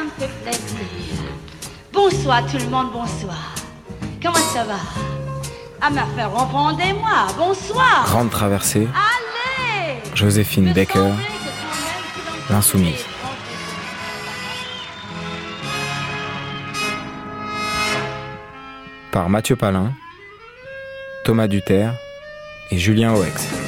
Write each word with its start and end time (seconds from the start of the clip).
ça 0.00 0.04
me 0.04 0.10
fait 0.10 0.32
plaisir. 0.42 0.80
Bonsoir 1.92 2.46
tout 2.46 2.56
le 2.58 2.68
monde, 2.70 2.92
bonsoir. 2.92 3.54
Comment 4.22 4.34
ça 4.36 4.64
va? 4.64 4.78
Ah, 5.80 5.90
ma 5.90 6.04
fait 6.06 6.24
répondez-moi, 6.24 7.26
bonsoir. 7.36 8.04
Grande 8.06 8.30
traversée, 8.30 8.88
Allez 8.94 10.00
Joséphine 10.14 10.72
Baker, 10.72 11.12
l'insoumise. 12.48 13.04
Par 19.10 19.28
Mathieu 19.28 19.56
Palin, 19.56 19.92
Thomas 21.24 21.48
Duterre 21.48 21.94
et 22.70 22.78
Julien 22.78 23.14
Oex. 23.14 23.59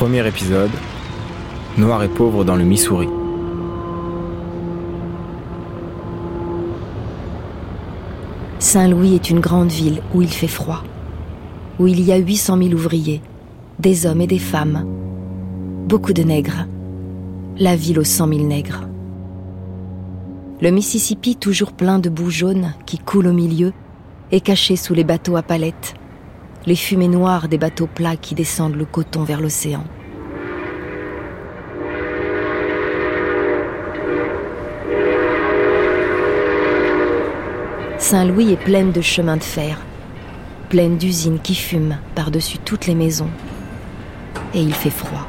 Premier 0.00 0.26
épisode, 0.26 0.70
Noir 1.76 2.02
et 2.02 2.08
pauvre 2.08 2.42
dans 2.42 2.56
le 2.56 2.64
Missouri. 2.64 3.06
Saint-Louis 8.58 9.14
est 9.14 9.28
une 9.28 9.40
grande 9.40 9.70
ville 9.70 10.00
où 10.14 10.22
il 10.22 10.30
fait 10.30 10.48
froid, 10.48 10.82
où 11.78 11.86
il 11.86 12.00
y 12.00 12.12
a 12.12 12.16
800 12.16 12.56
000 12.56 12.72
ouvriers, 12.72 13.20
des 13.78 14.06
hommes 14.06 14.22
et 14.22 14.26
des 14.26 14.38
femmes, 14.38 14.86
beaucoup 15.86 16.14
de 16.14 16.22
nègres, 16.22 16.66
la 17.58 17.76
ville 17.76 17.98
aux 17.98 18.04
100 18.04 18.28
000 18.28 18.46
nègres. 18.46 18.88
Le 20.62 20.70
Mississippi, 20.70 21.36
toujours 21.36 21.72
plein 21.72 21.98
de 21.98 22.08
boue 22.08 22.30
jaune 22.30 22.72
qui 22.86 22.96
coule 22.96 23.26
au 23.26 23.34
milieu, 23.34 23.74
est 24.32 24.40
caché 24.40 24.76
sous 24.76 24.94
les 24.94 25.04
bateaux 25.04 25.36
à 25.36 25.42
palettes, 25.42 25.92
les 26.66 26.76
fumées 26.76 27.08
noires 27.08 27.48
des 27.48 27.58
bateaux 27.58 27.86
plats 27.86 28.16
qui 28.16 28.34
descendent 28.34 28.76
le 28.76 28.84
coton 28.84 29.24
vers 29.24 29.40
l'océan. 29.40 29.84
Saint-Louis 37.98 38.52
est 38.52 38.56
pleine 38.62 38.92
de 38.92 39.00
chemins 39.00 39.36
de 39.36 39.42
fer, 39.42 39.78
pleine 40.68 40.96
d'usines 40.96 41.38
qui 41.38 41.54
fument 41.54 41.98
par-dessus 42.14 42.58
toutes 42.58 42.86
les 42.86 42.94
maisons. 42.94 43.30
Et 44.52 44.60
il 44.60 44.74
fait 44.74 44.90
froid. 44.90 45.26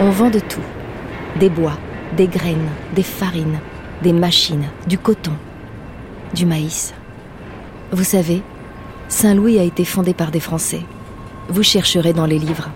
On 0.00 0.10
vend 0.10 0.30
de 0.30 0.40
tout. 0.40 0.60
Des 1.38 1.48
bois, 1.48 1.78
des 2.16 2.28
graines, 2.28 2.68
des 2.94 3.02
farines, 3.02 3.58
des 4.02 4.12
machines, 4.12 4.68
du 4.86 4.98
coton, 4.98 5.32
du 6.32 6.46
maïs. 6.46 6.94
Vous 7.90 8.04
savez, 8.04 8.42
Saint-Louis 9.08 9.58
a 9.58 9.62
été 9.62 9.84
fondé 9.84 10.14
par 10.14 10.30
des 10.30 10.40
Français. 10.40 10.82
Vous 11.48 11.62
chercherez 11.62 12.12
dans 12.12 12.26
les 12.26 12.38
livres. 12.38 12.70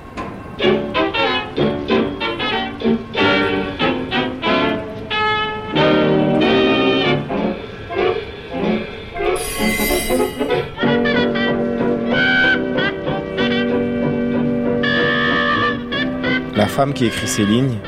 La 16.56 16.66
femme 16.66 16.92
qui 16.92 17.06
écrit 17.06 17.28
ces 17.28 17.44
lignes 17.44 17.78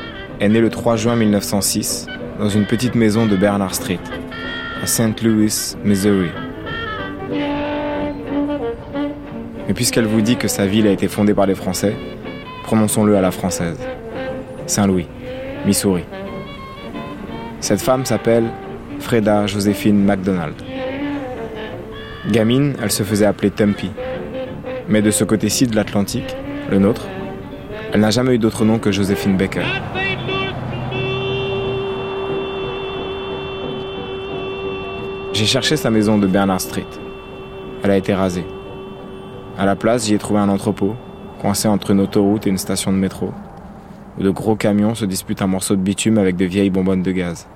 est 0.41 0.49
née 0.49 0.59
le 0.59 0.71
3 0.71 0.95
juin 0.95 1.15
1906 1.15 2.07
dans 2.39 2.49
une 2.49 2.65
petite 2.65 2.95
maison 2.95 3.27
de 3.27 3.35
Bernard 3.35 3.75
Street, 3.75 3.99
à 4.81 4.87
St. 4.87 5.21
Louis, 5.21 5.75
Missouri. 5.85 6.31
Mais 9.67 9.75
puisqu'elle 9.75 10.07
vous 10.07 10.21
dit 10.21 10.37
que 10.37 10.47
sa 10.47 10.65
ville 10.65 10.87
a 10.87 10.91
été 10.91 11.07
fondée 11.07 11.35
par 11.35 11.45
les 11.45 11.53
Français, 11.53 11.95
prononçons-le 12.63 13.15
à 13.15 13.21
la 13.21 13.29
française. 13.29 13.77
Saint-Louis, 14.65 15.07
Missouri. 15.67 16.05
Cette 17.59 17.81
femme 17.81 18.03
s'appelle 18.03 18.45
Freda 18.99 19.45
Joséphine 19.45 20.03
MacDonald. 20.03 20.55
Gamine, 22.31 22.73
elle 22.81 22.91
se 22.91 23.03
faisait 23.03 23.27
appeler 23.27 23.51
Tumpy. 23.51 23.91
Mais 24.89 25.03
de 25.03 25.11
ce 25.11 25.23
côté-ci 25.23 25.67
de 25.67 25.75
l'Atlantique, 25.75 26.35
le 26.71 26.79
nôtre, 26.79 27.05
elle 27.93 27.99
n'a 27.99 28.09
jamais 28.09 28.33
eu 28.33 28.39
d'autre 28.39 28.65
nom 28.65 28.79
que 28.79 28.91
Joséphine 28.91 29.37
Baker. 29.37 29.65
J'ai 35.41 35.47
cherché 35.47 35.75
sa 35.75 35.89
maison 35.89 36.19
de 36.19 36.27
Bernard 36.27 36.61
Street. 36.61 36.85
Elle 37.81 37.89
a 37.89 37.97
été 37.97 38.13
rasée. 38.13 38.45
À 39.57 39.65
la 39.65 39.75
place, 39.75 40.05
j'y 40.05 40.13
ai 40.13 40.19
trouvé 40.19 40.39
un 40.39 40.49
entrepôt, 40.49 40.95
coincé 41.41 41.67
entre 41.67 41.89
une 41.89 41.99
autoroute 41.99 42.45
et 42.45 42.51
une 42.51 42.59
station 42.59 42.93
de 42.93 42.97
métro, 42.97 43.33
où 44.19 44.21
de 44.21 44.29
gros 44.29 44.55
camions 44.55 44.93
se 44.93 45.03
disputent 45.03 45.41
un 45.41 45.47
morceau 45.47 45.75
de 45.75 45.81
bitume 45.81 46.19
avec 46.19 46.35
de 46.35 46.45
vieilles 46.45 46.69
bonbonnes 46.69 47.01
de 47.01 47.11
gaz. 47.11 47.47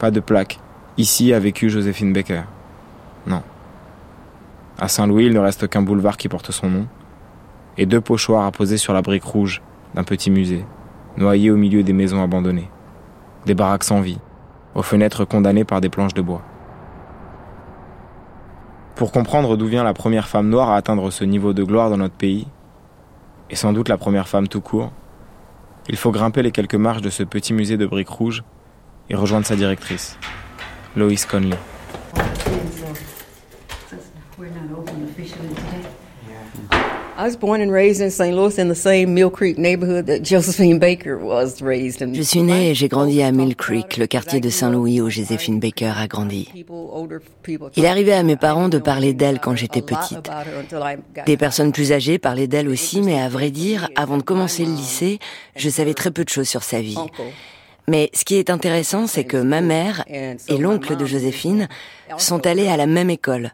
Pas 0.00 0.10
de 0.10 0.18
plaque. 0.18 0.58
Ici 0.96 1.32
a 1.32 1.38
vécu 1.38 1.70
Joséphine 1.70 2.12
Baker. 2.12 2.42
Non. 3.24 3.42
À 4.80 4.88
Saint-Louis, 4.88 5.26
il 5.26 5.34
ne 5.34 5.38
reste 5.38 5.68
qu'un 5.68 5.82
boulevard 5.82 6.16
qui 6.16 6.28
porte 6.28 6.50
son 6.50 6.68
nom, 6.68 6.86
et 7.76 7.86
deux 7.86 8.00
pochoirs 8.00 8.46
à 8.46 8.50
poser 8.50 8.78
sur 8.78 8.92
la 8.94 9.02
brique 9.02 9.22
rouge 9.22 9.62
d'un 9.94 10.02
petit 10.02 10.32
musée, 10.32 10.64
noyé 11.18 11.52
au 11.52 11.56
milieu 11.56 11.84
des 11.84 11.92
maisons 11.92 12.20
abandonnées, 12.20 12.68
des 13.46 13.54
baraques 13.54 13.84
sans 13.84 14.00
vie, 14.00 14.18
aux 14.74 14.82
fenêtres 14.82 15.24
condamnées 15.24 15.64
par 15.64 15.80
des 15.80 15.88
planches 15.88 16.14
de 16.14 16.22
bois. 16.22 16.42
Pour 18.98 19.12
comprendre 19.12 19.56
d'où 19.56 19.68
vient 19.68 19.84
la 19.84 19.94
première 19.94 20.26
femme 20.26 20.48
noire 20.48 20.70
à 20.70 20.76
atteindre 20.76 21.12
ce 21.12 21.22
niveau 21.22 21.52
de 21.52 21.62
gloire 21.62 21.88
dans 21.88 21.98
notre 21.98 22.16
pays, 22.16 22.48
et 23.48 23.54
sans 23.54 23.72
doute 23.72 23.88
la 23.88 23.96
première 23.96 24.26
femme 24.26 24.48
tout 24.48 24.60
court, 24.60 24.90
il 25.88 25.96
faut 25.96 26.10
grimper 26.10 26.42
les 26.42 26.50
quelques 26.50 26.74
marches 26.74 27.00
de 27.00 27.08
ce 27.08 27.22
petit 27.22 27.52
musée 27.52 27.76
de 27.76 27.86
briques 27.86 28.08
rouges 28.08 28.42
et 29.08 29.14
rejoindre 29.14 29.46
sa 29.46 29.54
directrice, 29.54 30.18
Lois 30.96 31.12
Conley. 31.30 31.56
Je 42.14 42.22
suis 42.22 42.42
née 42.42 42.70
et 42.70 42.74
j'ai 42.76 42.86
grandi 42.86 43.20
à 43.22 43.32
Mill 43.32 43.56
Creek, 43.56 43.96
le 43.96 44.06
quartier 44.06 44.38
de 44.38 44.48
Saint-Louis 44.48 45.00
où 45.00 45.10
Joséphine 45.10 45.58
Baker 45.58 45.94
a 45.96 46.06
grandi. 46.06 46.48
Il 47.76 47.86
arrivait 47.86 48.12
à 48.12 48.22
mes 48.22 48.36
parents 48.36 48.68
de 48.68 48.78
parler 48.78 49.14
d'elle 49.14 49.40
quand 49.40 49.56
j'étais 49.56 49.82
petite. 49.82 50.30
Des 51.26 51.36
personnes 51.36 51.72
plus 51.72 51.90
âgées 51.90 52.20
parlaient 52.20 52.46
d'elle 52.46 52.68
aussi, 52.68 53.00
mais 53.00 53.20
à 53.20 53.28
vrai 53.28 53.50
dire, 53.50 53.88
avant 53.96 54.18
de 54.18 54.22
commencer 54.22 54.64
le 54.64 54.70
lycée, 54.70 55.18
je 55.56 55.68
savais 55.68 55.94
très 55.94 56.12
peu 56.12 56.22
de 56.22 56.28
choses 56.28 56.48
sur 56.48 56.62
sa 56.62 56.80
vie. 56.80 56.98
Mais 57.88 58.10
ce 58.12 58.24
qui 58.24 58.36
est 58.36 58.50
intéressant, 58.50 59.06
c'est 59.06 59.24
que 59.24 59.38
ma 59.38 59.62
mère 59.62 60.04
et 60.08 60.58
l'oncle 60.58 60.94
de 60.94 61.06
Joséphine 61.06 61.68
sont 62.18 62.46
allés 62.46 62.68
à 62.68 62.76
la 62.76 62.86
même 62.86 63.08
école. 63.08 63.52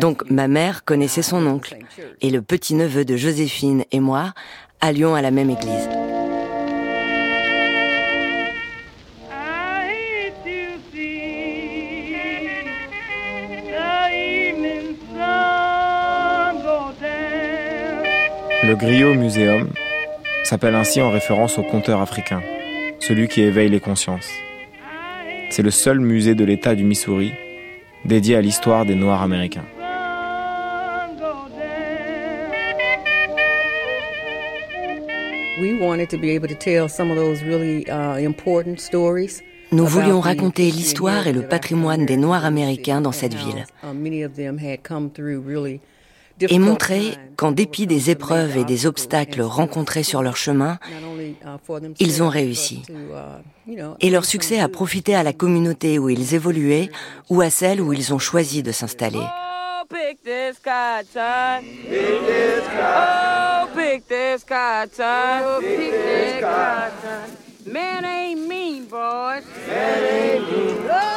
Donc 0.00 0.28
ma 0.30 0.48
mère 0.48 0.84
connaissait 0.84 1.22
son 1.22 1.46
oncle. 1.46 1.76
Et 2.22 2.30
le 2.30 2.40
petit-neveu 2.40 3.04
de 3.04 3.16
Joséphine 3.16 3.84
et 3.92 4.00
moi 4.00 4.32
allions 4.80 5.14
à 5.14 5.20
la 5.20 5.30
même 5.30 5.50
église. 5.50 5.88
Le 18.62 18.74
Griot 18.74 19.14
Museum 19.14 19.70
s'appelle 20.42 20.74
ainsi 20.74 21.00
en 21.00 21.10
référence 21.10 21.58
au 21.58 21.62
conteur 21.62 22.00
africain, 22.00 22.40
celui 23.06 23.28
qui 23.28 23.40
éveille 23.42 23.68
les 23.68 23.78
consciences. 23.78 24.28
C'est 25.50 25.62
le 25.62 25.70
seul 25.70 26.00
musée 26.00 26.34
de 26.34 26.44
l'État 26.44 26.74
du 26.74 26.82
Missouri 26.82 27.32
dédié 28.04 28.34
à 28.34 28.40
l'histoire 28.40 28.84
des 28.84 28.96
Noirs 28.96 29.22
américains. 29.22 29.64
Uh. 35.58 35.76
Nous 39.72 39.86
voulions 39.86 40.20
raconter 40.20 40.70
l'histoire 40.70 41.26
et 41.26 41.32
le 41.32 41.42
patrimoine 41.42 42.06
des 42.06 42.16
Noirs 42.16 42.44
américains 42.44 43.00
dans 43.00 43.12
cette 43.12 43.34
how, 43.34 43.38
ville. 43.38 43.64
Et 46.40 46.58
montrer 46.58 47.16
qu'en 47.36 47.50
dépit 47.52 47.86
des 47.86 48.10
épreuves 48.10 48.56
et 48.56 48.64
des 48.64 48.86
obstacles 48.86 49.42
rencontrés 49.42 50.02
sur 50.02 50.22
leur 50.22 50.36
chemin, 50.36 50.78
uh, 50.90 51.34
ils 51.98 52.22
ont 52.22 52.28
réussi. 52.28 52.82
uh, 52.90 53.72
Et 54.00 54.10
leur 54.10 54.24
succès 54.24 54.60
a 54.60 54.68
profité 54.68 55.14
à 55.14 55.22
la 55.22 55.32
communauté 55.32 55.98
où 55.98 56.08
ils 56.10 56.34
évoluaient 56.34 56.90
ou 57.30 57.40
à 57.40 57.50
celle 57.50 57.80
où 57.80 57.92
ils 57.92 58.12
ont 58.12 58.18
choisi 58.18 58.62
de 58.62 58.72
s'installer. 58.72 59.18
Oh. 59.18 59.46
Oh. 59.78 60.02
Oh. 64.98 65.60
Man 67.66 68.04
ain't 68.04 68.46
mean, 68.46 68.84
boys. 68.84 69.42
Man 69.66 70.04
ain't 70.04 70.50
mean. 70.52 71.15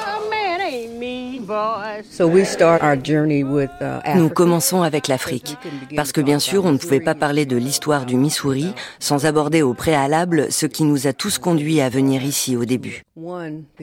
Nous 4.16 4.30
commençons 4.30 4.82
avec 4.82 5.08
l'Afrique, 5.08 5.58
parce 5.96 6.12
que 6.12 6.22
bien 6.22 6.40
sûr, 6.40 6.66
on 6.66 6.72
ne 6.72 6.78
pouvait 6.78 7.00
pas 7.00 7.16
parler 7.16 7.46
de 7.46 7.58
l'histoire 7.58 8.06
du 8.06 8.16
Missouri 8.16 8.74
sans 9.00 9.26
aborder 9.26 9.62
au 9.62 9.74
préalable 9.74 10.52
ce 10.52 10.66
qui 10.66 10.84
nous 10.84 11.08
a 11.08 11.14
tous 11.14 11.38
conduits 11.38 11.82
à 11.82 11.90
venir 11.90 12.24
ici 12.24 12.56
au 12.56 12.66
début. 12.66 13.04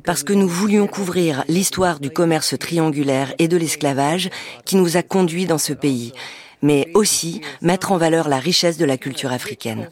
Parce 0.05 0.23
que 0.23 0.33
nous 0.33 0.49
voulions 0.49 0.87
couvrir 0.87 1.45
l'histoire 1.49 2.01
du 2.01 2.11
commerce 2.11 2.59
triangulaire 2.59 3.35
et 3.39 3.49
de 3.49 3.57
l'esclavage 3.57 4.31
qui 4.65 4.77
nous 4.77 4.97
a 4.97 5.03
conduits 5.03 5.47
dans 5.47 5.59
ce 5.59 5.73
pays, 5.73 6.13
mais 6.63 6.89
aussi 6.95 7.41
mettre 7.63 7.93
en 7.93 7.99
valeur 7.99 8.29
la 8.29 8.39
richesse 8.39 8.79
de 8.79 8.85
la 8.85 8.97
culture 8.97 9.33
africaine. 9.33 9.89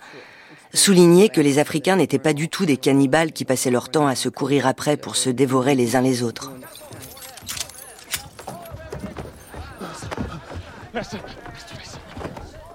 Souligner 0.74 1.28
que 1.28 1.40
les 1.40 1.58
Africains 1.58 1.96
n'étaient 1.96 2.18
pas 2.18 2.32
du 2.32 2.48
tout 2.48 2.66
des 2.66 2.76
cannibales 2.76 3.32
qui 3.32 3.44
passaient 3.44 3.70
leur 3.70 3.88
temps 3.88 4.06
à 4.06 4.14
se 4.14 4.28
courir 4.28 4.66
après 4.66 4.96
pour 4.96 5.16
se 5.16 5.30
dévorer 5.30 5.74
les 5.74 5.96
uns 5.96 6.02
les 6.02 6.22
autres. 6.22 6.52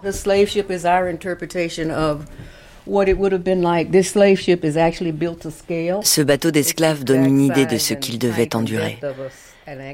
The 0.01 0.11
slave 0.13 0.47
ship 0.47 0.71
is 0.71 0.85
our 0.85 1.07
interpretation 1.07 1.91
of. 1.91 2.23
Ce 6.03 6.21
bateau 6.21 6.51
d'esclaves 6.51 7.03
donne 7.03 7.25
une 7.25 7.41
idée 7.41 7.67
de 7.67 7.77
ce 7.77 7.93
qu'il 7.93 8.17
devait 8.17 8.55
endurer. 8.55 8.99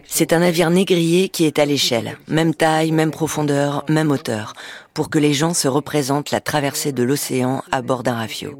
C'est 0.05 0.33
un 0.33 0.39
navire 0.39 0.69
négrier 0.69 1.29
qui 1.29 1.45
est 1.45 1.59
à 1.59 1.65
l'échelle, 1.65 2.17
même 2.27 2.53
taille, 2.53 2.91
même 2.91 3.11
profondeur, 3.11 3.83
même 3.89 4.11
hauteur, 4.11 4.53
pour 4.93 5.09
que 5.09 5.19
les 5.19 5.33
gens 5.33 5.53
se 5.53 5.67
représentent 5.67 6.31
la 6.31 6.41
traversée 6.41 6.91
de 6.91 7.03
l'océan 7.03 7.63
à 7.71 7.81
bord 7.81 8.03
d'un 8.03 8.15
rafio. 8.15 8.57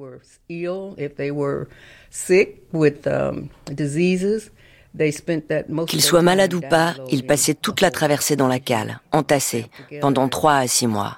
Qu'ils 5.88 6.02
soient 6.02 6.22
malades 6.22 6.54
ou 6.54 6.62
pas, 6.62 6.96
ils 7.12 7.26
passaient 7.26 7.54
toute 7.54 7.82
la 7.82 7.92
traversée 7.92 8.36
dans 8.36 8.48
la 8.48 8.60
cale, 8.60 9.00
entassés, 9.12 9.66
pendant 10.02 10.30
trois 10.30 10.56
à 10.56 10.68
six 10.68 10.88
mois. 10.88 11.18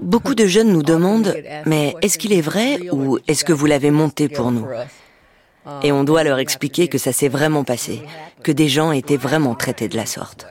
Beaucoup 0.00 0.34
de 0.34 0.46
jeunes 0.46 0.72
nous 0.72 0.82
demandent, 0.94 1.34
mais 1.64 1.94
est-ce 2.02 2.18
qu'il 2.18 2.32
est 2.32 2.40
vrai 2.40 2.90
ou 2.92 3.18
est-ce 3.26 3.44
que 3.44 3.52
vous 3.52 3.66
l'avez 3.66 3.90
monté 3.90 4.28
pour 4.28 4.52
nous 4.52 4.66
Et 5.82 5.92
on 5.92 6.04
doit 6.04 6.22
leur 6.22 6.38
expliquer 6.38 6.88
que 6.88 6.98
ça 6.98 7.12
s'est 7.12 7.28
vraiment 7.28 7.64
passé, 7.64 8.02
que 8.42 8.52
des 8.52 8.68
gens 8.68 8.92
étaient 8.92 9.16
vraiment 9.16 9.54
traités 9.54 9.88
de 9.88 9.96
la 9.96 10.06
sorte. 10.06 10.46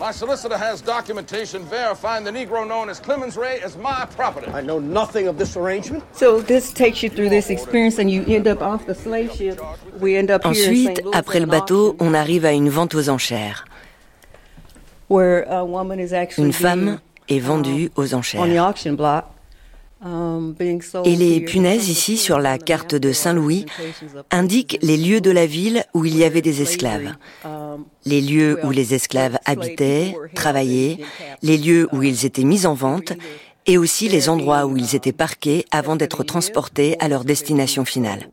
My 0.00 0.10
solicitor 0.10 0.58
has 0.58 0.80
documentation 0.80 1.64
verifying 1.64 2.24
the 2.24 2.30
Negro 2.30 2.66
known 2.66 2.88
as 2.88 2.98
Clemens 2.98 3.36
Ray 3.36 3.60
as 3.60 3.76
my 3.76 4.06
property. 4.16 4.48
I 4.52 4.60
know 4.60 4.80
nothing 4.80 5.28
of 5.28 5.38
this 5.38 5.56
arrangement. 5.56 6.02
So 6.12 6.40
this 6.40 6.72
takes 6.72 7.02
you 7.02 7.08
through 7.08 7.28
this 7.28 7.48
experience 7.48 7.98
and 7.98 8.10
you 8.10 8.24
end 8.26 8.48
up 8.48 8.60
off 8.60 8.86
the 8.86 8.94
slave 8.94 9.32
ship. 9.32 9.60
We 10.00 10.16
end 10.16 10.30
up 10.30 10.44
Ensuite, 10.44 11.00
après 11.12 11.38
le 11.38 11.46
bateau, 11.46 11.96
on 12.00 12.12
arrive 12.12 12.44
à 12.44 12.52
une 12.52 12.68
vente 12.70 12.94
aux 12.94 13.08
enchères. 13.08 13.64
Where 15.08 15.44
a 15.48 15.64
woman 15.64 16.00
is 16.00 16.12
actually 16.12 16.46
une 16.46 16.52
femme 16.52 16.98
est 17.28 17.38
vendue 17.38 17.90
aux 17.94 18.14
enchères. 18.14 18.40
On 18.40 18.48
the 18.48 18.58
auction 18.58 18.94
block. 18.96 19.33
Et 21.04 21.16
les 21.16 21.40
punaises 21.40 21.88
ici 21.88 22.18
sur 22.18 22.38
la 22.38 22.58
carte 22.58 22.94
de 22.94 23.12
Saint-Louis 23.12 23.64
indiquent 24.30 24.78
les 24.82 24.98
lieux 24.98 25.20
de 25.20 25.30
la 25.30 25.46
ville 25.46 25.84
où 25.94 26.04
il 26.04 26.16
y 26.16 26.24
avait 26.24 26.42
des 26.42 26.60
esclaves. 26.60 27.14
Les 28.04 28.20
lieux 28.20 28.58
où 28.64 28.70
les 28.70 28.92
esclaves 28.94 29.38
habitaient, 29.46 30.14
travaillaient, 30.34 30.98
les 31.42 31.56
lieux 31.56 31.88
où 31.92 32.02
ils 32.02 32.26
étaient 32.26 32.44
mis 32.44 32.66
en 32.66 32.74
vente 32.74 33.12
et 33.66 33.78
aussi 33.78 34.08
les 34.08 34.28
endroits 34.28 34.66
où 34.66 34.76
ils 34.76 34.94
étaient 34.94 35.12
parqués 35.12 35.64
avant 35.70 35.96
d'être 35.96 36.22
transportés 36.22 36.96
à 37.00 37.08
leur 37.08 37.24
destination 37.24 37.84
finale. 37.86 38.28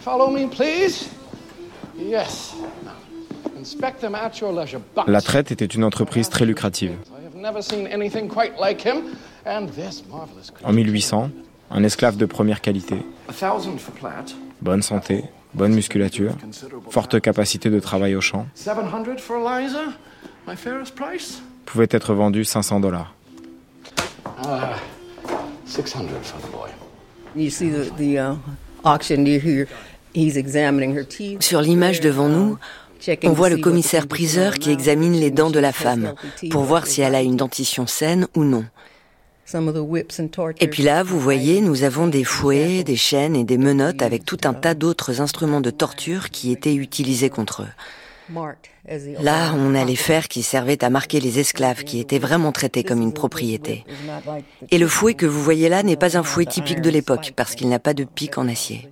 Follow 0.00 0.30
me, 0.30 0.48
please. 0.48 1.08
Yes. 1.96 2.54
La 5.06 5.20
traite 5.20 5.52
était 5.52 5.64
une 5.66 5.84
entreprise 5.84 6.28
très 6.28 6.44
lucrative. 6.44 6.92
En 10.64 10.72
1800, 10.72 11.30
un 11.70 11.84
esclave 11.84 12.16
de 12.16 12.26
première 12.26 12.60
qualité, 12.60 12.96
bonne 14.60 14.82
santé, 14.82 15.24
bonne 15.54 15.74
musculature, 15.74 16.32
forte 16.90 17.20
capacité 17.20 17.70
de 17.70 17.80
travail 17.80 18.14
au 18.14 18.20
champ, 18.20 18.46
pouvait 21.64 21.88
être 21.90 22.14
vendu 22.14 22.44
500 22.44 22.80
dollars. 22.80 23.14
Sur 31.40 31.62
l'image 31.62 32.00
devant 32.00 32.28
nous, 32.28 32.58
on 33.24 33.32
voit 33.32 33.48
le 33.48 33.56
commissaire 33.58 34.06
priseur 34.06 34.54
qui 34.54 34.70
examine 34.70 35.14
les 35.14 35.30
dents 35.30 35.50
de 35.50 35.58
la 35.58 35.72
femme 35.72 36.14
pour 36.50 36.62
voir 36.62 36.86
si 36.86 37.00
elle 37.00 37.14
a 37.14 37.22
une 37.22 37.36
dentition 37.36 37.86
saine 37.86 38.26
ou 38.34 38.44
non. 38.44 38.64
Et 40.60 40.68
puis 40.68 40.82
là, 40.82 41.02
vous 41.02 41.20
voyez, 41.20 41.60
nous 41.60 41.82
avons 41.82 42.06
des 42.06 42.24
fouets, 42.24 42.84
des 42.84 42.96
chaînes 42.96 43.36
et 43.36 43.44
des 43.44 43.58
menottes 43.58 44.02
avec 44.02 44.24
tout 44.24 44.38
un 44.44 44.54
tas 44.54 44.74
d'autres 44.74 45.20
instruments 45.20 45.60
de 45.60 45.70
torture 45.70 46.30
qui 46.30 46.52
étaient 46.52 46.74
utilisés 46.74 47.28
contre 47.28 47.62
eux. 47.62 47.68
Là, 49.20 49.52
on 49.54 49.74
a 49.74 49.84
les 49.84 49.96
fers 49.96 50.28
qui 50.28 50.42
servaient 50.42 50.82
à 50.82 50.90
marquer 50.90 51.20
les 51.20 51.38
esclaves 51.38 51.84
qui 51.84 52.00
étaient 52.00 52.18
vraiment 52.18 52.52
traités 52.52 52.82
comme 52.82 53.02
une 53.02 53.12
propriété. 53.12 53.84
Et 54.70 54.78
le 54.78 54.88
fouet 54.88 55.14
que 55.14 55.26
vous 55.26 55.42
voyez 55.42 55.68
là 55.68 55.82
n'est 55.82 55.96
pas 55.96 56.16
un 56.16 56.22
fouet 56.22 56.46
typique 56.46 56.80
de 56.80 56.90
l'époque 56.90 57.32
parce 57.36 57.54
qu'il 57.54 57.68
n'a 57.68 57.78
pas 57.78 57.94
de 57.94 58.04
pic 58.04 58.38
en 58.38 58.48
acier. 58.48 58.88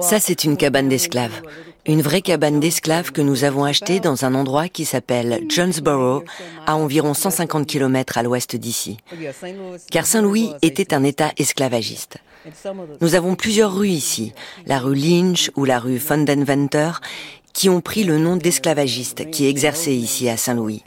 Ça, 0.00 0.20
c'est 0.20 0.44
une 0.44 0.56
cabane 0.56 0.88
d'esclaves. 0.88 1.42
Une 1.86 2.00
vraie 2.00 2.22
cabane 2.22 2.60
d'esclaves 2.60 3.12
que 3.12 3.20
nous 3.20 3.44
avons 3.44 3.64
achetée 3.64 4.00
dans 4.00 4.24
un 4.24 4.34
endroit 4.34 4.68
qui 4.68 4.84
s'appelle 4.84 5.42
Jonesboro, 5.48 6.24
à 6.66 6.76
environ 6.76 7.12
150 7.12 7.66
km 7.66 8.16
à 8.18 8.22
l'ouest 8.22 8.56
d'ici. 8.56 8.96
Car 9.90 10.06
Saint-Louis 10.06 10.52
était 10.62 10.94
un 10.94 11.04
État 11.04 11.32
esclavagiste. 11.36 12.18
Nous 13.00 13.14
avons 13.14 13.34
plusieurs 13.34 13.74
rues 13.74 13.88
ici, 13.88 14.32
la 14.66 14.78
rue 14.78 14.96
Lynch 14.96 15.50
ou 15.54 15.64
la 15.64 15.78
rue 15.78 15.98
Fundenventer, 15.98 16.92
qui 17.52 17.68
ont 17.68 17.80
pris 17.82 18.04
le 18.04 18.18
nom 18.18 18.36
d'esclavagistes 18.36 19.30
qui 19.30 19.46
exerçaient 19.46 19.94
ici 19.94 20.28
à 20.28 20.36
Saint-Louis. 20.36 20.82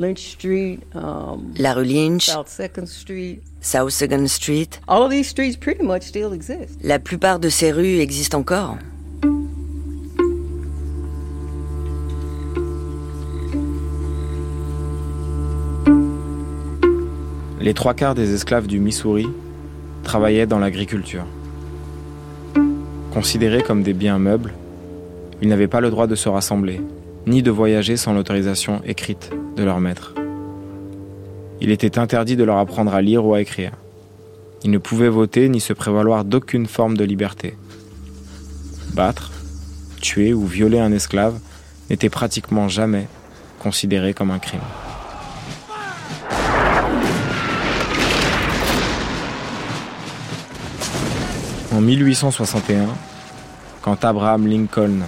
Lynch 0.00 0.32
Street, 0.32 0.80
um, 0.94 1.52
la 1.58 1.74
rue 1.74 1.84
Lynch, 1.84 2.24
South 2.24 2.48
Second 2.48 2.86
Street, 2.86 3.42
South 3.60 3.90
Second 3.90 4.26
Street. 4.28 4.80
All 4.88 5.02
of 5.02 5.10
these 5.10 5.28
streets 5.28 5.58
pretty 5.58 5.84
much 5.84 6.04
still 6.04 6.32
exist. 6.32 6.78
La 6.82 6.98
plupart 6.98 7.38
de 7.38 7.50
ces 7.50 7.70
rues 7.70 8.00
existent 8.00 8.38
encore. 8.38 8.78
Les 17.60 17.74
trois 17.74 17.92
quarts 17.92 18.14
des 18.14 18.32
esclaves 18.32 18.66
du 18.66 18.80
Missouri 18.80 19.28
travaillaient 20.02 20.46
dans 20.46 20.58
l'agriculture. 20.58 21.26
Considérés 23.12 23.62
comme 23.62 23.82
des 23.82 23.92
biens 23.92 24.18
meubles, 24.18 24.54
ils 25.42 25.48
n'avaient 25.48 25.68
pas 25.68 25.82
le 25.82 25.90
droit 25.90 26.06
de 26.06 26.14
se 26.14 26.30
rassembler, 26.30 26.80
ni 27.26 27.42
de 27.42 27.50
voyager 27.50 27.96
sans 27.96 28.12
l'autorisation 28.12 28.80
écrite 28.84 29.30
de 29.56 29.62
leur 29.62 29.80
maître. 29.80 30.14
Il 31.60 31.70
était 31.70 31.98
interdit 31.98 32.36
de 32.36 32.44
leur 32.44 32.56
apprendre 32.56 32.94
à 32.94 33.02
lire 33.02 33.24
ou 33.24 33.34
à 33.34 33.40
écrire. 33.40 33.72
Ils 34.64 34.70
ne 34.70 34.78
pouvaient 34.78 35.08
voter 35.08 35.48
ni 35.48 35.60
se 35.60 35.72
prévaloir 35.72 36.24
d'aucune 36.24 36.66
forme 36.66 36.96
de 36.96 37.04
liberté. 37.04 37.56
Battre, 38.94 39.30
tuer 40.00 40.32
ou 40.32 40.46
violer 40.46 40.80
un 40.80 40.92
esclave 40.92 41.38
n'était 41.90 42.08
pratiquement 42.08 42.68
jamais 42.68 43.06
considéré 43.58 44.14
comme 44.14 44.30
un 44.30 44.38
crime. 44.38 44.60
En 51.72 51.80
1861, 51.80 52.88
quand 53.82 54.04
Abraham 54.04 54.46
Lincoln 54.46 55.00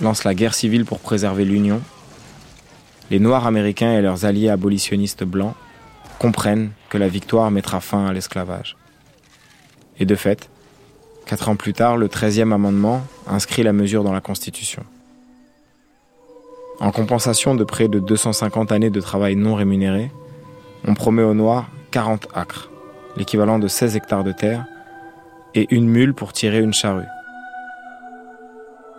lance 0.00 0.24
la 0.24 0.34
guerre 0.34 0.54
civile 0.54 0.84
pour 0.84 1.00
préserver 1.00 1.44
l'Union, 1.44 1.80
les 3.10 3.20
Noirs 3.20 3.46
américains 3.46 3.92
et 3.92 4.02
leurs 4.02 4.24
alliés 4.24 4.48
abolitionnistes 4.48 5.24
blancs 5.24 5.54
comprennent 6.18 6.70
que 6.88 6.98
la 6.98 7.08
victoire 7.08 7.50
mettra 7.50 7.80
fin 7.80 8.06
à 8.06 8.12
l'esclavage. 8.12 8.76
Et 9.98 10.06
de 10.06 10.14
fait, 10.14 10.48
quatre 11.24 11.48
ans 11.48 11.56
plus 11.56 11.72
tard, 11.72 11.96
le 11.96 12.08
13e 12.08 12.52
amendement 12.52 13.02
inscrit 13.26 13.62
la 13.62 13.72
mesure 13.72 14.02
dans 14.02 14.12
la 14.12 14.20
Constitution. 14.20 14.84
En 16.80 16.90
compensation 16.90 17.54
de 17.54 17.64
près 17.64 17.88
de 17.88 17.98
250 17.98 18.72
années 18.72 18.90
de 18.90 19.00
travail 19.00 19.36
non 19.36 19.54
rémunéré, 19.54 20.10
on 20.86 20.94
promet 20.94 21.22
aux 21.22 21.34
Noirs 21.34 21.68
40 21.90 22.28
acres, 22.34 22.70
l'équivalent 23.16 23.58
de 23.58 23.68
16 23.68 23.96
hectares 23.96 24.24
de 24.24 24.32
terre, 24.32 24.66
et 25.54 25.66
une 25.70 25.88
mule 25.88 26.12
pour 26.12 26.34
tirer 26.34 26.60
une 26.60 26.74
charrue. 26.74 27.06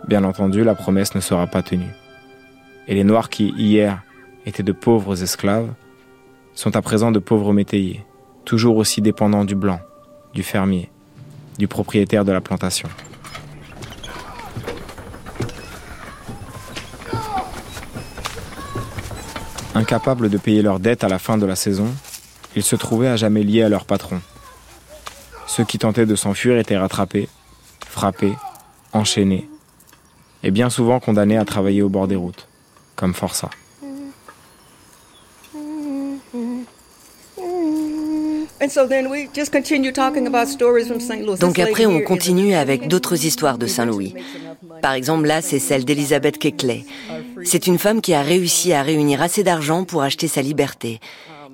Bien 0.08 0.24
entendu, 0.24 0.64
la 0.64 0.74
promesse 0.74 1.14
ne 1.14 1.20
sera 1.20 1.46
pas 1.46 1.62
tenue. 1.62 1.94
Et 2.86 2.94
les 2.94 3.04
Noirs 3.04 3.28
qui, 3.28 3.50
hier, 3.58 4.02
étaient 4.46 4.62
de 4.62 4.72
pauvres 4.72 5.22
esclaves, 5.22 5.68
sont 6.54 6.76
à 6.76 6.80
présent 6.80 7.12
de 7.12 7.18
pauvres 7.18 7.52
métayers, 7.52 8.06
toujours 8.46 8.78
aussi 8.78 9.02
dépendants 9.02 9.44
du 9.44 9.54
blanc, 9.54 9.80
du 10.32 10.42
fermier, 10.42 10.90
du 11.58 11.68
propriétaire 11.68 12.24
de 12.24 12.32
la 12.32 12.40
plantation. 12.40 12.88
Incapables 19.74 20.30
de 20.30 20.38
payer 20.38 20.62
leurs 20.62 20.80
dettes 20.80 21.04
à 21.04 21.08
la 21.08 21.18
fin 21.18 21.36
de 21.36 21.44
la 21.44 21.54
saison, 21.54 21.94
ils 22.56 22.62
se 22.62 22.76
trouvaient 22.76 23.08
à 23.08 23.16
jamais 23.16 23.42
liés 23.42 23.62
à 23.62 23.68
leur 23.68 23.84
patron. 23.84 24.22
Ceux 25.46 25.64
qui 25.64 25.78
tentaient 25.78 26.06
de 26.06 26.16
s'enfuir 26.16 26.56
étaient 26.56 26.78
rattrapés, 26.78 27.28
frappés, 27.86 28.34
enchaînés, 28.94 29.46
et 30.42 30.50
bien 30.50 30.70
souvent 30.70 31.00
condamnés 31.00 31.36
à 31.36 31.44
travailler 31.44 31.82
au 31.82 31.88
bord 31.88 32.08
des 32.08 32.16
routes, 32.16 32.48
comme 32.96 33.14
forçat. 33.14 33.50
Donc 41.40 41.58
après, 41.58 41.86
on 41.86 42.00
continue 42.00 42.54
avec 42.54 42.88
d'autres 42.88 43.24
histoires 43.24 43.56
de 43.56 43.66
Saint-Louis. 43.66 44.14
Par 44.82 44.92
exemple, 44.92 45.26
là, 45.26 45.42
c'est 45.42 45.60
celle 45.60 45.84
d'Elizabeth 45.84 46.38
Keckley. 46.38 46.84
C'est 47.44 47.66
une 47.66 47.78
femme 47.78 48.00
qui 48.00 48.14
a 48.14 48.22
réussi 48.22 48.72
à 48.72 48.82
réunir 48.82 49.22
assez 49.22 49.44
d'argent 49.44 49.84
pour 49.84 50.02
acheter 50.02 50.28
sa 50.28 50.42
liberté 50.42 51.00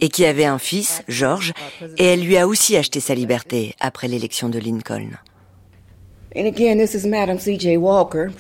et 0.01 0.09
qui 0.09 0.25
avait 0.25 0.45
un 0.45 0.59
fils, 0.59 1.03
George, 1.09 1.53
et 1.99 2.05
elle 2.05 2.25
lui 2.25 2.37
a 2.37 2.49
aussi 2.49 2.77
acheté 2.77 3.01
sa 3.01 3.15
liberté 3.15 3.75
après 3.81 4.09
l'élection 4.09 4.49
de 4.49 4.59
Lincoln. 4.59 5.11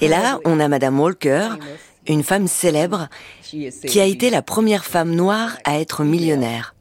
Et 0.00 0.08
là, 0.08 0.38
on 0.44 0.60
a 0.60 0.68
Madame 0.68 0.98
Walker, 0.98 1.48
une 2.08 2.22
femme 2.22 2.48
célèbre 2.48 3.08
qui 3.42 4.00
a 4.00 4.04
été 4.04 4.30
la 4.30 4.42
première 4.42 4.84
femme 4.84 5.14
noire 5.14 5.56
à 5.64 5.78
être 5.78 6.02
millionnaire. 6.04 6.74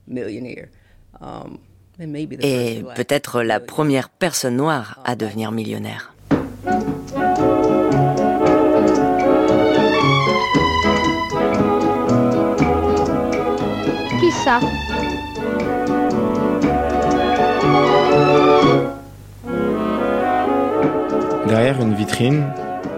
Et 2.42 2.84
peut-être 2.96 3.44
la 3.44 3.60
première 3.60 4.10
personne 4.10 4.56
noire 4.56 5.00
à 5.06 5.16
devenir 5.16 5.52
millionnaire. 5.52 6.14
Qui 14.20 14.32
ça? 14.44 14.60
Derrière 21.54 21.80
une 21.82 21.94
vitrine 21.94 22.46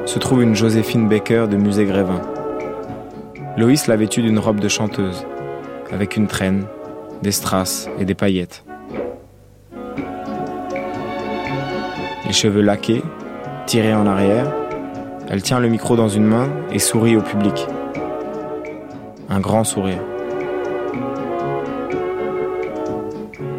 se 0.05 0.17
trouve 0.17 0.41
une 0.41 0.55
Joséphine 0.55 1.09
Baker 1.09 1.47
de 1.51 1.57
musée 1.57 1.83
Grévin. 1.83 2.21
Loïs 3.57 3.87
l'a 3.87 3.97
vêtue 3.97 4.21
d'une 4.21 4.39
robe 4.39 4.61
de 4.61 4.69
chanteuse, 4.69 5.27
avec 5.91 6.15
une 6.15 6.27
traîne, 6.27 6.63
des 7.21 7.33
strass 7.33 7.89
et 7.99 8.05
des 8.05 8.15
paillettes. 8.15 8.63
Les 12.25 12.31
cheveux 12.31 12.61
laqués, 12.61 13.03
tirés 13.65 13.93
en 13.93 14.07
arrière, 14.07 14.49
elle 15.29 15.41
tient 15.41 15.59
le 15.59 15.67
micro 15.67 15.97
dans 15.97 16.07
une 16.07 16.23
main 16.23 16.47
et 16.71 16.79
sourit 16.79 17.17
au 17.17 17.21
public. 17.21 17.67
Un 19.27 19.41
grand 19.41 19.65
sourire. 19.65 19.99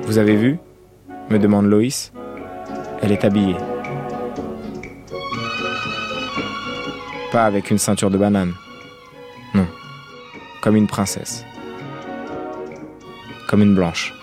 Vous 0.04 0.16
avez 0.16 0.36
vu? 0.36 0.58
me 1.28 1.38
demande 1.38 1.66
Loïs. 1.66 2.14
Elle 3.02 3.12
est 3.12 3.26
habillée. 3.26 3.56
Pas 7.36 7.44
avec 7.44 7.70
une 7.70 7.76
ceinture 7.76 8.08
de 8.08 8.16
banane. 8.16 8.54
Non. 9.52 9.66
Comme 10.62 10.74
une 10.74 10.86
princesse. 10.86 11.44
Comme 13.46 13.60
une 13.60 13.74
blanche. 13.74 14.14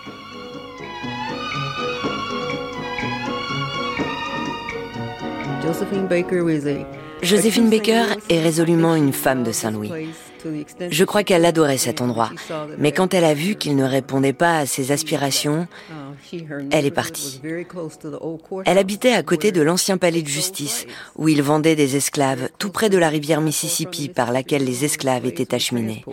Josephine 7.21 7.69
Baker 7.69 8.03
est 8.29 8.41
résolument 8.41 8.95
une 8.95 9.13
femme 9.13 9.43
de 9.43 9.51
Saint-Louis. 9.51 9.91
Je 10.89 11.03
crois 11.03 11.23
qu'elle 11.23 11.45
adorait 11.45 11.77
cet 11.77 12.01
endroit, 12.01 12.31
mais 12.77 12.91
quand 12.91 13.13
elle 13.13 13.25
a 13.25 13.33
vu 13.33 13.55
qu'il 13.55 13.75
ne 13.75 13.83
répondait 13.83 14.33
pas 14.33 14.59
à 14.59 14.65
ses 14.65 14.91
aspirations, 14.91 15.67
elle 16.71 16.85
est 16.85 16.91
partie. 16.91 17.41
Elle 18.65 18.77
habitait 18.77 19.13
à 19.13 19.23
côté 19.23 19.51
de 19.51 19.61
l'ancien 19.61 19.97
palais 19.97 20.21
de 20.21 20.27
justice, 20.27 20.85
où 21.15 21.27
ils 21.27 21.41
vendaient 21.41 21.75
des 21.75 21.95
esclaves, 21.95 22.49
tout 22.59 22.71
près 22.71 22.89
de 22.89 22.97
la 22.97 23.09
rivière 23.09 23.41
Mississippi 23.41 24.09
par 24.09 24.31
laquelle 24.31 24.63
les 24.63 24.85
esclaves 24.85 25.25
étaient 25.25 25.53
acheminés. 25.53 26.05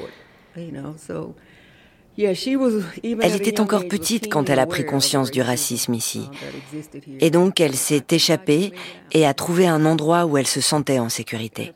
Elle 2.19 3.37
était 3.37 3.61
encore 3.61 3.88
petite 3.88 4.31
quand 4.31 4.50
elle 4.50 4.59
a 4.59 4.67
pris 4.67 4.85
conscience 4.85 5.31
du 5.31 5.43
racisme 5.43 5.95
ici. 5.95 6.29
Et 7.21 7.31
donc 7.31 7.61
elle 7.61 7.75
s'est 7.75 8.05
échappée 8.11 8.73
et 9.12 9.26
a 9.26 9.35
trouvé 9.35 9.67
un 9.67 9.85
endroit 9.85 10.26
où 10.26 10.37
elle 10.37 10.47
se 10.47 10.61
sentait 10.61 10.99
en 10.99 11.09
sécurité. 11.09 11.73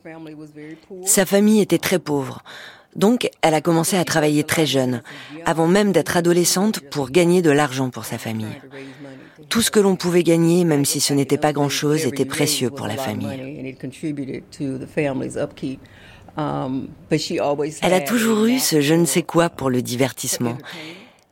Sa 1.04 1.24
famille 1.24 1.60
était 1.60 1.78
très 1.78 1.98
pauvre. 1.98 2.42
Donc 2.96 3.28
elle 3.42 3.54
a 3.54 3.60
commencé 3.60 3.96
à 3.96 4.04
travailler 4.04 4.44
très 4.44 4.66
jeune, 4.66 5.02
avant 5.44 5.66
même 5.66 5.90
d'être 5.90 6.16
adolescente, 6.16 6.80
pour 6.90 7.10
gagner 7.10 7.42
de 7.42 7.50
l'argent 7.50 7.90
pour 7.90 8.04
sa 8.04 8.18
famille. 8.18 8.60
Tout 9.48 9.62
ce 9.62 9.70
que 9.70 9.80
l'on 9.80 9.96
pouvait 9.96 10.22
gagner, 10.22 10.64
même 10.64 10.84
si 10.84 11.00
ce 11.00 11.12
n'était 11.12 11.38
pas 11.38 11.52
grand-chose, 11.52 12.06
était 12.06 12.24
précieux 12.24 12.70
pour 12.70 12.86
la 12.86 12.96
famille. 12.96 13.76
Um, 16.36 16.88
Elle 17.82 17.94
a 17.94 18.00
toujours 18.00 18.44
eu 18.46 18.58
ce 18.58 18.80
je 18.80 18.94
ne 18.94 19.04
sais 19.04 19.22
quoi 19.22 19.50
pour 19.50 19.70
le 19.70 19.82
divertissement. 19.82 20.58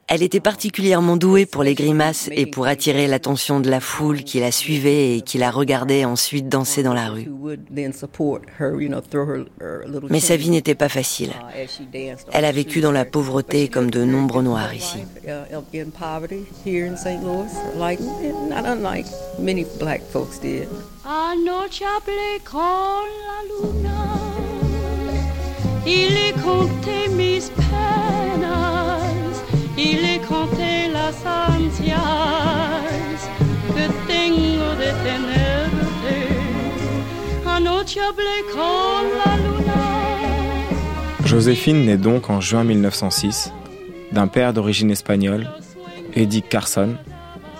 Elle 0.08 0.22
était 0.22 0.40
particulièrement 0.40 1.16
douée 1.16 1.46
pour 1.46 1.62
les 1.62 1.74
grimaces 1.74 2.28
et 2.32 2.44
pour 2.44 2.66
attirer 2.66 3.06
l'attention 3.06 3.60
de 3.60 3.70
la 3.70 3.80
foule 3.80 4.24
qui 4.24 4.40
la 4.40 4.52
suivait 4.52 5.16
et 5.16 5.20
qui 5.22 5.38
la 5.38 5.50
regardait 5.50 6.04
ensuite 6.04 6.48
danser 6.48 6.82
dans 6.82 6.92
la 6.92 7.08
rue. 7.08 7.28
Mais 10.10 10.20
sa 10.20 10.36
vie 10.36 10.50
n'était 10.50 10.74
pas 10.74 10.90
facile. 10.90 11.32
Elle 12.32 12.44
a 12.44 12.52
vécu 12.52 12.80
dans 12.80 12.92
la 12.92 13.06
pauvreté 13.06 13.68
comme 13.68 13.90
de 13.90 14.04
nombreux 14.04 14.42
Noirs 14.42 14.74
ici. 14.74 14.98
Il 25.86 26.16
est 26.16 26.40
compté 26.40 27.08
mis 27.10 27.42
penas, 27.56 29.00
il 29.76 30.04
est 30.04 30.24
compté 30.26 30.88
las 30.92 31.24
ansias 31.26 31.98
que 33.74 33.84
tengo 34.06 34.74
de 34.78 34.90
tenerte. 35.02 36.16
Anoche 37.46 37.98
hablé 37.98 38.44
con 38.52 39.02
la 39.24 39.36
luna. 39.36 39.82
Joséphine 41.24 41.84
naît 41.86 41.96
donc 41.96 42.30
en 42.30 42.40
juin 42.40 42.62
1906 42.62 43.52
d'un 44.12 44.26
père 44.28 44.52
d'origine 44.52 44.90
espagnole, 44.90 45.50
Eddie 46.14 46.42
Carson, 46.42 46.96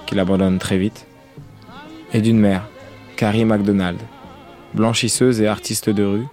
qu'il 0.07 0.21
abandonne 0.21 0.59
très 0.59 0.77
vite, 0.79 1.07
et 2.13 2.21
d'une 2.21 2.39
mère, 2.39 2.69
Carrie 3.17 3.47
MacDonald, 3.47 3.99
blanchisseuse 4.75 5.41
et 5.41 5.49
artiste 5.49 5.89
de 5.89 6.05
rue, 6.05 6.27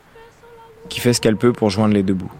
qui 0.89 0.99
fait 0.99 1.13
ce 1.13 1.21
qu'elle 1.21 1.37
peut 1.37 1.53
pour 1.53 1.69
joindre 1.69 1.93
les 1.93 2.03
deux 2.03 2.13
bouts. 2.13 2.31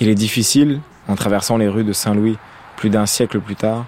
Il 0.00 0.08
est 0.08 0.14
difficile, 0.14 0.80
en 1.06 1.14
traversant 1.14 1.56
les 1.56 1.68
rues 1.68 1.84
de 1.84 1.92
Saint-Louis 1.92 2.36
plus 2.76 2.90
d'un 2.90 3.06
siècle 3.06 3.38
plus 3.40 3.54
tard, 3.54 3.86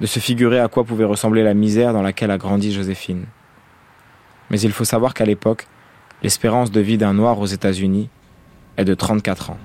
de 0.00 0.06
se 0.06 0.20
figurer 0.20 0.60
à 0.60 0.68
quoi 0.68 0.84
pouvait 0.84 1.04
ressembler 1.04 1.42
la 1.42 1.54
misère 1.54 1.92
dans 1.92 2.02
laquelle 2.02 2.30
a 2.30 2.38
grandi 2.38 2.72
Joséphine. 2.72 3.26
Mais 4.50 4.60
il 4.60 4.72
faut 4.72 4.84
savoir 4.84 5.12
qu'à 5.12 5.26
l'époque, 5.26 5.66
l'espérance 6.22 6.70
de 6.70 6.80
vie 6.80 6.96
d'un 6.96 7.12
noir 7.12 7.38
aux 7.38 7.46
États-Unis 7.46 8.08
est 8.76 8.84
de 8.84 8.94
34 8.94 9.50
ans. 9.50 9.58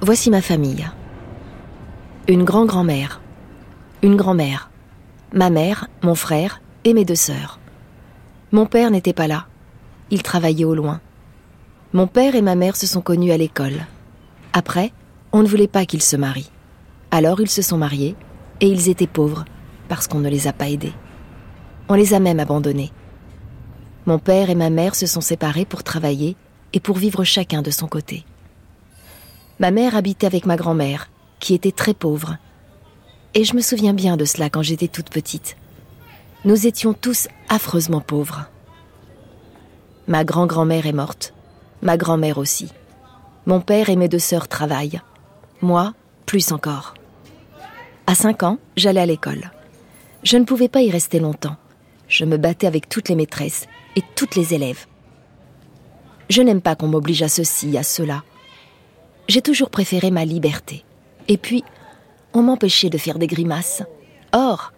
Voici 0.00 0.30
ma 0.30 0.42
famille. 0.42 0.86
Une 2.28 2.44
grand-grand-mère, 2.44 3.22
une 4.04 4.16
grand-mère, 4.16 4.68
ma 5.32 5.48
mère, 5.48 5.88
mon 6.02 6.14
frère 6.14 6.60
et 6.84 6.92
mes 6.92 7.06
deux 7.06 7.14
sœurs. 7.14 7.58
Mon 8.52 8.66
père 8.66 8.90
n'était 8.90 9.14
pas 9.14 9.26
là. 9.26 9.46
Il 10.10 10.22
travaillait 10.22 10.66
au 10.66 10.74
loin. 10.74 11.00
Mon 11.94 12.06
père 12.06 12.34
et 12.34 12.42
ma 12.42 12.54
mère 12.54 12.76
se 12.76 12.86
sont 12.86 13.00
connus 13.00 13.32
à 13.32 13.38
l'école. 13.38 13.86
Après, 14.52 14.92
on 15.32 15.42
ne 15.42 15.48
voulait 15.48 15.68
pas 15.68 15.86
qu'ils 15.86 16.02
se 16.02 16.16
marient. 16.16 16.50
Alors 17.10 17.40
ils 17.40 17.48
se 17.48 17.62
sont 17.62 17.78
mariés 17.78 18.14
et 18.60 18.66
ils 18.68 18.90
étaient 18.90 19.06
pauvres 19.06 19.46
parce 19.88 20.06
qu'on 20.06 20.20
ne 20.20 20.28
les 20.28 20.48
a 20.48 20.52
pas 20.52 20.68
aidés. 20.68 20.92
On 21.88 21.94
les 21.94 22.12
a 22.12 22.20
même 22.20 22.40
abandonnés. 22.40 22.92
Mon 24.04 24.18
père 24.18 24.50
et 24.50 24.54
ma 24.54 24.68
mère 24.68 24.96
se 24.96 25.06
sont 25.06 25.22
séparés 25.22 25.64
pour 25.64 25.82
travailler 25.82 26.36
et 26.74 26.80
pour 26.80 26.98
vivre 26.98 27.24
chacun 27.24 27.62
de 27.62 27.70
son 27.70 27.88
côté. 27.88 28.26
Ma 29.60 29.70
mère 29.70 29.96
habitait 29.96 30.26
avec 30.26 30.44
ma 30.44 30.56
grand-mère, 30.56 31.08
qui 31.40 31.54
était 31.54 31.72
très 31.72 31.94
pauvre. 31.94 32.36
Et 33.34 33.42
je 33.42 33.54
me 33.54 33.60
souviens 33.60 33.94
bien 33.94 34.16
de 34.16 34.24
cela 34.24 34.48
quand 34.48 34.62
j'étais 34.62 34.88
toute 34.88 35.10
petite. 35.10 35.56
Nous 36.44 36.66
étions 36.66 36.92
tous 36.92 37.26
affreusement 37.48 38.00
pauvres. 38.00 38.46
Ma 40.06 40.24
grand-grand-mère 40.24 40.86
est 40.86 40.92
morte, 40.92 41.34
ma 41.82 41.96
grand-mère 41.96 42.38
aussi. 42.38 42.68
Mon 43.46 43.60
père 43.60 43.88
et 43.88 43.96
mes 43.96 44.08
deux 44.08 44.20
sœurs 44.20 44.46
travaillent. 44.46 45.00
Moi, 45.62 45.94
plus 46.26 46.52
encore. 46.52 46.94
À 48.06 48.14
cinq 48.14 48.42
ans, 48.42 48.58
j'allais 48.76 49.00
à 49.00 49.06
l'école. 49.06 49.50
Je 50.22 50.36
ne 50.36 50.44
pouvais 50.44 50.68
pas 50.68 50.82
y 50.82 50.90
rester 50.90 51.18
longtemps. 51.18 51.56
Je 52.06 52.24
me 52.24 52.36
battais 52.36 52.66
avec 52.66 52.88
toutes 52.88 53.08
les 53.08 53.16
maîtresses 53.16 53.66
et 53.96 54.02
toutes 54.14 54.36
les 54.36 54.54
élèves. 54.54 54.86
Je 56.30 56.42
n'aime 56.42 56.62
pas 56.62 56.76
qu'on 56.76 56.88
m'oblige 56.88 57.22
à 57.22 57.28
ceci, 57.28 57.76
à 57.76 57.82
cela. 57.82 58.22
J'ai 59.28 59.42
toujours 59.42 59.70
préféré 59.70 60.10
ma 60.10 60.24
liberté. 60.24 60.84
Et 61.28 61.36
puis, 61.36 61.64
on 62.34 62.42
m'empêchait 62.42 62.90
de 62.90 62.98
faire 62.98 63.18
des 63.18 63.28
grimaces. 63.28 63.82
Or, 64.32 64.72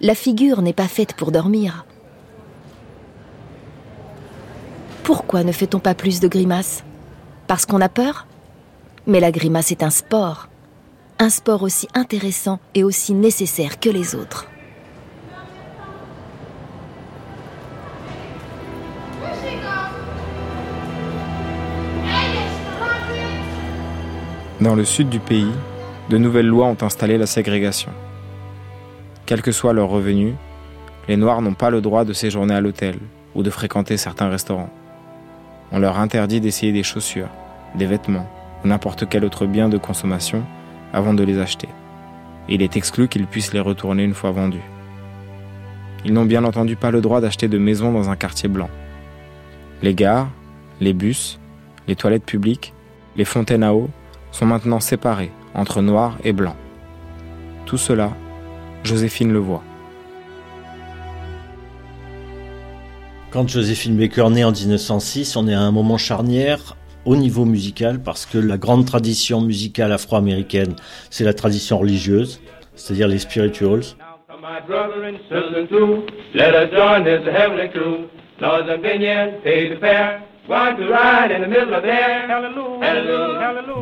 la 0.00 0.14
figure 0.14 0.62
n'est 0.62 0.72
pas 0.72 0.88
faite 0.88 1.12
pour 1.14 1.30
dormir. 1.30 1.84
Pourquoi 5.04 5.44
ne 5.44 5.52
fait-on 5.52 5.78
pas 5.78 5.94
plus 5.94 6.20
de 6.20 6.28
grimaces? 6.28 6.82
Parce 7.46 7.66
qu'on 7.66 7.80
a 7.80 7.88
peur? 7.88 8.26
Mais 9.06 9.20
la 9.20 9.30
grimace 9.30 9.70
est 9.70 9.82
un 9.82 9.90
sport. 9.90 10.48
Un 11.18 11.28
sport 11.28 11.62
aussi 11.62 11.86
intéressant 11.94 12.58
et 12.74 12.82
aussi 12.82 13.12
nécessaire 13.12 13.78
que 13.78 13.90
les 13.90 14.14
autres. 14.14 14.48
Dans 24.60 24.76
le 24.76 24.84
sud 24.84 25.08
du 25.10 25.18
pays, 25.18 25.50
de 26.12 26.18
nouvelles 26.18 26.46
lois 26.46 26.66
ont 26.66 26.76
installé 26.82 27.16
la 27.16 27.24
ségrégation. 27.24 27.90
Quels 29.24 29.40
que 29.40 29.50
soient 29.50 29.72
leurs 29.72 29.88
revenus, 29.88 30.34
les 31.08 31.16
Noirs 31.16 31.40
n'ont 31.40 31.54
pas 31.54 31.70
le 31.70 31.80
droit 31.80 32.04
de 32.04 32.12
séjourner 32.12 32.52
à 32.52 32.60
l'hôtel 32.60 32.96
ou 33.34 33.42
de 33.42 33.48
fréquenter 33.48 33.96
certains 33.96 34.28
restaurants. 34.28 34.68
On 35.70 35.78
leur 35.78 35.98
interdit 35.98 36.38
d'essayer 36.38 36.70
des 36.70 36.82
chaussures, 36.82 37.30
des 37.76 37.86
vêtements 37.86 38.28
ou 38.62 38.68
n'importe 38.68 39.08
quel 39.08 39.24
autre 39.24 39.46
bien 39.46 39.70
de 39.70 39.78
consommation 39.78 40.44
avant 40.92 41.14
de 41.14 41.24
les 41.24 41.38
acheter. 41.38 41.68
il 42.46 42.60
est 42.60 42.76
exclu 42.76 43.08
qu'ils 43.08 43.26
puissent 43.26 43.54
les 43.54 43.60
retourner 43.60 44.04
une 44.04 44.12
fois 44.12 44.32
vendus. 44.32 44.68
Ils 46.04 46.12
n'ont 46.12 46.26
bien 46.26 46.44
entendu 46.44 46.76
pas 46.76 46.90
le 46.90 47.00
droit 47.00 47.22
d'acheter 47.22 47.48
de 47.48 47.56
maisons 47.56 47.90
dans 47.90 48.10
un 48.10 48.16
quartier 48.16 48.50
blanc. 48.50 48.68
Les 49.80 49.94
gares, 49.94 50.28
les 50.78 50.92
bus, 50.92 51.40
les 51.88 51.96
toilettes 51.96 52.26
publiques, 52.26 52.74
les 53.16 53.24
fontaines 53.24 53.62
à 53.62 53.72
eau 53.72 53.88
sont 54.30 54.44
maintenant 54.44 54.80
séparés 54.80 55.32
entre 55.54 55.82
noir 55.82 56.18
et 56.24 56.32
blanc. 56.32 56.56
Tout 57.66 57.78
cela, 57.78 58.10
Joséphine 58.84 59.32
le 59.32 59.38
voit. 59.38 59.62
Quand 63.30 63.48
Joséphine 63.48 63.96
Baker 63.96 64.28
naît 64.30 64.44
en 64.44 64.52
1906, 64.52 65.36
on 65.36 65.48
est 65.48 65.54
à 65.54 65.60
un 65.60 65.72
moment 65.72 65.96
charnière 65.96 66.76
au 67.04 67.16
niveau 67.16 67.44
musical 67.44 68.02
parce 68.02 68.26
que 68.26 68.38
la 68.38 68.58
grande 68.58 68.84
tradition 68.84 69.40
musicale 69.40 69.92
afro-américaine, 69.92 70.76
c'est 71.08 71.24
la 71.24 71.32
tradition 71.32 71.78
religieuse, 71.78 72.40
c'est-à-dire 72.74 73.08
les 73.08 73.18
spirituals. 73.18 73.82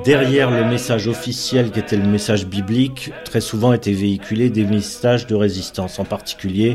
Derrière 0.04 0.50
le 0.50 0.64
message 0.68 1.08
officiel 1.08 1.70
qui 1.70 1.78
était 1.78 1.96
le 1.96 2.06
message 2.06 2.46
biblique, 2.46 3.12
très 3.24 3.40
souvent 3.40 3.72
étaient 3.72 3.92
véhiculés 3.92 4.50
des 4.50 4.64
messages 4.64 5.26
de 5.26 5.34
résistance, 5.34 5.98
en 5.98 6.04
particulier 6.04 6.74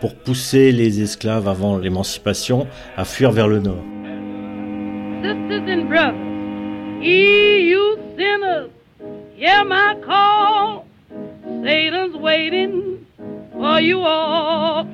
pour 0.00 0.14
pousser 0.16 0.70
les 0.70 1.00
esclaves 1.00 1.48
avant 1.48 1.78
l'émancipation 1.78 2.66
à 2.96 3.06
fuir 3.06 3.30
vers 3.30 3.48
le 3.48 3.60
nord. 3.60 3.82
Sisters 5.22 5.68
and 5.68 5.88
brothers, 5.88 6.14
you 7.02 7.96
sinners, 8.16 8.68
hear 9.38 9.64
my 9.64 9.94
call. 10.04 10.84
Satan's 11.64 12.16
waiting 12.16 12.98
for 13.52 13.80
you 13.80 14.00
all. 14.00 14.84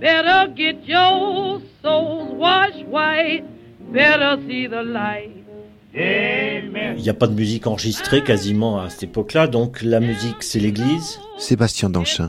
Better 0.00 0.48
get 0.54 0.86
your 0.86 1.62
souls 1.82 2.34
washed 2.34 2.86
white. 2.86 3.44
Il 5.94 7.02
n'y 7.02 7.08
a 7.08 7.14
pas 7.14 7.26
de 7.26 7.34
musique 7.34 7.66
enregistrée 7.66 8.22
quasiment 8.22 8.80
à 8.80 8.88
cette 8.90 9.04
époque-là, 9.04 9.48
donc 9.48 9.82
la 9.82 10.00
musique 10.00 10.42
c'est 10.42 10.60
l'église. 10.60 11.18
Sébastien 11.38 11.90
Danchin, 11.90 12.28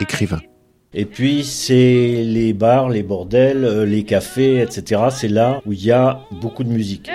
écrivain. 0.00 0.40
Et 0.94 1.06
puis 1.06 1.44
c'est 1.44 2.22
les 2.22 2.52
bars, 2.52 2.90
les 2.90 3.02
bordels, 3.02 3.64
euh, 3.64 3.86
les 3.86 4.04
cafés, 4.04 4.60
etc. 4.60 5.04
C'est 5.10 5.28
là 5.28 5.62
où 5.64 5.72
il 5.72 5.82
y 5.82 5.90
a 5.90 6.20
beaucoup 6.30 6.64
de 6.64 6.68
musique. 6.68 7.10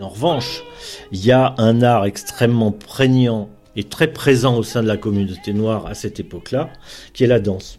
En 0.00 0.08
revanche, 0.08 0.62
il 1.12 1.24
y 1.24 1.32
a 1.32 1.54
un 1.58 1.82
art 1.82 2.06
extrêmement 2.06 2.72
prégnant 2.72 3.48
et 3.76 3.84
très 3.84 4.08
présent 4.08 4.56
au 4.56 4.62
sein 4.62 4.82
de 4.82 4.88
la 4.88 4.96
communauté 4.96 5.52
noire 5.52 5.86
à 5.86 5.94
cette 5.94 6.18
époque-là, 6.20 6.70
qui 7.12 7.24
est 7.24 7.26
la 7.26 7.40
danse. 7.40 7.78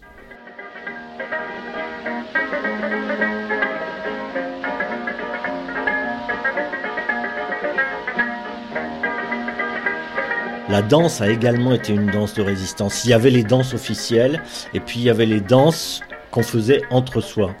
La 10.68 10.82
danse 10.82 11.22
a 11.22 11.30
également 11.30 11.72
été 11.72 11.94
une 11.94 12.10
danse 12.10 12.34
de 12.34 12.42
résistance. 12.42 13.06
Il 13.06 13.10
y 13.10 13.14
avait 13.14 13.30
les 13.30 13.42
danses 13.42 13.72
officielles 13.72 14.42
et 14.74 14.80
puis 14.80 15.00
il 15.00 15.04
y 15.04 15.10
avait 15.10 15.24
les 15.24 15.40
danses 15.40 16.02
qu'on 16.30 16.42
faisait 16.42 16.82
entre 16.90 17.20
soi. 17.20 17.54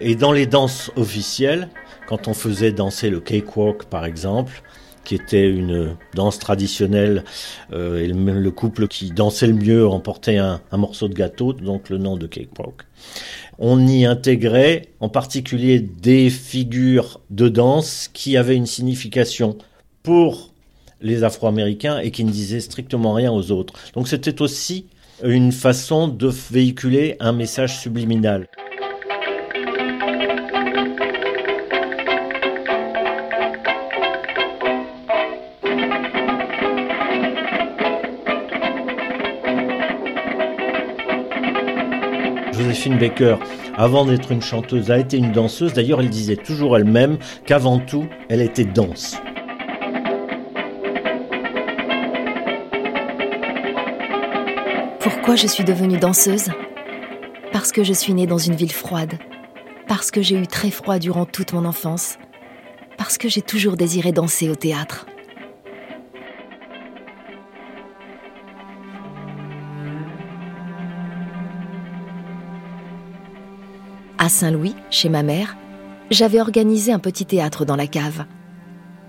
Et 0.00 0.14
dans 0.14 0.32
les 0.32 0.46
danses 0.46 0.90
officielles, 0.96 1.68
quand 2.06 2.28
on 2.28 2.34
faisait 2.34 2.72
danser 2.72 3.10
le 3.10 3.20
cakewalk 3.20 3.84
par 3.84 4.04
exemple, 4.04 4.62
qui 5.04 5.14
était 5.14 5.48
une 5.48 5.96
danse 6.14 6.38
traditionnelle, 6.38 7.24
euh, 7.72 8.02
et 8.02 8.06
le, 8.08 8.50
couple 8.50 8.88
qui 8.88 9.10
dansait 9.10 9.46
le 9.46 9.52
mieux 9.52 9.86
remportait 9.86 10.38
un, 10.38 10.60
un, 10.72 10.76
morceau 10.78 11.08
de 11.08 11.14
gâteau, 11.14 11.52
donc 11.52 11.90
le 11.90 11.98
nom 11.98 12.16
de 12.16 12.26
cakewalk. 12.26 12.82
On 13.58 13.86
y 13.86 14.04
intégrait 14.06 14.88
en 15.00 15.08
particulier 15.08 15.78
des 15.80 16.30
figures 16.30 17.20
de 17.30 17.48
danse 17.48 18.08
qui 18.12 18.36
avaient 18.36 18.56
une 18.56 18.66
signification 18.66 19.58
pour 20.02 20.54
les 21.00 21.22
Afro-Américains 21.22 21.98
et 21.98 22.10
qui 22.10 22.24
ne 22.24 22.30
disaient 22.30 22.60
strictement 22.60 23.12
rien 23.12 23.30
aux 23.30 23.52
autres. 23.52 23.74
Donc 23.94 24.08
c'était 24.08 24.42
aussi 24.42 24.86
une 25.22 25.52
façon 25.52 26.08
de 26.08 26.28
véhiculer 26.50 27.16
un 27.20 27.32
message 27.32 27.78
subliminal. 27.78 28.48
Joséphine 42.52 42.98
Baker, 42.98 43.36
avant 43.76 44.04
d'être 44.04 44.32
une 44.32 44.42
chanteuse, 44.42 44.90
a 44.90 44.98
été 44.98 45.16
une 45.16 45.32
danseuse. 45.32 45.72
D'ailleurs, 45.72 46.00
elle 46.00 46.10
disait 46.10 46.36
toujours 46.36 46.76
elle-même 46.76 47.18
qu'avant 47.46 47.78
tout, 47.78 48.06
elle 48.28 48.40
était 48.40 48.64
danse. 48.64 49.16
Pourquoi 55.04 55.36
je 55.36 55.46
suis 55.46 55.64
devenue 55.64 55.98
danseuse? 55.98 56.48
Parce 57.52 57.72
que 57.72 57.84
je 57.84 57.92
suis 57.92 58.14
née 58.14 58.26
dans 58.26 58.38
une 58.38 58.54
ville 58.54 58.72
froide, 58.72 59.18
parce 59.86 60.10
que 60.10 60.22
j'ai 60.22 60.34
eu 60.34 60.46
très 60.46 60.70
froid 60.70 60.98
durant 60.98 61.26
toute 61.26 61.52
mon 61.52 61.66
enfance, 61.66 62.16
parce 62.96 63.18
que 63.18 63.28
j'ai 63.28 63.42
toujours 63.42 63.76
désiré 63.76 64.12
danser 64.12 64.48
au 64.48 64.54
théâtre. 64.54 65.04
À 74.16 74.30
Saint-Louis, 74.30 74.74
chez 74.88 75.10
ma 75.10 75.22
mère, 75.22 75.58
j'avais 76.10 76.40
organisé 76.40 76.92
un 76.92 76.98
petit 76.98 77.26
théâtre 77.26 77.66
dans 77.66 77.76
la 77.76 77.86
cave. 77.86 78.24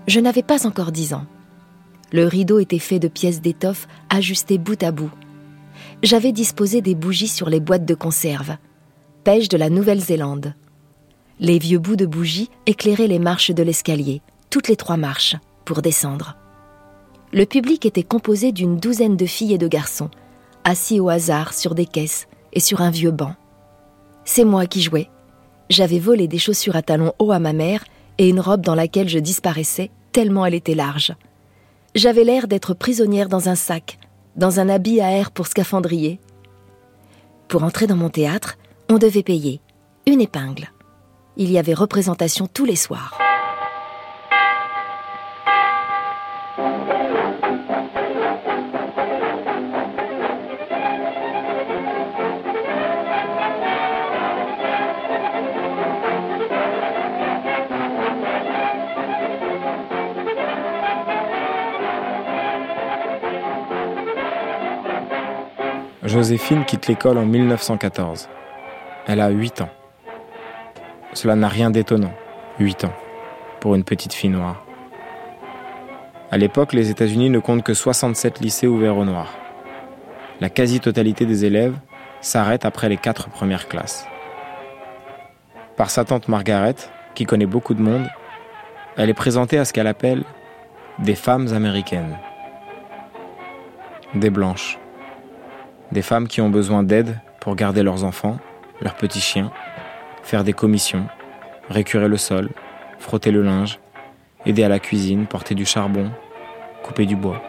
Je 0.08 0.20
n'avais 0.20 0.42
pas 0.42 0.66
encore 0.66 0.92
dix 0.92 1.14
ans. 1.14 1.24
Le 2.12 2.26
rideau 2.26 2.58
était 2.58 2.78
fait 2.78 2.98
de 2.98 3.08
pièces 3.08 3.40
d'étoffe 3.40 3.88
ajustées 4.10 4.58
bout 4.58 4.82
à 4.82 4.92
bout. 4.92 5.10
J'avais 6.02 6.32
disposé 6.32 6.82
des 6.82 6.94
bougies 6.94 7.26
sur 7.26 7.48
les 7.48 7.58
boîtes 7.58 7.86
de 7.86 7.94
conserve, 7.94 8.56
pêche 9.24 9.48
de 9.48 9.56
la 9.56 9.70
Nouvelle-Zélande. 9.70 10.54
Les 11.40 11.58
vieux 11.58 11.78
bouts 11.78 11.96
de 11.96 12.04
bougies 12.04 12.50
éclairaient 12.66 13.06
les 13.06 13.18
marches 13.18 13.50
de 13.50 13.62
l'escalier, 13.62 14.20
toutes 14.50 14.68
les 14.68 14.76
trois 14.76 14.98
marches 14.98 15.36
pour 15.64 15.80
descendre. 15.80 16.36
Le 17.32 17.46
public 17.46 17.86
était 17.86 18.02
composé 18.02 18.52
d'une 18.52 18.76
douzaine 18.76 19.16
de 19.16 19.26
filles 19.26 19.54
et 19.54 19.58
de 19.58 19.68
garçons, 19.68 20.10
assis 20.64 21.00
au 21.00 21.08
hasard 21.08 21.54
sur 21.54 21.74
des 21.74 21.86
caisses 21.86 22.28
et 22.52 22.60
sur 22.60 22.82
un 22.82 22.90
vieux 22.90 23.10
banc. 23.10 23.34
C'est 24.24 24.44
moi 24.44 24.66
qui 24.66 24.82
jouais. 24.82 25.08
J'avais 25.70 25.98
volé 25.98 26.28
des 26.28 26.38
chaussures 26.38 26.76
à 26.76 26.82
talons 26.82 27.14
hauts 27.18 27.32
à 27.32 27.38
ma 27.38 27.54
mère 27.54 27.84
et 28.18 28.28
une 28.28 28.40
robe 28.40 28.62
dans 28.62 28.74
laquelle 28.74 29.08
je 29.08 29.18
disparaissais 29.18 29.90
tellement 30.12 30.44
elle 30.44 30.54
était 30.54 30.74
large. 30.74 31.14
J'avais 31.94 32.24
l'air 32.24 32.48
d'être 32.48 32.74
prisonnière 32.74 33.28
dans 33.28 33.48
un 33.48 33.54
sac, 33.54 33.98
dans 34.36 34.60
un 34.60 34.68
habit 34.68 35.00
à 35.00 35.10
air 35.10 35.30
pour 35.30 35.46
scaphandrier. 35.46 36.20
Pour 37.48 37.62
entrer 37.62 37.86
dans 37.86 37.96
mon 37.96 38.10
théâtre, 38.10 38.56
on 38.88 38.98
devait 38.98 39.22
payer 39.22 39.60
une 40.06 40.20
épingle. 40.20 40.70
Il 41.36 41.50
y 41.50 41.58
avait 41.58 41.74
représentation 41.74 42.46
tous 42.46 42.64
les 42.64 42.76
soirs. 42.76 43.18
Joséphine 66.16 66.64
quitte 66.64 66.86
l'école 66.86 67.18
en 67.18 67.26
1914. 67.26 68.30
Elle 69.06 69.20
a 69.20 69.28
8 69.28 69.60
ans. 69.60 69.68
Cela 71.12 71.36
n'a 71.36 71.46
rien 71.46 71.68
d'étonnant, 71.68 72.14
8 72.58 72.86
ans, 72.86 72.94
pour 73.60 73.74
une 73.74 73.84
petite 73.84 74.14
fille 74.14 74.30
noire. 74.30 74.64
À 76.30 76.38
l'époque, 76.38 76.72
les 76.72 76.88
États-Unis 76.88 77.28
ne 77.28 77.38
comptent 77.38 77.62
que 77.62 77.74
67 77.74 78.40
lycées 78.40 78.66
ouverts 78.66 78.96
aux 78.96 79.04
Noirs. 79.04 79.34
La 80.40 80.48
quasi-totalité 80.48 81.26
des 81.26 81.44
élèves 81.44 81.76
s'arrête 82.22 82.64
après 82.64 82.88
les 82.88 82.96
quatre 82.96 83.28
premières 83.28 83.68
classes. 83.68 84.08
Par 85.76 85.90
sa 85.90 86.06
tante 86.06 86.28
Margaret, 86.28 86.76
qui 87.14 87.26
connaît 87.26 87.44
beaucoup 87.44 87.74
de 87.74 87.82
monde, 87.82 88.08
elle 88.96 89.10
est 89.10 89.14
présentée 89.14 89.58
à 89.58 89.66
ce 89.66 89.74
qu'elle 89.74 89.86
appelle 89.86 90.24
des 90.98 91.14
femmes 91.14 91.52
américaines. 91.52 92.16
Des 94.14 94.30
blanches. 94.30 94.78
Des 95.92 96.02
femmes 96.02 96.26
qui 96.26 96.40
ont 96.40 96.50
besoin 96.50 96.82
d'aide 96.82 97.20
pour 97.40 97.54
garder 97.54 97.82
leurs 97.82 98.04
enfants, 98.04 98.38
leurs 98.80 98.96
petits 98.96 99.20
chiens, 99.20 99.52
faire 100.22 100.42
des 100.42 100.52
commissions, 100.52 101.06
récurer 101.68 102.08
le 102.08 102.16
sol, 102.16 102.50
frotter 102.98 103.30
le 103.30 103.42
linge, 103.42 103.78
aider 104.44 104.64
à 104.64 104.68
la 104.68 104.78
cuisine, 104.78 105.26
porter 105.26 105.54
du 105.54 105.64
charbon, 105.64 106.10
couper 106.82 107.06
du 107.06 107.16
bois. 107.16 107.40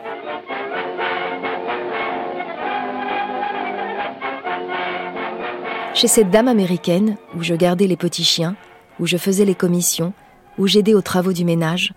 Chez 5.93 6.08
cette 6.08 6.30
dame 6.30 6.47
américaine, 6.47 7.17
où 7.36 7.41
je 7.41 7.56
gardais 7.56 7.88
les 7.88 7.97
petits 7.97 8.23
chiens, 8.23 8.56
où 9.00 9.08
je 9.08 9.17
faisais 9.17 9.45
les 9.45 9.56
commissions, 9.56 10.13
où 10.60 10.67
j'aidais 10.67 10.93
aux 10.93 11.02
travaux 11.02 11.34
du 11.34 11.43
ménage, 11.43 11.93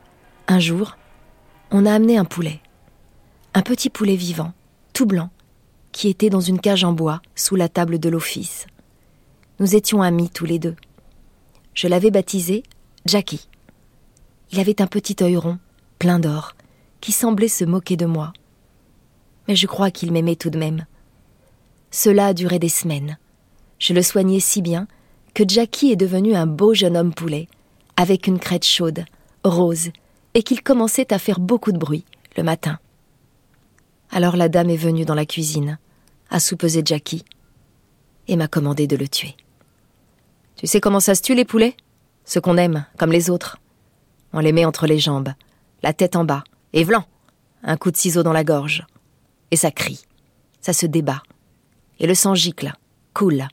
un 0.48 0.58
jour, 0.58 0.96
on 1.70 1.84
a 1.84 1.92
amené 1.92 2.16
un 2.16 2.24
poulet. 2.24 2.60
Un 3.52 3.60
petit 3.60 3.90
poulet 3.90 4.16
vivant, 4.16 4.52
tout 4.94 5.04
blanc, 5.04 5.28
qui 5.92 6.08
était 6.08 6.30
dans 6.30 6.40
une 6.40 6.60
cage 6.60 6.84
en 6.84 6.92
bois 6.92 7.20
sous 7.34 7.56
la 7.56 7.68
table 7.68 7.98
de 7.98 8.08
l'office. 8.08 8.66
Nous 9.58 9.76
étions 9.76 10.02
amis 10.02 10.30
tous 10.30 10.46
les 10.46 10.58
deux. 10.58 10.76
Je 11.74 11.88
l'avais 11.88 12.10
baptisé 12.10 12.62
Jackie. 13.06 13.48
Il 14.52 14.60
avait 14.60 14.82
un 14.82 14.86
petit 14.86 15.16
œil 15.22 15.36
rond, 15.36 15.58
plein 15.98 16.18
d'or, 16.18 16.54
qui 17.00 17.12
semblait 17.12 17.48
se 17.48 17.64
moquer 17.64 17.96
de 17.96 18.06
moi. 18.06 18.32
Mais 19.48 19.56
je 19.56 19.66
crois 19.66 19.90
qu'il 19.90 20.12
m'aimait 20.12 20.36
tout 20.36 20.50
de 20.50 20.58
même. 20.58 20.86
Cela 21.90 22.28
a 22.28 22.34
duré 22.34 22.58
des 22.58 22.68
semaines. 22.68 23.18
Je 23.78 23.94
le 23.94 24.02
soignais 24.02 24.40
si 24.40 24.62
bien 24.62 24.86
que 25.34 25.44
Jackie 25.46 25.92
est 25.92 25.96
devenu 25.96 26.34
un 26.34 26.46
beau 26.46 26.74
jeune 26.74 26.96
homme 26.96 27.14
poulet, 27.14 27.48
avec 27.96 28.26
une 28.26 28.38
crête 28.38 28.64
chaude, 28.64 29.04
rose, 29.44 29.90
et 30.34 30.42
qu'il 30.42 30.62
commençait 30.62 31.12
à 31.12 31.18
faire 31.18 31.40
beaucoup 31.40 31.72
de 31.72 31.78
bruit 31.78 32.04
le 32.36 32.42
matin. 32.42 32.78
Alors 34.10 34.36
la 34.36 34.48
dame 34.48 34.70
est 34.70 34.76
venue 34.76 35.04
dans 35.04 35.14
la 35.14 35.26
cuisine, 35.26 35.78
a 36.30 36.40
soupesé 36.40 36.82
Jackie, 36.84 37.24
et 38.28 38.36
m'a 38.36 38.48
commandé 38.48 38.86
de 38.86 38.96
le 38.96 39.08
tuer. 39.08 39.36
Tu 40.56 40.66
sais 40.66 40.80
comment 40.80 41.00
ça 41.00 41.14
se 41.14 41.22
tue 41.22 41.34
les 41.34 41.44
poulets? 41.44 41.76
Ce 42.24 42.38
qu'on 42.38 42.56
aime, 42.56 42.84
comme 42.98 43.12
les 43.12 43.30
autres. 43.30 43.58
On 44.32 44.40
les 44.40 44.52
met 44.52 44.64
entre 44.64 44.86
les 44.86 44.98
jambes, 44.98 45.32
la 45.82 45.92
tête 45.92 46.16
en 46.16 46.24
bas, 46.24 46.44
et 46.72 46.84
vlan 46.84 47.04
Un 47.62 47.76
coup 47.76 47.90
de 47.90 47.96
ciseau 47.96 48.22
dans 48.22 48.32
la 48.32 48.44
gorge. 48.44 48.84
Et 49.50 49.56
ça 49.56 49.70
crie, 49.70 50.04
ça 50.60 50.72
se 50.72 50.86
débat. 50.86 51.22
Et 51.98 52.06
le 52.06 52.14
sang 52.14 52.34
gicle, 52.34 52.72
coule. 53.14 53.46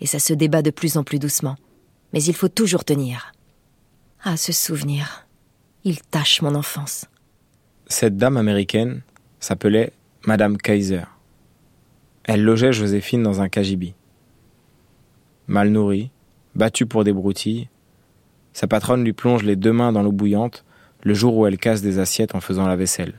Et 0.00 0.06
ça 0.06 0.18
se 0.18 0.34
débat 0.34 0.62
de 0.62 0.70
plus 0.70 0.96
en 0.96 1.04
plus 1.04 1.18
doucement. 1.18 1.56
Mais 2.12 2.22
il 2.22 2.34
faut 2.34 2.48
toujours 2.48 2.84
tenir. 2.84 3.32
Ah, 4.22 4.36
ce 4.36 4.52
souvenir. 4.52 5.26
Il 5.84 6.00
tâche 6.00 6.42
mon 6.42 6.54
enfance. 6.54 7.06
Cette 7.86 8.16
dame 8.16 8.36
américaine, 8.36 9.02
s'appelait 9.40 9.92
Madame 10.26 10.56
Kaiser. 10.56 11.04
Elle 12.24 12.42
logeait 12.42 12.72
Joséphine 12.72 13.22
dans 13.22 13.40
un 13.40 13.48
cagibi. 13.48 13.94
Mal 15.46 15.70
nourrie, 15.70 16.10
battue 16.54 16.86
pour 16.86 17.04
des 17.04 17.12
broutilles, 17.12 17.68
sa 18.52 18.66
patronne 18.66 19.04
lui 19.04 19.12
plonge 19.12 19.42
les 19.42 19.54
deux 19.54 19.72
mains 19.72 19.92
dans 19.92 20.02
l'eau 20.02 20.12
bouillante 20.12 20.64
le 21.02 21.14
jour 21.14 21.36
où 21.36 21.46
elle 21.46 21.58
casse 21.58 21.82
des 21.82 21.98
assiettes 21.98 22.34
en 22.34 22.40
faisant 22.40 22.66
la 22.66 22.74
vaisselle. 22.74 23.14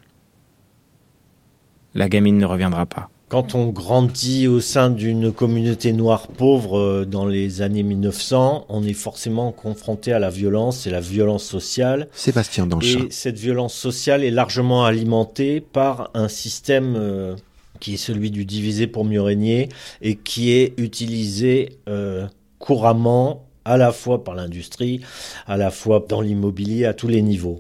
La 1.94 2.10
gamine 2.10 2.38
ne 2.38 2.46
reviendra 2.46 2.86
pas. 2.86 3.10
Quand 3.30 3.56
on 3.56 3.68
grandit 3.68 4.48
au 4.48 4.62
sein 4.62 4.90
d'une 4.90 5.34
communauté 5.34 5.92
noire 5.92 6.28
pauvre 6.28 6.80
euh, 6.80 7.06
dans 7.06 7.26
les 7.26 7.62
années 7.62 7.84
1900, 7.84 8.68
on 8.70 8.84
est 8.86 8.94
forcément 8.94 9.52
confronté 9.52 10.14
à 10.14 10.20
la 10.20 10.30
violence 10.30 10.88
et 10.88 10.92
la 10.92 11.02
violence 11.02 11.44
sociale. 11.44 12.08
Sébastien 12.14 12.68
Danchin. 12.68 13.00
Et 13.00 13.12
cette 13.12 13.38
violence 13.38 13.74
sociale 13.74 14.24
est 14.24 14.32
largement 14.32 14.86
alimentée 14.86 15.60
par 15.60 16.10
un 16.14 16.30
système 16.30 16.96
euh, 16.96 17.36
qui 17.82 17.96
est 17.96 17.98
celui 17.98 18.32
du 18.32 18.46
diviser 18.46 18.88
pour 18.88 19.04
mieux 19.04 19.22
régner 19.22 19.68
et 20.02 20.16
qui 20.16 20.52
est 20.52 20.74
utilisé 20.78 21.80
euh, 21.90 22.28
couramment 22.60 23.44
à 23.66 23.76
la 23.76 23.92
fois 23.92 24.24
par 24.24 24.36
l'industrie, 24.36 25.02
à 25.48 25.58
la 25.58 25.70
fois 25.70 26.06
dans 26.08 26.22
l'immobilier, 26.22 26.86
à 26.86 26.94
tous 26.94 27.10
les 27.10 27.22
niveaux. 27.22 27.60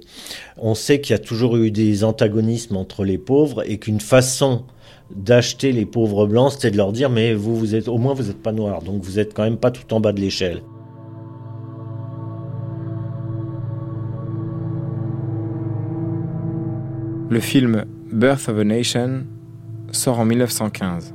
On 0.55 0.75
sait 0.75 1.01
qu'il 1.01 1.11
y 1.11 1.15
a 1.15 1.19
toujours 1.19 1.57
eu 1.57 1.71
des 1.71 2.05
antagonismes 2.05 2.77
entre 2.77 3.03
les 3.03 3.17
pauvres 3.17 3.69
et 3.69 3.77
qu'une 3.79 3.99
façon 3.99 4.63
d'acheter 5.15 5.71
les 5.71 5.85
pauvres 5.85 6.27
blancs, 6.27 6.53
c'était 6.53 6.71
de 6.71 6.77
leur 6.77 6.91
dire 6.91 7.09
mais 7.09 7.33
vous, 7.33 7.55
vous 7.55 7.75
êtes 7.75 7.87
au 7.87 7.97
moins 7.97 8.13
vous 8.13 8.23
n'êtes 8.23 8.41
pas 8.41 8.51
noir, 8.51 8.81
donc 8.81 9.01
vous 9.03 9.19
êtes 9.19 9.33
quand 9.33 9.43
même 9.43 9.57
pas 9.57 9.71
tout 9.71 9.93
en 9.93 9.99
bas 9.99 10.11
de 10.11 10.19
l'échelle. 10.19 10.61
Le 17.29 17.39
film 17.41 17.83
Birth 18.11 18.47
of 18.47 18.57
a 18.57 18.63
Nation 18.63 19.25
sort 19.91 20.19
en 20.19 20.25
1915. 20.25 21.13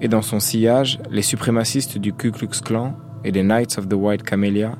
Et 0.00 0.08
dans 0.08 0.22
son 0.22 0.38
sillage, 0.38 1.00
les 1.10 1.22
suprémacistes 1.22 1.98
du 1.98 2.12
Ku 2.12 2.30
Klux 2.30 2.60
Klan 2.64 2.94
et 3.24 3.32
des 3.32 3.42
Knights 3.42 3.76
of 3.78 3.88
the 3.88 3.94
White 3.94 4.22
Camellia 4.22 4.76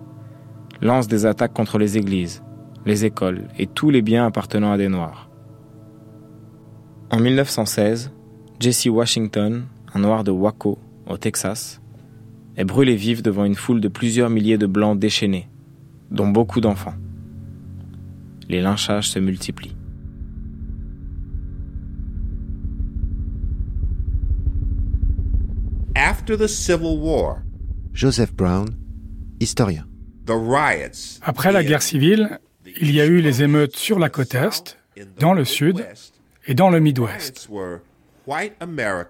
lancent 0.81 1.09
des 1.09 1.27
attaques 1.27 1.53
contre 1.53 1.79
les 1.79 1.99
églises, 1.99 2.45
les 2.85 3.05
écoles 3.05 3.49
et 3.59 3.67
tous 3.67 3.91
les 3.91 4.03
biens 4.03 4.27
appartenant 4.27 4.71
à 4.73 4.79
des 4.79 4.89
Noirs. 4.89 5.31
En 7.11 7.19
1916, 7.19 8.13
Jesse 8.59 8.87
Washington, 8.87 9.67
un 9.93 9.99
noir 9.99 10.25
de 10.25 10.31
Waco, 10.31 10.79
au 11.07 11.19
Texas, 11.19 11.81
est 12.57 12.65
brûlé 12.65 12.97
vif 12.97 13.23
devant 13.23 13.45
une 13.45 13.55
foule 13.55 13.81
de 13.81 13.89
plusieurs 13.89 14.31
milliers 14.31 14.57
de 14.57 14.67
blancs 14.67 14.99
déchaînés, 14.99 15.49
dont 16.11 16.29
beaucoup 16.29 16.61
d'enfants. 16.61 16.95
Les 18.49 18.63
lynchages 18.63 19.11
se 19.11 19.19
multiplient. 19.19 19.77
After 25.95 26.37
the 26.37 26.47
Civil 26.47 26.99
War, 26.99 27.43
Joseph 27.93 28.35
Brown, 28.35 28.69
historien. 29.41 29.87
Après 31.23 31.53
la 31.53 31.63
guerre 31.63 31.83
civile, 31.83 32.41
il 32.81 32.91
y 32.91 33.01
a 33.01 33.07
eu 33.07 33.21
les 33.21 33.43
émeutes 33.43 33.77
sur 33.77 33.99
la 33.99 34.09
côte 34.09 34.35
Est, 34.35 34.79
dans 35.21 35.35
le 35.35 35.45
Sud 35.45 35.87
et 36.47 36.55
dans 36.55 36.71
le 36.71 36.81
Midwest. 36.81 37.49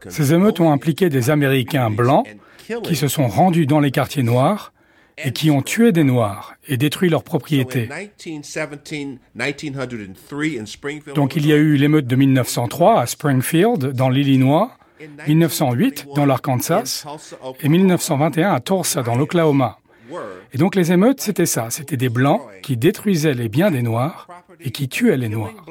Ces 0.09 0.35
émeutes 0.35 0.61
ont 0.61 0.73
impliqué 0.73 1.09
des 1.09 1.31
Américains 1.31 1.91
blancs 1.91 2.27
qui 2.83 2.97
se 2.97 3.09
sont 3.09 3.29
rendus 3.29 3.67
dans 3.67 3.81
les 3.81 3.91
quartiers 3.91 4.23
noirs 4.23 4.73
et 5.23 5.33
qui 5.33 5.51
ont 5.51 5.63
tué 5.63 5.93
des 5.93 6.05
Noirs 6.05 6.55
et 6.69 6.77
détruit 6.77 7.09
leurs 7.09 7.23
propriétés. 7.23 7.89
Donc 11.15 11.37
il 11.37 11.47
y 11.47 11.53
a 11.53 11.57
eu 11.57 11.77
l'émeute 11.77 12.07
de 12.07 12.17
1903 12.17 13.01
à 13.01 13.07
Springfield, 13.07 13.93
dans 13.93 14.11
l'Illinois, 14.11 14.77
1908 15.27 16.07
dans 16.15 16.27
l'Arkansas 16.27 17.07
et 17.61 17.69
1921 17.69 18.53
à 18.53 18.61
Tulsa, 18.61 19.03
dans 19.03 19.17
l'Oklahoma. 19.17 19.79
Et 20.53 20.59
donc 20.59 20.75
les 20.75 20.93
émeutes, 20.93 21.21
c'était 21.21 21.47
ça, 21.47 21.71
c'était 21.71 21.97
des 21.97 22.09
Blancs 22.09 22.43
qui 22.63 22.77
détruisaient 22.77 23.35
les 23.35 23.49
biens 23.49 23.71
des 23.71 23.83
Noirs 23.83 24.29
et 24.61 24.71
qui 24.71 24.89
tuaient 24.89 25.17
les 25.17 25.29
Noirs. 25.29 25.65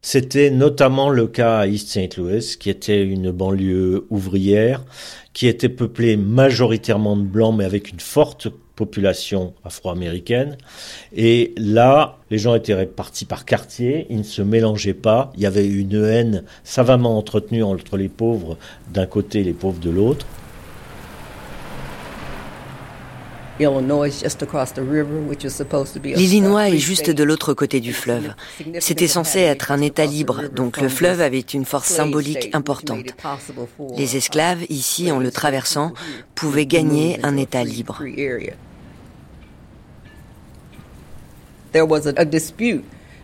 C'était 0.00 0.50
notamment 0.50 1.10
le 1.10 1.26
cas 1.26 1.58
à 1.58 1.66
East 1.66 1.88
St. 1.88 2.16
Louis, 2.16 2.56
qui 2.58 2.70
était 2.70 3.02
une 3.02 3.32
banlieue 3.32 4.06
ouvrière, 4.10 4.84
qui 5.32 5.48
était 5.48 5.68
peuplée 5.68 6.16
majoritairement 6.16 7.16
de 7.16 7.22
blancs, 7.22 7.54
mais 7.56 7.64
avec 7.64 7.90
une 7.90 8.00
forte 8.00 8.48
population 8.76 9.54
afro-américaine. 9.64 10.56
Et 11.14 11.52
là, 11.56 12.18
les 12.30 12.38
gens 12.38 12.54
étaient 12.54 12.74
répartis 12.74 13.24
par 13.24 13.44
quartier, 13.44 14.06
ils 14.08 14.18
ne 14.18 14.22
se 14.22 14.40
mélangeaient 14.40 14.94
pas, 14.94 15.32
il 15.34 15.42
y 15.42 15.46
avait 15.46 15.66
une 15.66 16.04
haine 16.04 16.44
savamment 16.62 17.18
entretenue 17.18 17.64
entre 17.64 17.96
les 17.96 18.08
pauvres 18.08 18.56
d'un 18.94 19.06
côté 19.06 19.40
et 19.40 19.44
les 19.44 19.52
pauvres 19.52 19.80
de 19.80 19.90
l'autre. 19.90 20.26
L'Illinois 26.04 26.68
est 26.68 26.78
juste 26.78 27.10
de 27.10 27.24
l'autre 27.24 27.54
côté 27.54 27.80
du 27.80 27.92
fleuve. 27.92 28.34
C'était 28.78 29.08
censé 29.08 29.40
être 29.40 29.72
un 29.72 29.80
État 29.80 30.06
libre, 30.06 30.42
donc 30.54 30.80
le 30.80 30.88
fleuve 30.88 31.20
avait 31.20 31.40
une 31.40 31.64
force 31.64 31.88
symbolique 31.88 32.50
importante. 32.52 33.14
Les 33.96 34.16
esclaves, 34.16 34.64
ici, 34.68 35.10
en 35.10 35.18
le 35.18 35.32
traversant, 35.32 35.92
pouvaient 36.34 36.66
gagner 36.66 37.18
un 37.22 37.36
État 37.36 37.64
libre. 37.64 38.00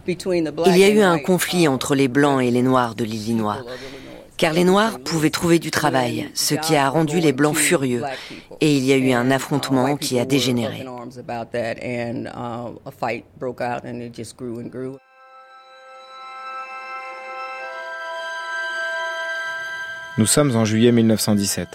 Il 0.07 0.77
y 0.77 0.85
a 0.85 0.89
eu 0.89 1.01
un 1.01 1.19
conflit 1.19 1.67
entre 1.67 1.95
les 1.95 2.09
Blancs 2.09 2.43
et 2.43 2.51
les 2.51 2.63
Noirs 2.63 2.95
de 2.95 3.05
l'Illinois 3.05 3.65
car 4.37 4.53
les 4.53 4.65
Noirs 4.65 4.99
pouvaient 4.99 5.31
trouver 5.31 5.59
du 5.59 5.71
travail, 5.71 6.29
ce 6.35 6.55
qui 6.55 6.77
a 6.77 6.89
rendu 6.89 7.21
les 7.21 7.33
Blancs 7.33 7.57
furieux, 7.57 8.03
et 8.61 8.77
il 8.77 8.85
y 8.85 8.93
a 8.93 8.97
eu 8.97 9.13
un 9.13 9.31
affrontement 9.31 9.97
qui 9.97 10.19
a 10.19 10.25
dégénéré. 10.25 10.85
Nous 20.17 20.27
sommes 20.27 20.57
en 20.57 20.65
juillet 20.65 20.93
1917. 20.93 21.69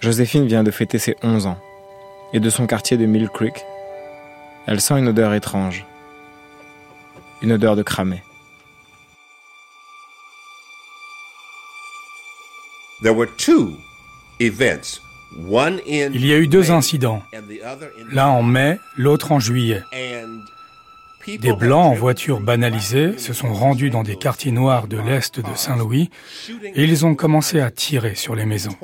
Joséphine 0.00 0.46
vient 0.46 0.64
de 0.64 0.70
fêter 0.70 0.98
ses 0.98 1.16
11 1.22 1.46
ans, 1.46 1.58
et 2.32 2.40
de 2.40 2.50
son 2.50 2.66
quartier 2.66 2.96
de 2.96 3.06
Mill 3.06 3.28
Creek, 3.28 3.64
elle 4.66 4.80
sent 4.80 4.98
une 4.98 5.08
odeur 5.08 5.34
étrange, 5.34 5.86
une 7.42 7.52
odeur 7.52 7.76
de 7.76 7.82
cramé. 7.82 8.22
Il 13.02 13.08
y 16.26 16.32
a 16.32 16.38
eu 16.38 16.46
deux 16.46 16.70
incidents, 16.70 17.22
l'un 18.12 18.28
en 18.28 18.42
mai, 18.42 18.78
l'autre 18.96 19.32
en 19.32 19.40
juillet. 19.40 19.82
Des 21.26 21.54
Blancs 21.54 21.92
en 21.92 21.94
voiture 21.94 22.40
banalisée 22.40 23.18
se 23.18 23.32
sont 23.32 23.52
rendus 23.52 23.90
dans 23.90 24.02
des 24.02 24.16
quartiers 24.16 24.52
noirs 24.52 24.86
de 24.86 24.98
l'Est 24.98 25.40
de 25.40 25.54
Saint-Louis 25.54 26.10
et 26.62 26.84
ils 26.84 27.06
ont 27.06 27.14
commencé 27.14 27.60
à 27.60 27.70
tirer 27.70 28.14
sur 28.14 28.34
les 28.34 28.44
maisons. 28.44 28.76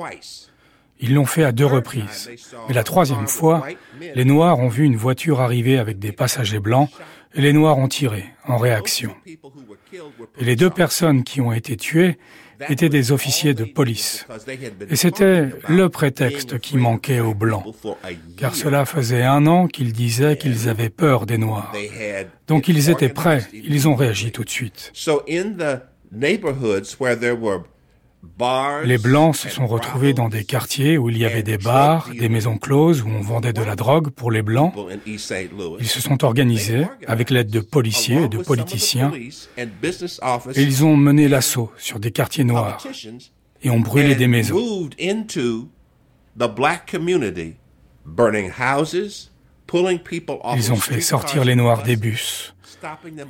Ils 0.99 1.13
l'ont 1.13 1.25
fait 1.25 1.43
à 1.43 1.51
deux 1.51 1.65
reprises. 1.65 2.31
Mais 2.67 2.73
la 2.73 2.83
troisième 2.83 3.27
fois, 3.27 3.65
les 4.15 4.25
Noirs 4.25 4.59
ont 4.59 4.69
vu 4.69 4.85
une 4.85 4.95
voiture 4.95 5.41
arriver 5.41 5.77
avec 5.77 5.99
des 5.99 6.11
passagers 6.11 6.59
blancs 6.59 6.89
et 7.33 7.41
les 7.41 7.53
Noirs 7.53 7.77
ont 7.77 7.87
tiré 7.87 8.25
en 8.45 8.57
réaction. 8.57 9.15
Et 10.39 10.45
les 10.45 10.55
deux 10.55 10.69
personnes 10.69 11.23
qui 11.23 11.41
ont 11.41 11.51
été 11.51 11.75
tuées 11.75 12.17
étaient 12.69 12.89
des 12.89 13.11
officiers 13.11 13.53
de 13.53 13.63
police. 13.63 14.25
Et 14.89 14.95
c'était 14.95 15.49
le 15.67 15.89
prétexte 15.89 16.59
qui 16.59 16.77
manquait 16.77 17.19
aux 17.19 17.33
Blancs, 17.33 17.65
car 18.37 18.55
cela 18.55 18.85
faisait 18.85 19.23
un 19.23 19.47
an 19.47 19.67
qu'ils 19.67 19.93
disaient 19.93 20.37
qu'ils 20.37 20.69
avaient 20.69 20.89
peur 20.89 21.25
des 21.25 21.37
Noirs. 21.37 21.73
Donc 22.47 22.67
ils 22.67 22.89
étaient 22.89 23.09
prêts, 23.09 23.45
ils 23.53 23.87
ont 23.87 23.95
réagi 23.95 24.31
tout 24.31 24.43
de 24.43 24.49
suite. 24.49 24.91
Les 28.83 28.97
Blancs 28.97 29.35
se 29.35 29.49
sont 29.49 29.67
retrouvés 29.67 30.13
dans 30.13 30.29
des 30.29 30.43
quartiers 30.43 30.97
où 30.97 31.09
il 31.09 31.17
y 31.17 31.25
avait 31.25 31.43
des 31.43 31.57
bars, 31.57 32.09
des 32.17 32.29
maisons 32.29 32.57
closes 32.57 33.01
où 33.01 33.09
on 33.09 33.21
vendait 33.21 33.53
de 33.53 33.61
la 33.61 33.75
drogue 33.75 34.09
pour 34.09 34.31
les 34.31 34.41
Blancs. 34.41 34.73
Ils 35.05 35.19
se 35.87 36.01
sont 36.01 36.23
organisés 36.23 36.85
avec 37.07 37.29
l'aide 37.29 37.49
de 37.49 37.59
policiers 37.59 38.23
et 38.23 38.27
de 38.29 38.37
politiciens 38.37 39.11
et 39.55 40.61
ils 40.61 40.85
ont 40.85 40.97
mené 40.97 41.27
l'assaut 41.27 41.71
sur 41.77 41.99
des 41.99 42.11
quartiers 42.11 42.43
noirs 42.43 42.83
et 43.63 43.69
ont 43.69 43.79
brûlé 43.79 44.15
des 44.15 44.27
maisons. 44.27 44.89
Ils 50.55 50.71
ont 50.71 50.75
fait 50.75 51.01
sortir 51.01 51.43
les 51.45 51.55
Noirs 51.55 51.83
des 51.83 51.95
bus. 51.95 52.55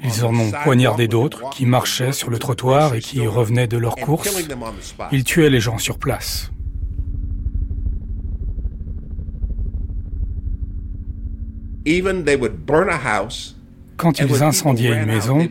Ils 0.04 0.26
en 0.26 0.36
ont 0.36 0.52
poignardé 0.64 1.08
d'autres 1.08 1.50
qui 1.50 1.66
marchaient 1.66 2.14
sur 2.14 2.30
le 2.30 2.40
trottoir 2.40 2.96
et 2.96 3.00
qui 3.00 3.26
revenaient 3.28 3.68
de 3.68 3.78
leur 3.78 3.96
course. 3.96 4.30
Ils 5.12 5.24
tuaient 5.24 5.50
les 5.50 5.60
gens 5.60 5.78
sur 5.78 5.98
place. 5.98 6.52
Quand 13.98 14.20
ils 14.20 14.44
incendiaient 14.44 14.96
une 14.96 15.06
maison, 15.06 15.48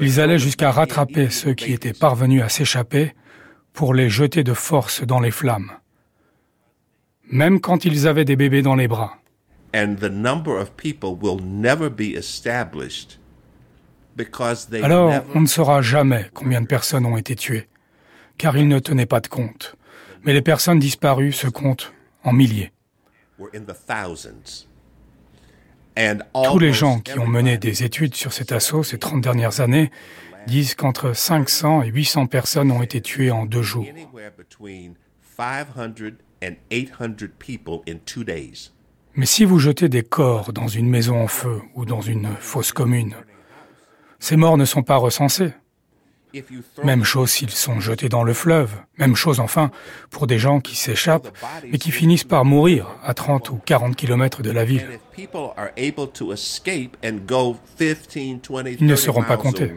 ils 0.00 0.20
allaient 0.20 0.38
jusqu'à 0.38 0.70
rattraper 0.70 1.30
ceux 1.30 1.54
qui 1.54 1.72
étaient 1.72 1.92
parvenus 1.92 2.42
à 2.42 2.48
s'échapper 2.48 3.14
pour 3.72 3.94
les 3.94 4.10
jeter 4.10 4.44
de 4.44 4.52
force 4.52 5.02
dans 5.02 5.20
les 5.20 5.30
flammes, 5.30 5.72
même 7.30 7.60
quand 7.60 7.84
ils 7.84 8.06
avaient 8.06 8.24
des 8.24 8.36
bébés 8.36 8.62
dans 8.62 8.74
les 8.74 8.88
bras. 8.88 9.19
Alors, 14.82 15.24
on 15.34 15.40
ne 15.40 15.46
saura 15.46 15.82
jamais 15.82 16.26
combien 16.34 16.60
de 16.60 16.66
personnes 16.66 17.06
ont 17.06 17.16
été 17.16 17.36
tuées, 17.36 17.68
car 18.38 18.56
ils 18.56 18.68
ne 18.68 18.78
tenaient 18.78 19.06
pas 19.06 19.20
de 19.20 19.28
compte. 19.28 19.76
Mais 20.24 20.32
les 20.32 20.42
personnes 20.42 20.78
disparues 20.78 21.32
se 21.32 21.46
comptent 21.46 21.92
en 22.24 22.32
milliers. 22.32 22.72
Tous 26.44 26.58
les 26.58 26.72
gens 26.72 27.00
qui 27.00 27.18
ont 27.18 27.26
mené 27.26 27.58
des 27.58 27.84
études 27.84 28.14
sur 28.14 28.32
cet 28.32 28.52
assaut 28.52 28.82
ces 28.82 28.98
30 28.98 29.20
dernières 29.20 29.60
années 29.60 29.90
disent 30.46 30.74
qu'entre 30.74 31.14
500 31.14 31.82
et 31.82 31.88
800 31.88 32.26
personnes 32.26 32.70
ont 32.70 32.82
été 32.82 33.00
tuées 33.00 33.30
en 33.30 33.46
deux 33.46 33.62
jours. 33.62 33.86
Mais 39.20 39.26
si 39.26 39.44
vous 39.44 39.58
jetez 39.58 39.90
des 39.90 40.02
corps 40.02 40.54
dans 40.54 40.66
une 40.66 40.88
maison 40.88 41.20
en 41.20 41.26
feu 41.26 41.60
ou 41.74 41.84
dans 41.84 42.00
une 42.00 42.30
fosse 42.40 42.72
commune, 42.72 43.14
ces 44.18 44.34
morts 44.34 44.56
ne 44.56 44.64
sont 44.64 44.82
pas 44.82 44.96
recensés. 44.96 45.52
Même 46.84 47.04
chose 47.04 47.28
s'ils 47.28 47.50
sont 47.50 47.80
jetés 47.80 48.08
dans 48.08 48.22
le 48.22 48.32
fleuve, 48.32 48.70
même 48.96 49.14
chose 49.16 49.38
enfin 49.38 49.70
pour 50.08 50.26
des 50.26 50.38
gens 50.38 50.60
qui 50.60 50.74
s'échappent 50.74 51.36
mais 51.70 51.76
qui 51.76 51.90
finissent 51.90 52.24
par 52.24 52.46
mourir 52.46 52.86
à 53.04 53.12
30 53.12 53.50
ou 53.50 53.60
40 53.62 53.94
kilomètres 53.94 54.40
de 54.40 54.52
la 54.52 54.64
ville. 54.64 54.88
Ils 58.80 58.86
ne 58.86 58.96
seront 58.96 59.22
pas 59.22 59.36
comptés. 59.36 59.70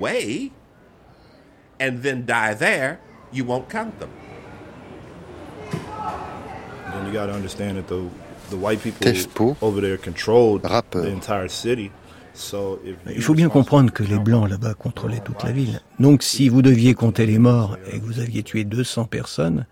Tespo, 9.00 9.58
rappeur. 10.64 11.06
Il 13.16 13.22
faut 13.22 13.34
bien 13.34 13.50
comprendre 13.50 13.92
que 13.92 14.04
les 14.04 14.18
Blancs 14.18 14.50
là-bas 14.50 14.74
contrôlaient 14.74 15.22
toute 15.24 15.44
la 15.44 15.52
ville. 15.52 15.82
Donc 16.00 16.24
si 16.24 16.50
vous 16.50 16.62
deviez 16.62 16.94
compter 16.94 17.26
les 17.26 17.40
morts 17.40 17.78
et 17.92 18.00
que 18.00 18.06
vous 18.06 18.20
aviez 18.20 18.44
tué 18.44 18.64
200 18.64 19.06
personnes, 19.06 19.66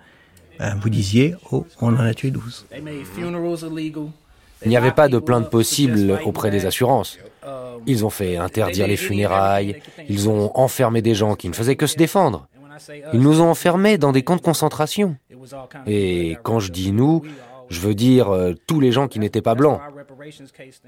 ben, 0.60 0.78
vous 0.80 0.90
disiez, 0.90 1.36
oh, 1.52 1.66
on 1.82 1.94
en 1.96 2.00
a 2.00 2.14
tué 2.14 2.30
12. 2.30 2.68
Il 4.64 4.70
n'y 4.70 4.78
avait 4.78 4.92
pas 4.92 5.08
de 5.08 5.18
plainte 5.18 5.50
possible 5.50 6.20
auprès 6.24 6.52
des 6.52 6.68
assurances. 6.68 7.18
Ils 7.88 8.06
ont 8.06 8.12
fait 8.12 8.38
interdire 8.38 8.88
les 8.88 8.98
funérailles, 8.98 9.82
ils 10.08 10.30
ont 10.30 10.52
enfermé 10.56 11.02
des 11.02 11.16
gens 11.16 11.36
qui 11.36 11.50
ne 11.50 11.54
faisaient 11.54 11.76
que 11.76 11.88
se 11.88 11.98
défendre. 11.98 12.48
Ils 13.14 13.20
nous 13.20 13.42
ont 13.42 13.50
enfermés 13.50 13.98
dans 13.98 14.12
des 14.12 14.24
camps 14.24 14.36
de 14.36 14.42
concentration. 14.42 15.18
Et 15.88 16.38
quand 16.44 16.60
je 16.60 16.72
dis 16.72 16.92
nous, 16.92 17.24
je 17.72 17.80
veux 17.80 17.96
dire 17.96 18.30
euh, 18.30 18.54
tous 18.68 18.80
les 18.80 18.92
gens 18.92 19.08
qui 19.08 19.20
n'étaient 19.20 19.42
pas 19.42 19.56
blancs. 19.56 19.80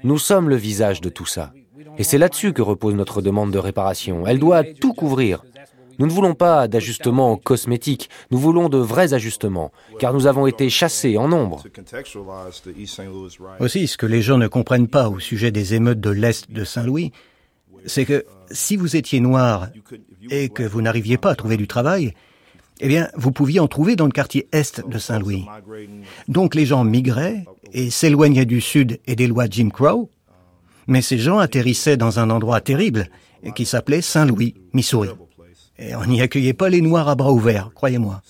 Nous 0.04 0.18
sommes 0.18 0.48
le 0.48 0.56
visage 0.56 1.00
de 1.00 1.08
tout 1.08 1.26
ça. 1.26 1.52
Et 1.98 2.04
c'est 2.04 2.18
là-dessus 2.18 2.52
que 2.52 2.62
repose 2.62 2.94
notre 2.94 3.22
demande 3.22 3.50
de 3.50 3.58
réparation. 3.58 4.26
Elle 4.26 4.38
doit 4.38 4.62
tout 4.64 4.92
couvrir. 4.92 5.42
Nous 5.98 6.06
ne 6.06 6.12
voulons 6.12 6.34
pas 6.34 6.68
d'ajustements 6.68 7.36
cosmétiques, 7.36 8.10
nous 8.32 8.38
voulons 8.38 8.68
de 8.68 8.78
vrais 8.78 9.14
ajustements, 9.14 9.70
car 10.00 10.12
nous 10.12 10.26
avons 10.26 10.48
été 10.48 10.68
chassés 10.68 11.16
en 11.16 11.28
nombre. 11.28 11.62
Aussi, 13.60 13.86
ce 13.86 13.96
que 13.96 14.06
les 14.06 14.20
gens 14.20 14.38
ne 14.38 14.48
comprennent 14.48 14.88
pas 14.88 15.08
au 15.08 15.20
sujet 15.20 15.52
des 15.52 15.74
émeutes 15.74 16.00
de 16.00 16.10
l'Est 16.10 16.50
de 16.50 16.64
Saint-Louis, 16.64 17.12
c'est 17.86 18.04
que 18.04 18.24
si 18.50 18.76
vous 18.76 18.96
étiez 18.96 19.20
noir 19.20 19.68
et 20.30 20.48
que 20.48 20.64
vous 20.64 20.82
n'arriviez 20.82 21.16
pas 21.16 21.30
à 21.30 21.36
trouver 21.36 21.56
du 21.56 21.68
travail, 21.68 22.12
eh 22.80 22.88
bien, 22.88 23.08
vous 23.14 23.30
pouviez 23.30 23.60
en 23.60 23.68
trouver 23.68 23.96
dans 23.96 24.06
le 24.06 24.12
quartier 24.12 24.48
est 24.52 24.86
de 24.86 24.98
Saint-Louis. 24.98 25.46
Donc 26.28 26.54
les 26.54 26.66
gens 26.66 26.84
migraient 26.84 27.44
et 27.72 27.90
s'éloignaient 27.90 28.46
du 28.46 28.60
sud 28.60 29.00
et 29.06 29.16
des 29.16 29.26
lois 29.26 29.46
Jim 29.48 29.68
Crow, 29.72 30.10
mais 30.86 31.02
ces 31.02 31.18
gens 31.18 31.38
atterrissaient 31.38 31.96
dans 31.96 32.18
un 32.18 32.30
endroit 32.30 32.60
terrible 32.60 33.08
qui 33.54 33.66
s'appelait 33.66 34.00
Saint-Louis, 34.00 34.54
Missouri. 34.72 35.10
Et 35.78 35.94
on 35.94 36.04
n'y 36.04 36.20
accueillait 36.20 36.54
pas 36.54 36.68
les 36.68 36.80
Noirs 36.80 37.08
à 37.08 37.14
bras 37.14 37.32
ouverts, 37.32 37.70
croyez-moi. 37.74 38.22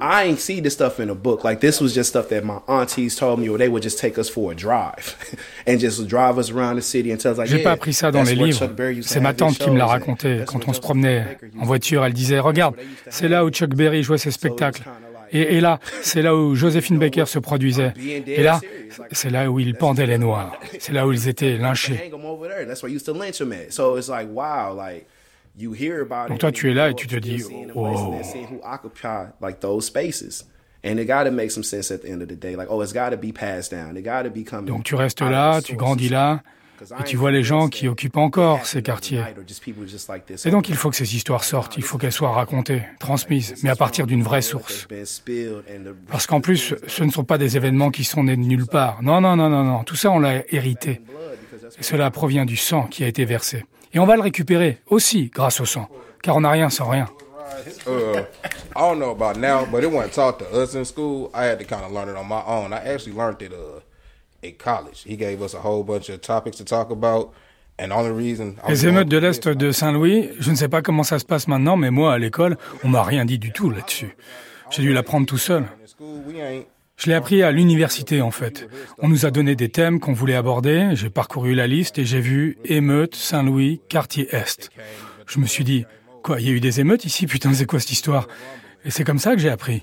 I 0.00 0.24
ain't 0.24 0.40
see 0.40 0.60
this 0.60 0.74
stuff 0.74 1.00
in 1.00 1.10
a 1.10 1.14
book. 1.14 1.44
Like 1.44 1.60
this 1.60 1.80
was 1.80 1.94
just 1.94 2.10
stuff 2.10 2.28
that 2.28 2.42
my 2.44 2.58
aunties 2.68 3.16
told 3.16 3.38
me, 3.38 3.48
or 3.48 3.58
they 3.58 3.68
would 3.68 3.82
just 3.82 3.98
take 3.98 4.18
us 4.18 4.28
for 4.28 4.52
a 4.52 4.54
drive 4.54 5.16
and 5.66 5.78
just 5.78 6.06
drive 6.06 6.38
us 6.38 6.50
around 6.50 6.76
the 6.76 6.82
city 6.82 7.10
and 7.10 7.18
tell 7.20 7.32
us 7.32 7.38
like. 7.38 7.48
J'ai 7.48 7.62
pas 7.62 7.72
appris 7.72 7.92
ça 7.92 8.10
dans 8.10 8.22
les 8.22 8.34
livres. 8.34 8.68
C'est 9.02 9.20
ma 9.20 9.34
tante 9.34 9.58
qui 9.58 9.70
me 9.70 9.78
l'a 9.78 9.86
raconté 9.86 10.40
quand 10.46 10.66
on 10.68 10.72
se 10.72 10.80
promenait 10.80 11.38
en 11.58 11.64
voiture. 11.64 12.04
Elle 12.04 12.12
disait, 12.12 12.38
regarde, 12.38 12.74
c'est 13.08 13.28
là 13.28 13.44
où 13.44 13.50
Chuck 13.50 13.74
Berry 13.74 14.02
jouait 14.02 14.18
ses 14.18 14.30
spectacles. 14.30 14.82
Et, 15.32 15.56
et 15.56 15.60
là, 15.60 15.80
c'est 16.02 16.22
là 16.22 16.34
où 16.34 16.54
Josephine 16.54 16.98
Baker 16.98 17.26
se 17.26 17.38
produisait. 17.38 17.92
Et 17.98 18.42
là, 18.42 18.60
c'est 19.10 19.30
là 19.30 19.50
où 19.50 19.58
ils 19.58 19.74
pendaient 19.74 20.06
les 20.06 20.18
Noirs. 20.18 20.58
C'est 20.78 20.92
là 20.92 21.06
où 21.06 21.12
ils 21.12 21.28
étaient 21.28 21.56
lynchés. 21.56 22.10
Donc 25.56 26.38
toi, 26.38 26.52
tu 26.52 26.70
es 26.70 26.74
là 26.74 26.90
et 26.90 26.94
tu 26.94 27.06
te 27.06 27.16
dis, 27.16 27.42
wow. 27.74 28.14
Donc 34.66 34.84
tu 34.84 34.94
restes 34.94 35.22
là, 35.22 35.62
tu 35.62 35.76
grandis 35.76 36.08
là, 36.08 36.42
et 37.00 37.04
tu 37.04 37.16
vois 37.16 37.30
les 37.30 37.42
gens 37.44 37.68
qui 37.68 37.88
occupent 37.88 38.16
encore 38.16 38.66
ces 38.66 38.82
quartiers. 38.82 39.22
Et 40.44 40.50
donc 40.50 40.68
il 40.68 40.74
faut 40.74 40.90
que 40.90 40.96
ces 40.96 41.16
histoires 41.16 41.44
sortent, 41.44 41.76
il 41.76 41.82
faut 41.84 41.98
qu'elles 41.98 42.12
soient 42.12 42.32
racontées, 42.32 42.82
transmises, 42.98 43.54
mais 43.62 43.70
à 43.70 43.76
partir 43.76 44.06
d'une 44.06 44.22
vraie 44.22 44.42
source. 44.42 44.86
Parce 46.10 46.26
qu'en 46.26 46.40
plus, 46.40 46.74
ce 46.86 47.04
ne 47.04 47.10
sont 47.10 47.24
pas 47.24 47.38
des 47.38 47.56
événements 47.56 47.90
qui 47.90 48.04
sont 48.04 48.24
nés 48.24 48.36
de 48.36 48.42
nulle 48.42 48.66
part. 48.66 49.02
Non, 49.02 49.20
non, 49.20 49.36
non, 49.36 49.48
non, 49.48 49.64
non, 49.64 49.84
tout 49.84 49.96
ça 49.96 50.10
on 50.10 50.18
l'a 50.18 50.42
hérité. 50.52 51.00
Et 51.78 51.82
cela 51.82 52.10
provient 52.10 52.44
du 52.44 52.56
sang 52.56 52.82
qui 52.88 53.04
a 53.04 53.06
été 53.06 53.24
versé. 53.24 53.64
Et 53.94 53.98
on 53.98 54.06
va 54.06 54.16
le 54.16 54.22
récupérer 54.22 54.80
aussi 54.88 55.30
grâce 55.32 55.60
au 55.60 55.64
sang, 55.64 55.88
car 56.22 56.36
on 56.36 56.40
n'a 56.40 56.50
rien 56.50 56.68
sans 56.68 56.88
rien. 56.88 57.08
Uh, 57.86 58.24
I 58.74 58.80
don't 58.80 58.98
know 58.98 59.10
about 59.10 59.38
now, 59.38 59.64
but 59.70 59.84
it 59.84 59.90
wasn't 59.90 60.12
taught 60.12 60.38
to 60.38 60.46
us 60.52 60.74
in 60.74 60.84
school. 60.84 61.30
I 61.32 61.44
had 61.44 61.58
to 61.58 61.64
kind 61.64 61.84
of 61.84 61.92
learn 61.92 62.08
it 62.08 62.16
on 62.16 62.26
my 62.26 62.42
own. 62.46 62.72
I 62.72 62.78
actually 62.92 63.16
learned 63.16 63.40
it 63.40 63.52
uh, 63.52 63.80
in 64.42 64.54
college. 64.58 65.04
He 65.06 65.16
gave 65.16 65.40
us 65.40 65.54
a 65.54 65.60
whole 65.60 65.84
bunch 65.84 66.08
of 66.08 66.20
topics 66.20 66.56
to 66.58 66.64
talk 66.64 66.90
about. 66.90 67.32
And 67.76 67.90
the 67.90 68.12
reason 68.12 68.54
Les 68.68 68.86
émeutes 68.86 69.08
de 69.08 69.18
l'Est 69.18 69.48
de 69.48 69.72
Saint-Louis, 69.72 70.30
je 70.38 70.50
ne 70.50 70.54
sais 70.54 70.68
pas 70.68 70.80
comment 70.80 71.02
ça 71.02 71.18
se 71.18 71.24
passe 71.24 71.48
maintenant, 71.48 71.76
mais 71.76 71.90
moi, 71.90 72.14
à 72.14 72.18
l'école, 72.18 72.56
on 72.84 72.88
m'a 72.88 73.02
rien 73.02 73.24
dit 73.24 73.38
du 73.38 73.50
tout 73.50 73.68
là-dessus. 73.68 74.16
J'ai 74.70 74.82
dû 74.82 74.92
l'apprendre 74.92 75.26
tout 75.26 75.38
seul. 75.38 75.64
Je 76.96 77.10
l'ai 77.10 77.14
appris 77.14 77.42
à 77.42 77.50
l'université 77.50 78.20
en 78.22 78.30
fait. 78.30 78.68
On 78.98 79.08
nous 79.08 79.26
a 79.26 79.30
donné 79.30 79.56
des 79.56 79.68
thèmes 79.68 80.00
qu'on 80.00 80.12
voulait 80.12 80.36
aborder, 80.36 80.90
j'ai 80.94 81.10
parcouru 81.10 81.54
la 81.54 81.66
liste 81.66 81.98
et 81.98 82.04
j'ai 82.04 82.20
vu 82.20 82.56
émeute, 82.64 83.14
Saint-Louis, 83.14 83.80
quartier 83.88 84.28
Est. 84.34 84.70
Je 85.26 85.38
me 85.38 85.46
suis 85.46 85.64
dit, 85.64 85.84
quoi, 86.22 86.40
il 86.40 86.46
y 86.46 86.50
a 86.50 86.52
eu 86.52 86.60
des 86.60 86.80
émeutes 86.80 87.04
ici, 87.04 87.26
putain, 87.26 87.52
c'est 87.52 87.66
quoi 87.66 87.80
cette 87.80 87.92
histoire? 87.92 88.28
Et 88.84 88.90
c'est 88.90 89.04
comme 89.04 89.18
ça 89.18 89.34
que 89.34 89.40
j'ai 89.40 89.50
appris. 89.50 89.82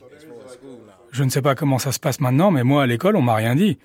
Je 1.11 1.23
ne 1.23 1.29
sais 1.29 1.41
pas 1.41 1.55
comment 1.55 1.79
ça 1.79 1.91
se 1.91 1.99
passe 1.99 2.21
maintenant, 2.21 2.51
mais 2.51 2.63
moi 2.63 2.83
à 2.83 2.87
l'école, 2.87 3.17
on 3.17 3.21
m'a 3.21 3.35
rien 3.35 3.55
dit. 3.55 3.77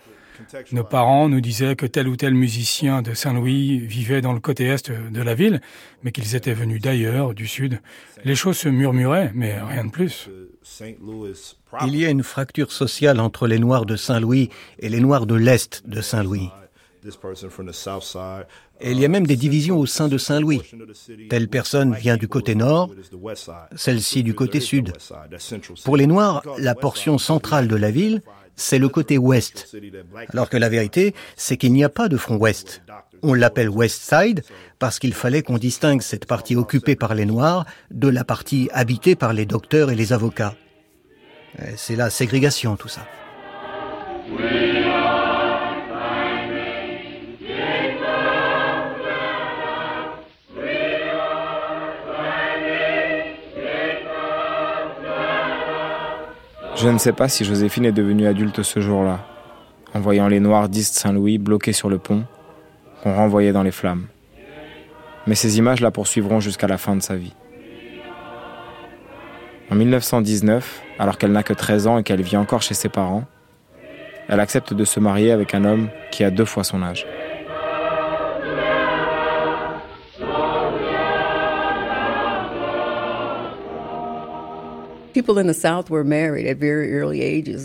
Nos 0.73 0.85
parents 0.85 1.29
nous 1.29 1.41
disaient 1.41 1.77
que 1.77 1.87
tel 1.87 2.09
ou 2.09 2.17
tel 2.17 2.35
musicien 2.35 3.03
de 3.03 3.15
Saint-Louis 3.15 3.79
vivait 3.79 4.21
dans 4.21 4.33
le 4.33 4.41
côté 4.41 4.67
est 4.67 4.91
de 4.91 5.23
la 5.23 5.35
ville, 5.35 5.61
mais 6.03 6.12
qu'ils 6.12 6.37
étaient 6.37 6.55
venus 6.55 6.81
d'ailleurs, 6.81 7.35
du 7.35 7.47
sud. 7.47 7.81
Les 8.25 8.35
choses 8.35 8.59
se 8.59 8.69
murmuraient, 8.69 9.33
mais 9.35 9.59
rien 9.61 9.85
de 9.85 9.91
plus. 9.91 10.29
Il 11.83 11.96
y 11.96 12.05
a 12.05 12.11
une 12.11 12.22
fracture 12.22 12.72
sociale 12.72 13.20
entre 13.20 13.46
les 13.46 13.59
Noirs 13.59 13.87
de 13.87 13.96
Saint-Louis 13.96 14.50
et 14.79 14.88
les 14.88 15.00
Noirs 15.00 15.26
de 15.26 15.35
l'Est 15.35 15.83
de 15.87 16.00
Saint-Louis. 16.00 16.50
Et 18.81 18.90
il 18.90 19.00
y 19.00 19.05
a 19.05 19.09
même 19.09 19.26
des 19.26 19.37
divisions 19.37 19.79
au 19.79 19.87
sein 19.87 20.09
de 20.09 20.18
Saint-Louis. 20.18 20.62
Telle 21.31 21.48
personne 21.48 21.94
vient 21.94 22.16
du 22.16 22.29
côté 22.29 22.55
nord, 22.55 22.90
celle-ci 23.74 24.22
du 24.22 24.35
côté 24.35 24.61
sud. 24.61 24.92
Pour 25.85 25.96
les 25.96 26.07
Noirs, 26.07 26.42
la 26.59 26.74
portion 26.74 27.18
centrale 27.18 27.68
de 27.68 27.76
la 27.76 27.90
ville, 27.90 28.22
c'est 28.57 28.79
le 28.79 28.88
côté 28.88 29.18
ouest. 29.18 29.76
Alors 30.31 30.48
que 30.48 30.57
la 30.57 30.68
vérité, 30.68 31.14
c'est 31.37 31.57
qu'il 31.57 31.72
n'y 31.72 31.85
a 31.85 31.88
pas 31.88 32.09
de 32.09 32.16
front 32.16 32.37
ouest. 32.37 32.83
On 33.22 33.35
l'appelle 33.35 33.68
West 33.68 34.02
Side 34.02 34.42
parce 34.79 34.98
qu'il 34.98 35.14
fallait 35.14 35.42
qu'on 35.42 35.59
distingue 35.59 36.02
cette 36.02 36.26
partie 36.26 36.57
occupée 36.57 36.96
par 36.96 37.14
les 37.14 37.26
Noirs 37.26 37.64
de 37.90 38.09
la 38.09 38.24
partie 38.24 38.68
habitée 38.72 39.16
par 39.16 39.33
les 39.33 39.46
docteurs 39.46 39.90
et 39.90 39.94
les 39.94 40.12
avocats. 40.12 40.55
C'est 41.76 41.96
la 41.96 42.11
ségrégation, 42.11 42.76
tout 42.76 42.88
ça. 42.88 43.07
Je 56.79 56.88
ne 56.88 56.98
sais 56.98 57.12
pas 57.12 57.29
si 57.29 57.44
Joséphine 57.44 57.87
est 57.87 57.92
devenue 57.92 58.26
adulte 58.26 58.62
ce 58.62 58.81
jour-là, 58.81 59.26
en 59.94 60.00
voyant 60.00 60.29
les 60.29 60.40
noirs 60.40 60.68
d'East 60.68 60.94
Saint-Louis 60.94 61.38
bloqués 61.38 61.72
sur 61.72 61.88
le 61.88 61.98
pont, 61.98 62.24
qu'on 63.07 63.14
renvoyait 63.14 63.53
dans 63.53 63.62
les 63.62 63.71
flammes. 63.71 64.09
Mais 65.29 65.37
ces 65.37 65.59
images 65.59 65.81
la 65.81 65.92
poursuivront 65.92 66.40
jusqu'à 66.40 66.66
la 66.66 66.77
fin 66.77 66.97
de 66.97 67.01
sa 67.01 67.14
vie. 67.14 67.35
En 69.71 69.77
1919, 69.77 70.83
alors 70.99 71.16
qu'elle 71.16 71.31
n'a 71.31 71.45
que 71.45 71.53
13 71.53 71.87
ans 71.87 71.99
et 71.99 72.03
qu'elle 72.03 72.23
vit 72.23 72.37
encore 72.37 72.62
chez 72.62 72.75
ses 72.75 72.88
parents, 72.88 73.23
elle 74.29 74.40
accepte 74.40 74.75
de 74.75 74.85
se 74.85 74.99
marier 74.99 75.31
avec 75.31 75.55
un 75.55 75.64
homme 75.64 75.88
qui 76.11 76.25
a 76.25 76.33
deux 76.33 76.45
fois 76.45 76.64
son 76.64 76.83
âge. 76.83 77.07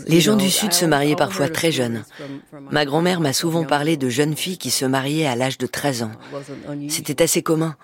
Les 0.08 0.20
gens 0.20 0.36
du 0.36 0.50
Sud 0.50 0.72
se 0.72 0.84
mariaient 0.84 1.16
parfois 1.16 1.48
très 1.48 1.72
jeunes. 1.72 2.04
Ma 2.70 2.84
grand-mère 2.84 3.20
m'a 3.20 3.32
souvent 3.32 3.64
parlé 3.64 3.96
de 3.96 4.08
jeunes 4.08 4.36
filles 4.36 4.58
qui 4.58 4.70
se 4.70 4.84
mariaient 4.84 5.26
à 5.26 5.36
l'âge 5.36 5.58
de 5.58 5.66
13 5.66 6.04
ans. 6.04 6.12
C'était 6.88 7.22
assez 7.22 7.42
commun. 7.42 7.76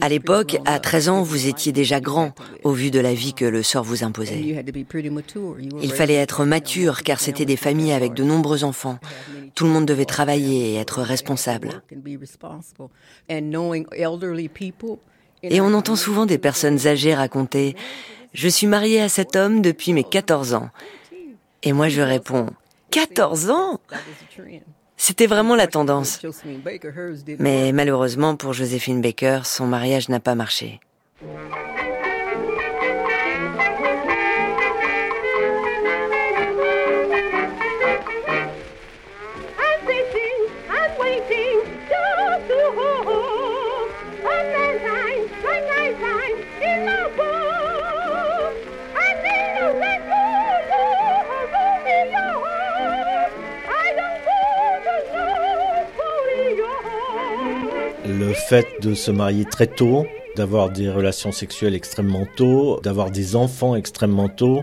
À 0.00 0.08
l'époque, 0.08 0.58
à 0.64 0.78
13 0.78 1.08
ans, 1.08 1.22
vous 1.22 1.46
étiez 1.46 1.72
déjà 1.72 2.00
grand 2.00 2.34
au 2.64 2.72
vu 2.72 2.90
de 2.90 3.00
la 3.00 3.14
vie 3.14 3.34
que 3.34 3.44
le 3.44 3.62
sort 3.62 3.84
vous 3.84 4.04
imposait. 4.04 4.62
Il 5.82 5.92
fallait 5.92 6.14
être 6.14 6.44
mature 6.44 7.02
car 7.02 7.20
c'était 7.20 7.44
des 7.44 7.56
familles 7.56 7.92
avec 7.92 8.14
de 8.14 8.24
nombreux 8.24 8.64
enfants. 8.64 8.98
Tout 9.54 9.64
le 9.64 9.70
monde 9.70 9.86
devait 9.86 10.04
travailler 10.04 10.72
et 10.72 10.76
être 10.76 11.02
responsable. 11.02 11.82
Et 15.42 15.60
on 15.60 15.74
entend 15.74 15.96
souvent 15.96 16.26
des 16.26 16.38
personnes 16.38 16.86
âgées 16.86 17.14
raconter 17.14 17.76
je 18.32 18.48
suis 18.48 18.66
mariée 18.66 19.00
à 19.00 19.08
cet 19.08 19.36
homme 19.36 19.62
depuis 19.62 19.92
mes 19.92 20.04
14 20.04 20.54
ans. 20.54 20.70
Et 21.62 21.72
moi 21.72 21.88
je 21.88 22.02
réponds 22.02 22.46
14 22.90 23.50
ans? 23.50 23.80
C'était 24.96 25.26
vraiment 25.26 25.54
la 25.54 25.66
tendance. 25.66 26.20
Mais 27.38 27.72
malheureusement 27.72 28.36
pour 28.36 28.52
Joséphine 28.52 29.00
Baker, 29.00 29.40
son 29.44 29.66
mariage 29.66 30.08
n'a 30.08 30.20
pas 30.20 30.34
marché. 30.34 30.80
Le 58.18 58.32
fait 58.32 58.66
de 58.82 58.94
se 58.94 59.12
marier 59.12 59.44
très 59.44 59.68
tôt, 59.68 60.04
d'avoir 60.34 60.70
des 60.70 60.90
relations 60.90 61.30
sexuelles 61.30 61.74
extrêmement 61.74 62.26
tôt, 62.36 62.80
d'avoir 62.82 63.12
des 63.12 63.36
enfants 63.36 63.76
extrêmement 63.76 64.28
tôt, 64.28 64.62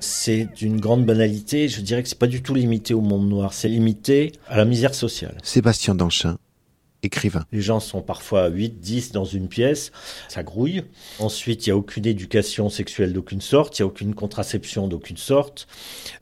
c'est 0.00 0.48
d'une 0.56 0.80
grande 0.80 1.04
banalité. 1.04 1.68
Je 1.68 1.82
dirais 1.82 2.02
que 2.02 2.08
c'est 2.08 2.18
pas 2.18 2.26
du 2.26 2.42
tout 2.42 2.54
limité 2.54 2.94
au 2.94 3.02
monde 3.02 3.28
noir, 3.28 3.52
c'est 3.52 3.68
limité 3.68 4.32
à 4.48 4.56
la 4.56 4.64
misère 4.64 4.94
sociale. 4.94 5.36
Sébastien 5.42 5.94
Danchin, 5.94 6.38
écrivain. 7.02 7.44
Les 7.52 7.60
gens 7.60 7.80
sont 7.80 8.00
parfois 8.00 8.48
8, 8.48 8.80
10 8.80 9.12
dans 9.12 9.26
une 9.26 9.48
pièce, 9.48 9.92
ça 10.28 10.42
grouille. 10.42 10.82
Ensuite, 11.18 11.66
il 11.66 11.70
n'y 11.70 11.72
a 11.74 11.76
aucune 11.76 12.06
éducation 12.06 12.70
sexuelle 12.70 13.12
d'aucune 13.12 13.42
sorte, 13.42 13.78
il 13.78 13.82
n'y 13.82 13.84
a 13.84 13.88
aucune 13.88 14.14
contraception 14.14 14.88
d'aucune 14.88 15.18
sorte. 15.18 15.66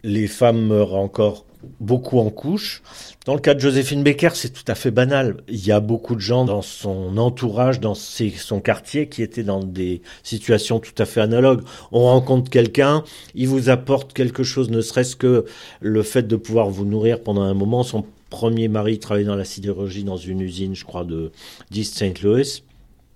Les 0.02 0.26
femmes 0.26 0.66
meurent 0.66 0.96
encore 0.96 1.46
beaucoup 1.80 2.18
en 2.18 2.30
couche. 2.30 2.82
Dans 3.26 3.34
le 3.34 3.40
cas 3.40 3.54
de 3.54 3.60
Joséphine 3.60 4.02
Baker, 4.02 4.30
c'est 4.34 4.52
tout 4.52 4.64
à 4.66 4.74
fait 4.74 4.90
banal. 4.90 5.36
Il 5.48 5.64
y 5.64 5.72
a 5.72 5.80
beaucoup 5.80 6.14
de 6.14 6.20
gens 6.20 6.44
dans 6.44 6.62
son 6.62 7.16
entourage, 7.16 7.80
dans 7.80 7.94
son 7.94 8.60
quartier, 8.60 9.08
qui 9.08 9.22
étaient 9.22 9.42
dans 9.42 9.62
des 9.62 10.02
situations 10.22 10.80
tout 10.80 10.94
à 10.98 11.04
fait 11.04 11.20
analogues. 11.20 11.62
On 11.92 12.04
rencontre 12.04 12.50
quelqu'un, 12.50 13.04
il 13.34 13.48
vous 13.48 13.68
apporte 13.68 14.12
quelque 14.12 14.42
chose, 14.42 14.70
ne 14.70 14.80
serait-ce 14.80 15.16
que 15.16 15.44
le 15.80 16.02
fait 16.02 16.26
de 16.26 16.36
pouvoir 16.36 16.70
vous 16.70 16.84
nourrir 16.84 17.20
pendant 17.20 17.42
un 17.42 17.54
moment. 17.54 17.82
Son 17.82 18.04
premier 18.30 18.68
mari 18.68 18.98
travaillait 18.98 19.28
dans 19.28 19.36
la 19.36 19.44
sidérurgie 19.44 20.04
dans 20.04 20.16
une 20.16 20.40
usine, 20.40 20.74
je 20.74 20.84
crois, 20.84 21.04
de 21.04 21.30
d'East 21.70 21.96
St. 21.96 22.22
Louis. 22.22 22.62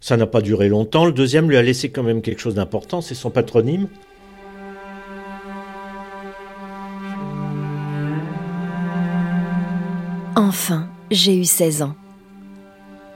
Ça 0.01 0.16
n'a 0.16 0.26
pas 0.26 0.40
duré 0.40 0.68
longtemps. 0.68 1.05
Le 1.05 1.12
deuxième 1.12 1.49
lui 1.49 1.57
a 1.57 1.62
laissé 1.62 1.90
quand 1.90 2.05
même 2.05 2.22
quelque 2.22 2.40
chose 2.40 2.55
d'important, 2.55 3.01
c'est 3.01 3.16
son 3.16 3.30
patronyme. 3.30 3.88
Enfin, 10.39 10.86
j'ai 11.11 11.36
eu 11.36 11.45
16 11.45 11.82
ans. 11.82 11.97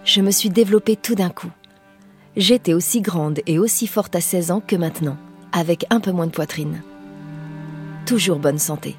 Je 0.02 0.22
me 0.22 0.32
suis 0.32 0.50
développée 0.50 0.96
tout 0.96 1.14
d'un 1.14 1.28
coup. 1.28 1.52
J'étais 2.36 2.74
aussi 2.74 3.00
grande 3.00 3.38
et 3.46 3.60
aussi 3.60 3.86
forte 3.86 4.16
à 4.16 4.20
16 4.20 4.50
ans 4.50 4.60
que 4.60 4.74
maintenant, 4.74 5.16
avec 5.52 5.86
un 5.90 6.00
peu 6.00 6.10
moins 6.10 6.26
de 6.26 6.32
poitrine. 6.32 6.82
Toujours 8.06 8.40
bonne 8.40 8.58
santé. 8.58 8.96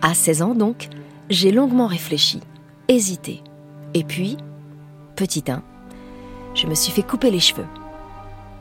À 0.00 0.14
16 0.14 0.40
ans 0.40 0.54
donc, 0.54 0.88
j'ai 1.28 1.52
longuement 1.52 1.86
réfléchi, 1.86 2.40
hésité. 2.88 3.42
Et 3.92 4.04
puis, 4.04 4.38
petit 5.14 5.44
1, 5.46 5.62
je 6.54 6.66
me 6.66 6.74
suis 6.74 6.92
fait 6.92 7.02
couper 7.02 7.30
les 7.30 7.40
cheveux. 7.40 7.68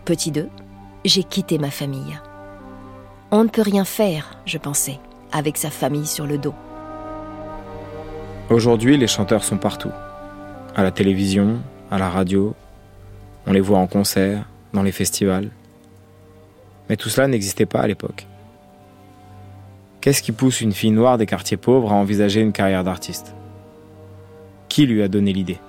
Petit 0.03 0.31
2, 0.31 0.49
j'ai 1.05 1.23
quitté 1.23 1.57
ma 1.57 1.71
famille. 1.71 2.19
On 3.31 3.45
ne 3.45 3.49
peut 3.49 3.61
rien 3.61 3.85
faire, 3.85 4.37
je 4.43 4.57
pensais, 4.57 4.99
avec 5.31 5.55
sa 5.55 5.69
famille 5.69 6.05
sur 6.05 6.27
le 6.27 6.37
dos. 6.37 6.53
Aujourd'hui, 8.49 8.95
les 8.95 9.07
chanteurs 9.07 9.43
sont 9.43 9.57
partout. 9.57 9.91
À 10.73 10.81
la 10.81 10.91
télévision, 10.91 11.59
à 11.91 11.99
la 11.99 12.09
radio, 12.09 12.55
on 13.45 13.51
les 13.51 13.59
voit 13.59 13.77
en 13.77 13.87
concert, 13.87 14.45
dans 14.71 14.83
les 14.83 14.93
festivals. 14.93 15.49
Mais 16.87 16.95
tout 16.95 17.09
cela 17.09 17.27
n'existait 17.27 17.65
pas 17.65 17.81
à 17.81 17.87
l'époque. 17.87 18.25
Qu'est-ce 19.99 20.21
qui 20.21 20.31
pousse 20.31 20.61
une 20.61 20.71
fille 20.71 20.91
noire 20.91 21.17
des 21.17 21.25
quartiers 21.25 21.57
pauvres 21.57 21.91
à 21.91 21.95
envisager 21.95 22.39
une 22.39 22.53
carrière 22.53 22.85
d'artiste? 22.85 23.35
Qui 24.69 24.85
lui 24.85 25.03
a 25.03 25.09
donné 25.09 25.33
l'idée? 25.33 25.59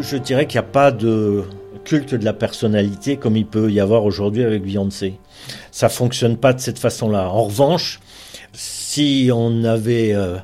Je 0.00 0.16
dirais 0.16 0.46
qu'il 0.46 0.58
n'y 0.58 0.66
a 0.66 0.70
pas 0.70 0.90
de 0.90 1.44
culte 1.84 2.14
de 2.14 2.24
la 2.24 2.32
personnalité 2.32 3.16
comme 3.16 3.36
il 3.36 3.46
peut 3.46 3.70
y 3.70 3.80
avoir 3.80 4.04
aujourd'hui 4.04 4.44
avec 4.44 4.62
Beyoncé. 4.62 5.14
Ça 5.70 5.88
fonctionne 5.88 6.36
pas 6.36 6.52
de 6.52 6.60
cette 6.60 6.78
façon-là. 6.78 7.28
En 7.30 7.44
revanche, 7.44 8.00
si 8.52 9.30
on 9.32 9.64
avait 9.64 10.12
euh, 10.12 10.36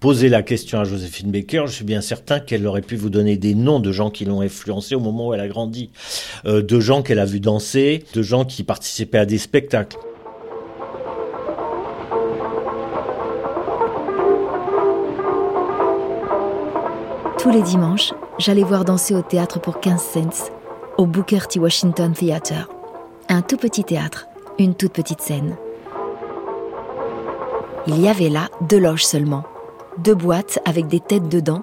posé 0.00 0.28
la 0.28 0.42
question 0.42 0.80
à 0.80 0.84
Joséphine 0.84 1.30
Baker, 1.30 1.64
je 1.66 1.72
suis 1.72 1.84
bien 1.84 2.00
certain 2.00 2.40
qu'elle 2.40 2.66
aurait 2.66 2.82
pu 2.82 2.96
vous 2.96 3.10
donner 3.10 3.36
des 3.36 3.54
noms 3.54 3.80
de 3.80 3.92
gens 3.92 4.10
qui 4.10 4.24
l'ont 4.24 4.40
influencée 4.40 4.94
au 4.94 5.00
moment 5.00 5.28
où 5.28 5.34
elle 5.34 5.40
a 5.40 5.48
grandi, 5.48 5.90
euh, 6.44 6.62
de 6.62 6.80
gens 6.80 7.02
qu'elle 7.02 7.18
a 7.18 7.24
vu 7.24 7.40
danser, 7.40 8.04
de 8.12 8.22
gens 8.22 8.44
qui 8.44 8.64
participaient 8.64 9.18
à 9.18 9.26
des 9.26 9.38
spectacles. 9.38 9.96
Tous 17.38 17.50
les 17.50 17.62
dimanches, 17.62 18.12
j'allais 18.38 18.62
voir 18.62 18.84
danser 18.84 19.14
au 19.14 19.22
théâtre 19.22 19.60
pour 19.60 19.80
15 19.80 20.00
cents 20.00 20.63
au 20.96 21.06
Booker 21.06 21.40
T. 21.48 21.58
Washington 21.58 22.12
Theatre. 22.12 22.68
Un 23.28 23.42
tout 23.42 23.56
petit 23.56 23.84
théâtre, 23.84 24.28
une 24.58 24.74
toute 24.74 24.92
petite 24.92 25.20
scène. 25.20 25.56
Il 27.86 28.00
y 28.00 28.08
avait 28.08 28.28
là 28.28 28.48
deux 28.62 28.78
loges 28.78 29.04
seulement, 29.04 29.44
deux 29.98 30.14
boîtes 30.14 30.58
avec 30.64 30.86
des 30.86 31.00
têtes 31.00 31.28
dedans 31.28 31.62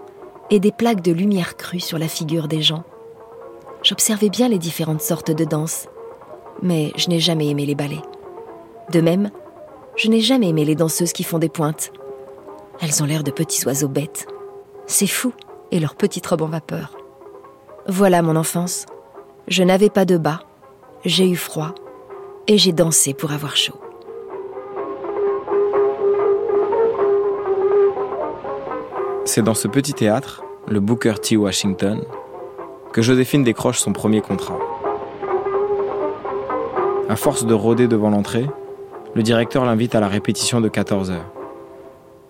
et 0.49 0.59
des 0.59 0.71
plaques 0.71 1.01
de 1.01 1.11
lumière 1.11 1.55
crue 1.55 1.79
sur 1.79 1.97
la 1.97 2.07
figure 2.07 2.47
des 2.47 2.61
gens. 2.61 2.83
J'observais 3.83 4.29
bien 4.29 4.49
les 4.49 4.59
différentes 4.59 5.01
sortes 5.01 5.31
de 5.31 5.45
danses, 5.45 5.87
mais 6.61 6.91
je 6.97 7.09
n'ai 7.09 7.19
jamais 7.19 7.47
aimé 7.47 7.65
les 7.65 7.75
ballets. 7.75 8.01
De 8.91 9.01
même, 9.01 9.31
je 9.95 10.09
n'ai 10.09 10.19
jamais 10.19 10.49
aimé 10.49 10.65
les 10.65 10.75
danseuses 10.75 11.13
qui 11.13 11.23
font 11.23 11.39
des 11.39 11.49
pointes. 11.49 11.91
Elles 12.81 13.01
ont 13.01 13.05
l'air 13.05 13.23
de 13.23 13.31
petits 13.31 13.65
oiseaux 13.65 13.87
bêtes. 13.87 14.27
C'est 14.85 15.07
fou, 15.07 15.33
et 15.71 15.79
leur 15.79 15.95
petite 15.95 16.27
robe 16.27 16.41
en 16.41 16.49
vapeur. 16.49 16.97
Voilà 17.87 18.21
mon 18.21 18.35
enfance. 18.35 18.85
Je 19.51 19.63
n'avais 19.63 19.89
pas 19.89 20.05
de 20.05 20.17
bas, 20.17 20.43
j'ai 21.03 21.29
eu 21.29 21.35
froid 21.35 21.75
et 22.47 22.57
j'ai 22.57 22.71
dansé 22.71 23.13
pour 23.13 23.33
avoir 23.33 23.57
chaud. 23.57 23.75
C'est 29.25 29.41
dans 29.41 29.53
ce 29.53 29.67
petit 29.67 29.91
théâtre, 29.91 30.41
le 30.69 30.79
Booker 30.79 31.15
T. 31.21 31.35
Washington, 31.35 32.01
que 32.93 33.01
Joséphine 33.01 33.43
décroche 33.43 33.79
son 33.79 33.91
premier 33.91 34.21
contrat. 34.21 34.57
À 37.09 37.17
force 37.17 37.45
de 37.45 37.53
rôder 37.53 37.89
devant 37.89 38.09
l'entrée, 38.09 38.47
le 39.15 39.21
directeur 39.21 39.65
l'invite 39.65 39.95
à 39.95 39.99
la 39.99 40.07
répétition 40.07 40.61
de 40.61 40.69
14 40.69 41.11
heures. 41.11 41.29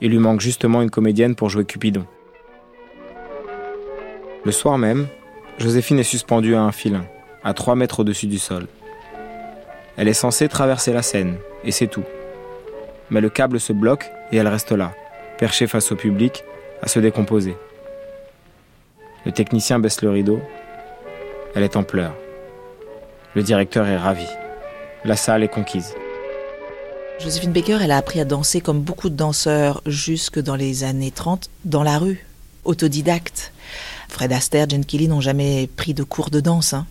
Il 0.01 0.09
lui 0.09 0.17
manque 0.17 0.41
justement 0.41 0.81
une 0.81 0.89
comédienne 0.89 1.35
pour 1.35 1.49
jouer 1.49 1.65
Cupidon. 1.65 2.07
Le 4.43 4.51
soir 4.51 4.79
même, 4.79 5.05
Joséphine 5.57 5.99
est 5.99 6.03
suspendue 6.03 6.55
à 6.55 6.61
un 6.61 6.71
filin, 6.71 7.05
à 7.43 7.53
3 7.53 7.75
mètres 7.75 7.99
au-dessus 7.99 8.27
du 8.27 8.39
sol. 8.39 8.67
Elle 9.97 10.07
est 10.07 10.13
censée 10.13 10.47
traverser 10.47 10.93
la 10.93 11.01
scène, 11.01 11.35
et 11.63 11.71
c'est 11.71 11.87
tout. 11.87 12.03
Mais 13.09 13.21
le 13.21 13.29
câble 13.29 13.59
se 13.59 13.73
bloque 13.73 14.09
et 14.31 14.37
elle 14.37 14.47
reste 14.47 14.71
là, 14.71 14.93
perchée 15.37 15.67
face 15.67 15.91
au 15.91 15.95
public, 15.95 16.43
à 16.81 16.87
se 16.87 16.99
décomposer. 16.99 17.55
Le 19.25 19.31
technicien 19.31 19.79
baisse 19.79 20.01
le 20.01 20.09
rideau. 20.09 20.41
Elle 21.53 21.63
est 21.63 21.75
en 21.75 21.83
pleurs. 21.83 22.15
Le 23.35 23.43
directeur 23.43 23.85
est 23.85 23.97
ravi. 23.97 24.25
La 25.05 25.15
salle 25.15 25.43
est 25.43 25.47
conquise. 25.47 25.93
Joséphine 27.19 27.51
Baker, 27.51 27.77
elle 27.81 27.91
a 27.91 27.97
appris 27.97 28.19
à 28.19 28.25
danser 28.25 28.61
comme 28.61 28.81
beaucoup 28.81 29.09
de 29.09 29.15
danseurs 29.15 29.83
jusque 29.85 30.39
dans 30.39 30.55
les 30.55 30.83
années 30.83 31.11
30 31.11 31.49
dans 31.65 31.83
la 31.83 31.99
rue, 31.99 32.25
autodidacte. 32.65 33.53
Fred 34.11 34.33
Astaire, 34.33 34.69
Jen 34.69 34.85
Kelly 34.85 35.07
n'ont 35.07 35.21
jamais 35.21 35.67
pris 35.75 35.93
de 35.93 36.03
cours 36.03 36.29
de 36.29 36.41
danse. 36.41 36.73
Hein. 36.73 36.85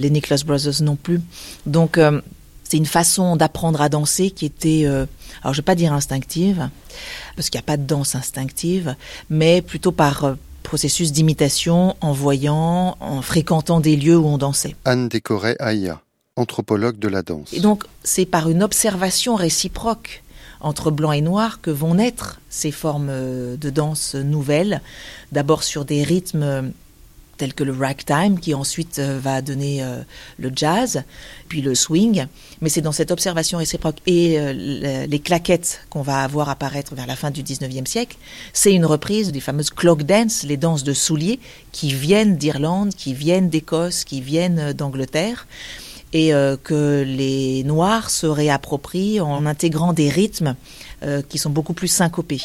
Les 0.00 0.10
Nicholas 0.10 0.42
Brothers 0.44 0.82
non 0.82 0.96
plus. 0.96 1.20
Donc, 1.66 1.98
euh, 1.98 2.20
c'est 2.64 2.78
une 2.78 2.86
façon 2.86 3.36
d'apprendre 3.36 3.80
à 3.82 3.88
danser 3.88 4.30
qui 4.30 4.46
était, 4.46 4.82
euh, 4.86 5.06
alors 5.42 5.52
je 5.52 5.60
vais 5.60 5.64
pas 5.64 5.74
dire 5.74 5.92
instinctive, 5.92 6.70
parce 7.36 7.50
qu'il 7.50 7.58
n'y 7.58 7.64
a 7.64 7.66
pas 7.66 7.76
de 7.76 7.84
danse 7.84 8.14
instinctive, 8.14 8.96
mais 9.28 9.60
plutôt 9.62 9.92
par 9.92 10.24
euh, 10.24 10.34
processus 10.62 11.12
d'imitation, 11.12 11.94
en 12.00 12.12
voyant, 12.12 12.96
en 12.98 13.20
fréquentant 13.20 13.80
des 13.80 13.96
lieux 13.96 14.16
où 14.16 14.26
on 14.26 14.38
dansait. 14.38 14.74
Anne 14.86 15.08
Décoré 15.08 15.56
Aya, 15.60 16.00
anthropologue 16.36 16.98
de 16.98 17.08
la 17.08 17.22
danse. 17.22 17.52
Et 17.52 17.60
donc, 17.60 17.84
c'est 18.02 18.26
par 18.26 18.48
une 18.48 18.62
observation 18.62 19.34
réciproque 19.34 20.23
entre 20.64 20.90
blanc 20.90 21.12
et 21.12 21.20
noir 21.20 21.60
que 21.60 21.70
vont 21.70 21.94
naître 21.94 22.40
ces 22.48 22.72
formes 22.72 23.08
euh, 23.10 23.56
de 23.56 23.70
danse 23.70 24.14
nouvelles, 24.14 24.80
d'abord 25.30 25.62
sur 25.62 25.84
des 25.84 26.02
rythmes 26.02 26.42
euh, 26.42 26.62
tels 27.36 27.52
que 27.52 27.64
le 27.64 27.72
ragtime, 27.72 28.40
qui 28.40 28.54
ensuite 28.54 28.98
euh, 28.98 29.18
va 29.20 29.42
donner 29.42 29.84
le 30.38 30.52
jazz, 30.54 31.02
puis 31.48 31.60
le 31.60 31.74
swing. 31.74 32.26
Mais 32.60 32.68
c'est 32.68 32.80
dans 32.80 32.92
cette 32.92 33.10
observation 33.10 33.58
réciproque 33.58 33.96
et 34.06 34.38
les 34.54 35.18
claquettes 35.18 35.82
qu'on 35.90 36.02
va 36.02 36.22
avoir 36.22 36.48
apparaître 36.48 36.94
vers 36.94 37.06
la 37.06 37.16
fin 37.16 37.30
du 37.30 37.42
19e 37.42 37.86
siècle, 37.86 38.16
c'est 38.52 38.72
une 38.72 38.86
reprise 38.86 39.32
des 39.32 39.40
fameuses 39.40 39.70
clock 39.70 40.04
dance, 40.04 40.44
les 40.44 40.56
danses 40.56 40.84
de 40.84 40.92
souliers, 40.92 41.40
qui 41.72 41.92
viennent 41.92 42.36
d'Irlande, 42.36 42.94
qui 42.94 43.14
viennent 43.14 43.50
d'Écosse, 43.50 44.04
qui 44.04 44.20
viennent 44.20 44.72
d'Angleterre 44.72 45.46
et 46.14 46.32
euh, 46.32 46.56
que 46.56 47.02
les 47.02 47.64
Noirs 47.64 48.08
se 48.08 48.26
réapproprient 48.26 49.20
en 49.20 49.44
intégrant 49.44 49.92
des 49.92 50.08
rythmes 50.08 50.54
euh, 51.02 51.20
qui 51.28 51.38
sont 51.38 51.50
beaucoup 51.50 51.74
plus 51.74 51.88
syncopés. 51.88 52.40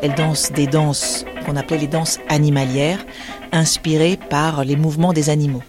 Elle 0.00 0.14
danse 0.14 0.52
des 0.52 0.66
danses 0.66 1.26
qu'on 1.44 1.56
appelait 1.56 1.78
les 1.78 1.86
danses 1.86 2.18
animalières, 2.28 3.04
inspirées 3.52 4.18
par 4.30 4.64
les 4.64 4.76
mouvements 4.76 5.12
des 5.12 5.30
animaux. 5.30 5.62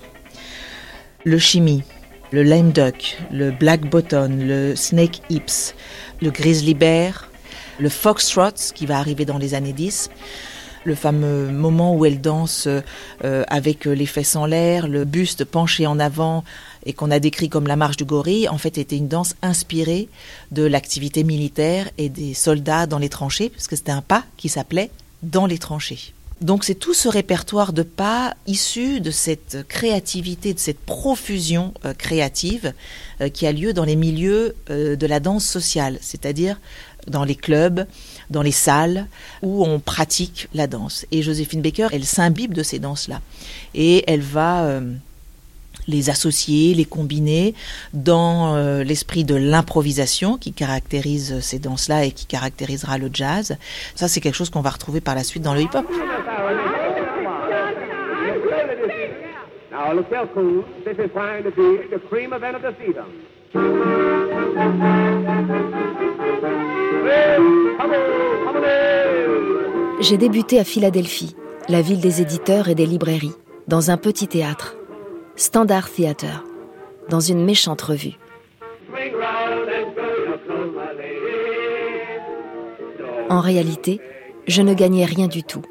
Le 1.24 1.38
chimie, 1.38 1.84
le 2.32 2.44
lame 2.44 2.72
duck, 2.72 3.18
le 3.32 3.52
black 3.52 3.90
button, 3.90 4.30
le 4.40 4.76
snake 4.76 5.22
hips, 5.30 5.74
le 6.22 6.32
grizzly 6.32 6.74
bear, 6.74 7.30
le 7.80 7.90
foxtrot 7.90 8.74
qui 8.74 8.86
va 8.86 9.00
arriver 9.00 9.26
dans 9.26 9.38
les 9.38 9.54
années 9.54 9.74
10, 9.74 10.10
Le 10.86 10.96
fameux 10.96 11.50
moment 11.52 11.94
où 11.94 12.06
elle 12.06 12.22
danse 12.22 12.68
euh, 12.68 13.44
avec 13.48 13.84
les 13.84 14.06
fesses 14.06 14.38
en 14.38 14.46
l'air, 14.46 14.88
le 14.88 15.04
buste 15.04 15.44
penché 15.44 15.86
en 15.86 16.00
avant 16.00 16.46
et 16.86 16.94
qu'on 16.94 17.12
a 17.12 17.20
décrit 17.20 17.50
comme 17.50 17.68
la 17.68 17.76
marche 17.76 17.98
du 17.98 18.06
gorille, 18.06 18.48
en 18.48 18.58
fait 18.58 18.78
était 18.78 18.96
une 18.96 19.10
danse 19.10 19.36
inspirée 19.42 20.08
de 20.52 20.64
l'activité 20.64 21.26
militaire 21.26 21.90
et 21.98 22.08
des 22.08 22.34
soldats 22.34 22.86
dans 22.86 22.98
les 22.98 23.10
tranchées, 23.10 23.50
puisque 23.50 23.76
c'était 23.76 23.92
un 23.92 24.02
pas 24.02 24.24
qui 24.38 24.48
s'appelait 24.48 24.90
Dans 25.22 25.46
les 25.46 25.58
tranchées. 25.58 26.14
Donc 26.42 26.64
c'est 26.64 26.76
tout 26.76 26.94
ce 26.94 27.10
répertoire 27.10 27.74
de 27.74 27.84
pas 27.84 28.34
issu 28.48 29.02
de 29.02 29.12
cette 29.12 29.68
créativité, 29.68 30.54
de 30.54 30.60
cette 30.60 30.80
profusion 30.80 31.74
euh, 31.84 31.94
créative 31.94 32.74
euh, 33.20 33.28
qui 33.28 33.46
a 33.46 33.52
lieu 33.52 33.74
dans 33.74 33.84
les 33.84 33.98
milieux 33.98 34.56
euh, 34.70 34.96
de 34.96 35.06
la 35.06 35.20
danse 35.20 35.46
sociale, 35.46 35.98
c'est-à-dire 36.02 36.60
dans 37.08 37.26
les 37.26 37.36
clubs, 37.36 37.86
dans 38.30 38.42
les 38.42 38.54
salles 38.54 39.08
où 39.42 39.66
on 39.66 39.80
pratique 39.80 40.48
la 40.54 40.68
danse. 40.68 41.06
Et 41.12 41.22
Joséphine 41.22 41.62
Baker, 41.62 41.88
elle 41.92 42.06
s'imbibe 42.06 42.54
de 42.54 42.64
ces 42.64 42.80
danses-là. 42.80 43.22
Et 43.74 44.04
elle 44.08 44.22
va 44.22 44.82
les 45.90 46.10
associer, 46.10 46.74
les 46.74 46.86
combiner 46.86 47.54
dans 47.94 48.56
euh, 48.56 48.84
l'esprit 48.84 49.24
de 49.24 49.36
l'improvisation 49.36 50.38
qui 50.38 50.54
caractérise 50.54 51.40
ces 51.42 51.60
danses-là 51.60 52.06
et 52.06 52.12
qui 52.12 52.26
caractérisera 52.26 52.98
le 52.98 53.10
jazz. 53.12 53.58
Ça, 53.96 54.08
c'est 54.08 54.22
quelque 54.22 54.36
chose 54.36 54.50
qu'on 54.50 54.62
va 54.62 54.70
retrouver 54.70 55.02
par 55.02 55.16
la 55.16 55.24
suite 55.24 55.44
dans 55.44 55.54
le 55.54 55.62
hip-hop. 55.62 55.86
J'ai 70.02 70.18
débuté 70.18 70.60
à 70.60 70.64
Philadelphie, 70.64 71.36
la 71.68 71.82
ville 71.82 72.00
des 72.00 72.22
éditeurs 72.22 72.70
et 72.70 72.76
des 72.76 72.86
librairies, 72.86 73.36
dans 73.68 73.92
un 73.92 73.98
petit 73.98 74.28
théâtre. 74.28 74.79
Standard 75.40 75.90
Theater, 75.90 76.44
dans 77.08 77.22
une 77.22 77.46
méchante 77.46 77.82
revue. 77.82 78.20
En 83.30 83.40
réalité, 83.40 84.02
je 84.50 84.62
ne 84.62 84.74
gagnais 84.74 85.06
rien 85.06 85.28
du 85.28 85.44
tout, 85.44 85.62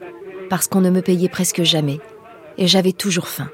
parce 0.48 0.68
qu'on 0.68 0.80
ne 0.80 0.88
me 0.88 1.02
payait 1.02 1.28
presque 1.28 1.64
jamais, 1.64 2.00
et 2.56 2.66
j'avais 2.66 2.92
toujours 2.92 3.28
faim. 3.28 3.50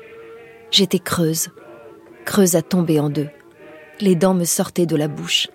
J'étais 0.70 1.00
creuse, 1.00 1.48
creuse 2.24 2.54
à 2.54 2.62
tomber 2.62 3.00
en 3.00 3.10
deux. 3.10 3.28
Les 3.98 4.14
dents 4.14 4.34
me 4.34 4.44
sortaient 4.44 4.86
de 4.86 4.94
la 4.94 5.08
bouche. 5.08 5.48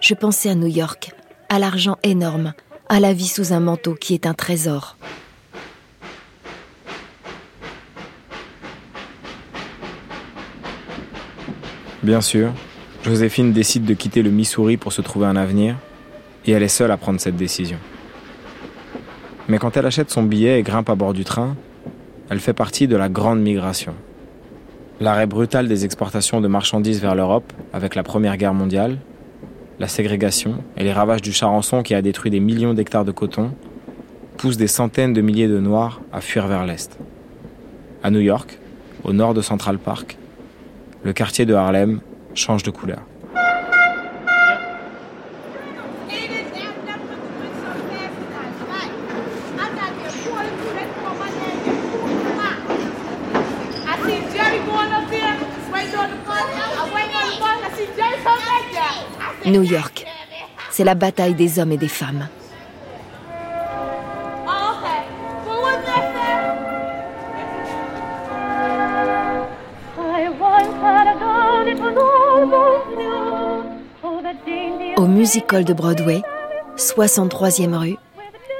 Je 0.00 0.14
pensais 0.14 0.50
à 0.50 0.54
New 0.54 0.68
York, 0.68 1.10
à 1.48 1.58
l'argent 1.58 1.96
énorme, 2.04 2.54
à 2.88 3.00
la 3.00 3.12
vie 3.12 3.26
sous 3.26 3.52
un 3.52 3.60
manteau 3.60 3.94
qui 3.94 4.14
est 4.14 4.28
un 4.28 4.34
trésor. 4.34 4.96
Bien 12.06 12.20
sûr, 12.20 12.52
Joséphine 13.02 13.52
décide 13.52 13.84
de 13.84 13.92
quitter 13.92 14.22
le 14.22 14.30
Missouri 14.30 14.76
pour 14.76 14.92
se 14.92 15.02
trouver 15.02 15.26
un 15.26 15.34
avenir, 15.34 15.74
et 16.46 16.52
elle 16.52 16.62
est 16.62 16.68
seule 16.68 16.92
à 16.92 16.96
prendre 16.96 17.18
cette 17.18 17.34
décision. 17.34 17.78
Mais 19.48 19.58
quand 19.58 19.76
elle 19.76 19.86
achète 19.86 20.12
son 20.12 20.22
billet 20.22 20.60
et 20.60 20.62
grimpe 20.62 20.88
à 20.88 20.94
bord 20.94 21.14
du 21.14 21.24
train, 21.24 21.56
elle 22.30 22.38
fait 22.38 22.52
partie 22.52 22.86
de 22.86 22.94
la 22.94 23.08
grande 23.08 23.40
migration. 23.40 23.92
L'arrêt 25.00 25.26
brutal 25.26 25.66
des 25.66 25.84
exportations 25.84 26.40
de 26.40 26.46
marchandises 26.46 27.00
vers 27.00 27.16
l'Europe 27.16 27.52
avec 27.72 27.96
la 27.96 28.04
Première 28.04 28.36
Guerre 28.36 28.54
mondiale, 28.54 28.98
la 29.80 29.88
ségrégation 29.88 30.62
et 30.76 30.84
les 30.84 30.92
ravages 30.92 31.22
du 31.22 31.32
charançon 31.32 31.82
qui 31.82 31.92
a 31.92 32.02
détruit 32.02 32.30
des 32.30 32.38
millions 32.38 32.72
d'hectares 32.72 33.04
de 33.04 33.10
coton 33.10 33.50
poussent 34.36 34.58
des 34.58 34.68
centaines 34.68 35.12
de 35.12 35.22
milliers 35.22 35.48
de 35.48 35.58
Noirs 35.58 36.00
à 36.12 36.20
fuir 36.20 36.46
vers 36.46 36.66
l'Est. 36.66 36.96
À 38.04 38.12
New 38.12 38.20
York, 38.20 38.60
au 39.02 39.12
nord 39.12 39.34
de 39.34 39.40
Central 39.40 39.78
Park, 39.78 40.16
le 41.06 41.12
quartier 41.12 41.46
de 41.46 41.54
Harlem 41.54 42.00
change 42.34 42.64
de 42.64 42.72
couleur. 42.72 42.98
New 59.46 59.62
York, 59.62 60.04
c'est 60.72 60.82
la 60.82 60.96
bataille 60.96 61.34
des 61.34 61.60
hommes 61.60 61.70
et 61.70 61.76
des 61.76 61.86
femmes. 61.86 62.26
Au 75.26 75.28
Music 75.28 75.52
Hall 75.52 75.64
de 75.64 75.72
Broadway, 75.72 76.22
63e 76.76 77.74
rue, 77.74 77.96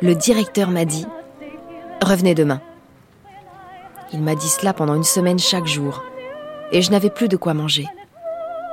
le 0.03 0.17
directeur 0.17 0.69
m'a 0.69 0.85
dit 0.85 1.07
Revenez 2.03 2.35
demain. 2.35 2.61
Il 4.12 4.21
m'a 4.21 4.35
dit 4.35 4.49
cela 4.49 4.73
pendant 4.73 4.97
une 4.97 5.05
semaine 5.05 5.39
chaque 5.39 5.69
jour, 5.69 6.03
et 6.73 6.83
je 6.83 6.91
n'avais 6.91 7.09
plus 7.09 7.29
de 7.29 7.37
quoi 7.37 7.55
manger. 7.55 7.87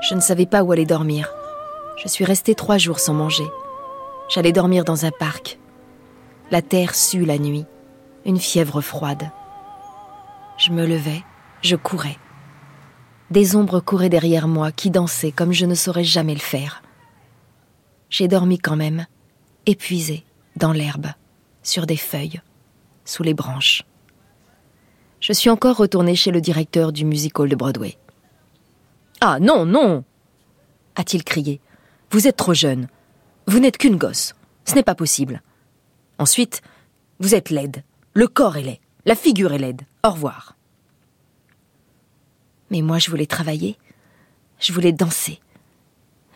Je 0.10 0.16
ne 0.16 0.22
savais 0.22 0.48
pas 0.48 0.64
où 0.64 0.72
aller 0.72 0.88
dormir. 0.88 1.36
Je 2.04 2.08
suis 2.08 2.26
restée 2.26 2.56
trois 2.56 2.80
jours 2.80 2.98
sans 3.00 3.14
manger. 3.14 3.46
J'allais 4.28 4.54
dormir 4.54 4.86
dans 4.86 5.06
un 5.06 5.12
parc. 5.12 5.60
La 6.50 6.64
terre 6.64 6.96
sue 6.96 7.26
la 7.26 7.38
nuit, 7.38 7.68
une 8.26 8.40
fièvre 8.40 8.82
froide. 8.82 9.30
Je 10.58 10.72
me 10.72 10.88
levais, 10.88 11.22
je 11.62 11.76
courais. 11.76 12.18
Des 13.30 13.56
ombres 13.56 13.82
couraient 13.82 14.10
derrière 14.10 14.48
moi 14.48 14.72
qui 14.72 14.90
dansaient 14.90 15.32
comme 15.32 15.54
je 15.54 15.68
ne 15.68 15.76
saurais 15.76 16.04
jamais 16.04 16.34
le 16.34 16.40
faire. 16.40 16.83
J'ai 18.14 18.28
dormi 18.28 18.60
quand 18.60 18.76
même, 18.76 19.08
épuisé, 19.66 20.24
dans 20.56 20.72
l'herbe, 20.72 21.08
sur 21.64 21.88
des 21.88 21.98
feuilles, 21.98 22.42
sous 23.06 23.24
les 23.24 23.34
branches. 23.34 23.86
Je 25.20 25.34
suis 25.34 25.50
encore 25.50 25.78
retournée 25.78 26.16
chez 26.16 26.30
le 26.30 26.40
directeur 26.40 26.92
du 26.92 27.06
music 27.06 27.40
hall 27.40 27.50
de 27.50 27.56
Broadway. 27.56 27.98
Ah 29.20 29.40
non, 29.40 29.66
non 29.66 30.04
a-t-il 30.96 31.24
crié. 31.24 31.60
Vous 32.12 32.28
êtes 32.28 32.36
trop 32.36 32.54
jeune. 32.54 32.88
Vous 33.48 33.58
n'êtes 33.58 33.80
qu'une 33.80 33.98
gosse. 33.98 34.36
Ce 34.66 34.76
n'est 34.76 34.84
pas 34.84 34.94
possible. 34.94 35.42
Ensuite, 36.20 36.62
vous 37.20 37.34
êtes 37.34 37.50
laide. 37.50 37.82
Le 38.14 38.28
corps 38.28 38.58
est 38.58 38.62
laid. 38.62 38.82
La 39.08 39.16
figure 39.16 39.54
est 39.54 39.58
laide. 39.58 39.82
Au 40.04 40.12
revoir. 40.12 40.56
Mais 42.70 42.84
moi, 42.84 43.00
je 43.00 43.10
voulais 43.10 43.26
travailler. 43.26 43.76
Je 44.60 44.72
voulais 44.72 44.92
danser. 44.92 45.40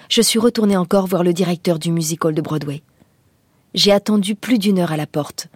Je 0.09 0.21
suis 0.21 0.39
retournée 0.39 0.77
encore 0.77 1.07
voir 1.07 1.23
le 1.23 1.33
directeur 1.33 1.79
du 1.79 1.91
music 1.91 2.23
hall 2.23 2.33
de 2.33 2.41
Broadway. 2.41 2.81
J'ai 3.73 3.91
attendu 3.91 4.35
plus 4.35 4.57
d'une 4.57 4.79
heure 4.79 4.91
à 4.91 4.97
la 4.97 5.07
porte. 5.07 5.47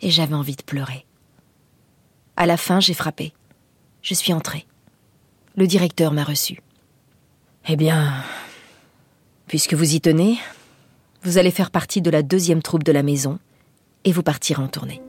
Et 0.00 0.10
j'avais 0.10 0.34
envie 0.34 0.56
de 0.56 0.62
pleurer. 0.62 1.06
À 2.36 2.46
la 2.46 2.56
fin, 2.56 2.80
j'ai 2.80 2.94
frappé. 2.94 3.32
Je 4.02 4.14
suis 4.14 4.32
entrée. 4.32 4.66
Le 5.56 5.66
directeur 5.66 6.12
m'a 6.12 6.24
reçu. 6.24 6.60
Eh 7.68 7.76
bien, 7.76 8.12
puisque 9.46 9.74
vous 9.74 9.94
y 9.94 10.00
tenez, 10.00 10.38
vous 11.22 11.38
allez 11.38 11.52
faire 11.52 11.70
partie 11.70 12.02
de 12.02 12.10
la 12.10 12.22
deuxième 12.22 12.60
troupe 12.60 12.82
de 12.82 12.92
la 12.92 13.02
maison 13.02 13.38
et 14.04 14.12
vous 14.12 14.22
partirez 14.22 14.62
en 14.62 14.68
tournée. 14.68 15.00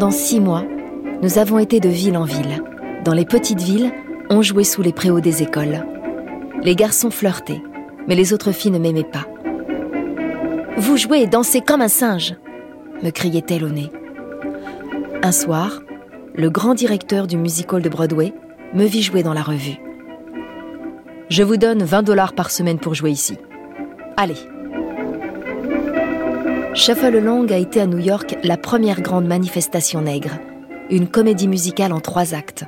Pendant 0.00 0.12
six 0.12 0.40
mois, 0.40 0.64
nous 1.20 1.36
avons 1.36 1.58
été 1.58 1.78
de 1.78 1.90
ville 1.90 2.16
en 2.16 2.24
ville. 2.24 2.64
Dans 3.04 3.12
les 3.12 3.26
petites 3.26 3.60
villes, 3.60 3.92
on 4.30 4.40
jouait 4.40 4.64
sous 4.64 4.80
les 4.80 4.94
préaux 4.94 5.20
des 5.20 5.42
écoles. 5.42 5.84
Les 6.62 6.74
garçons 6.74 7.10
flirtaient, 7.10 7.60
mais 8.08 8.14
les 8.14 8.32
autres 8.32 8.50
filles 8.50 8.70
ne 8.70 8.78
m'aimaient 8.78 9.04
pas. 9.04 9.26
Vous 10.78 10.96
jouez 10.96 11.20
et 11.20 11.26
dansez 11.26 11.60
comme 11.60 11.82
un 11.82 11.88
singe, 11.88 12.34
me 13.02 13.10
criait-elle 13.10 13.62
au 13.62 13.68
nez. 13.68 13.92
Un 15.22 15.32
soir, 15.32 15.82
le 16.34 16.48
grand 16.48 16.72
directeur 16.72 17.26
du 17.26 17.36
musical 17.36 17.82
de 17.82 17.90
Broadway 17.90 18.32
me 18.72 18.86
vit 18.86 19.02
jouer 19.02 19.22
dans 19.22 19.34
la 19.34 19.42
revue. 19.42 19.76
Je 21.28 21.42
vous 21.42 21.58
donne 21.58 21.82
20 21.82 22.04
dollars 22.04 22.32
par 22.32 22.50
semaine 22.50 22.78
pour 22.78 22.94
jouer 22.94 23.10
ici. 23.10 23.36
Allez, 24.16 24.38
Shuffle 26.72 27.18
Long 27.18 27.48
a 27.48 27.56
été 27.56 27.80
à 27.80 27.86
New 27.86 27.98
York 27.98 28.36
la 28.44 28.56
première 28.56 29.00
grande 29.00 29.26
manifestation 29.26 30.02
nègre, 30.02 30.38
une 30.88 31.08
comédie 31.08 31.48
musicale 31.48 31.92
en 31.92 31.98
trois 31.98 32.32
actes. 32.32 32.64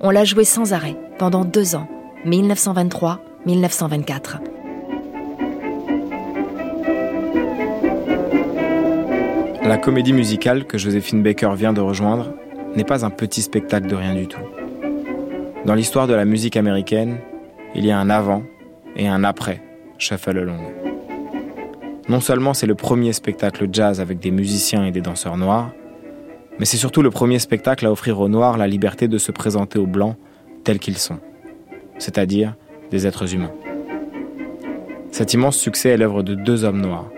On 0.00 0.08
l'a 0.08 0.24
jouée 0.24 0.44
sans 0.44 0.72
arrêt 0.72 0.96
pendant 1.18 1.44
deux 1.44 1.76
ans, 1.76 1.86
1923-1924. 2.24 4.38
La 9.64 9.76
comédie 9.76 10.14
musicale 10.14 10.64
que 10.64 10.78
Joséphine 10.78 11.22
Baker 11.22 11.52
vient 11.56 11.74
de 11.74 11.82
rejoindre 11.82 12.32
n'est 12.74 12.84
pas 12.84 13.04
un 13.04 13.10
petit 13.10 13.42
spectacle 13.42 13.86
de 13.86 13.96
rien 13.96 14.14
du 14.14 14.28
tout. 14.28 14.40
Dans 15.66 15.74
l'histoire 15.74 16.06
de 16.06 16.14
la 16.14 16.24
musique 16.24 16.56
américaine, 16.56 17.18
il 17.74 17.84
y 17.84 17.90
a 17.90 17.98
un 17.98 18.08
avant 18.08 18.44
et 18.96 19.08
un 19.08 19.24
après 19.24 19.60
Shuffle 19.98 20.38
Along. 20.38 20.95
Non 22.08 22.20
seulement 22.20 22.54
c'est 22.54 22.66
le 22.66 22.76
premier 22.76 23.12
spectacle 23.12 23.68
jazz 23.72 24.00
avec 24.00 24.20
des 24.20 24.30
musiciens 24.30 24.86
et 24.86 24.92
des 24.92 25.00
danseurs 25.00 25.36
noirs, 25.36 25.72
mais 26.58 26.64
c'est 26.64 26.76
surtout 26.76 27.02
le 27.02 27.10
premier 27.10 27.40
spectacle 27.40 27.84
à 27.84 27.90
offrir 27.90 28.20
aux 28.20 28.28
noirs 28.28 28.56
la 28.56 28.68
liberté 28.68 29.08
de 29.08 29.18
se 29.18 29.32
présenter 29.32 29.78
aux 29.78 29.86
blancs 29.86 30.16
tels 30.62 30.78
qu'ils 30.78 30.98
sont, 30.98 31.18
c'est-à-dire 31.98 32.54
des 32.92 33.08
êtres 33.08 33.34
humains. 33.34 33.52
Cet 35.10 35.32
immense 35.34 35.56
succès 35.56 35.90
est 35.90 35.96
l'œuvre 35.96 36.22
de 36.22 36.34
deux 36.34 36.64
hommes 36.64 36.80
noirs, 36.80 37.10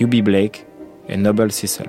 U.B. 0.00 0.22
Blake 0.22 0.66
et 1.08 1.16
Noble 1.16 1.52
Cecil. 1.52 1.86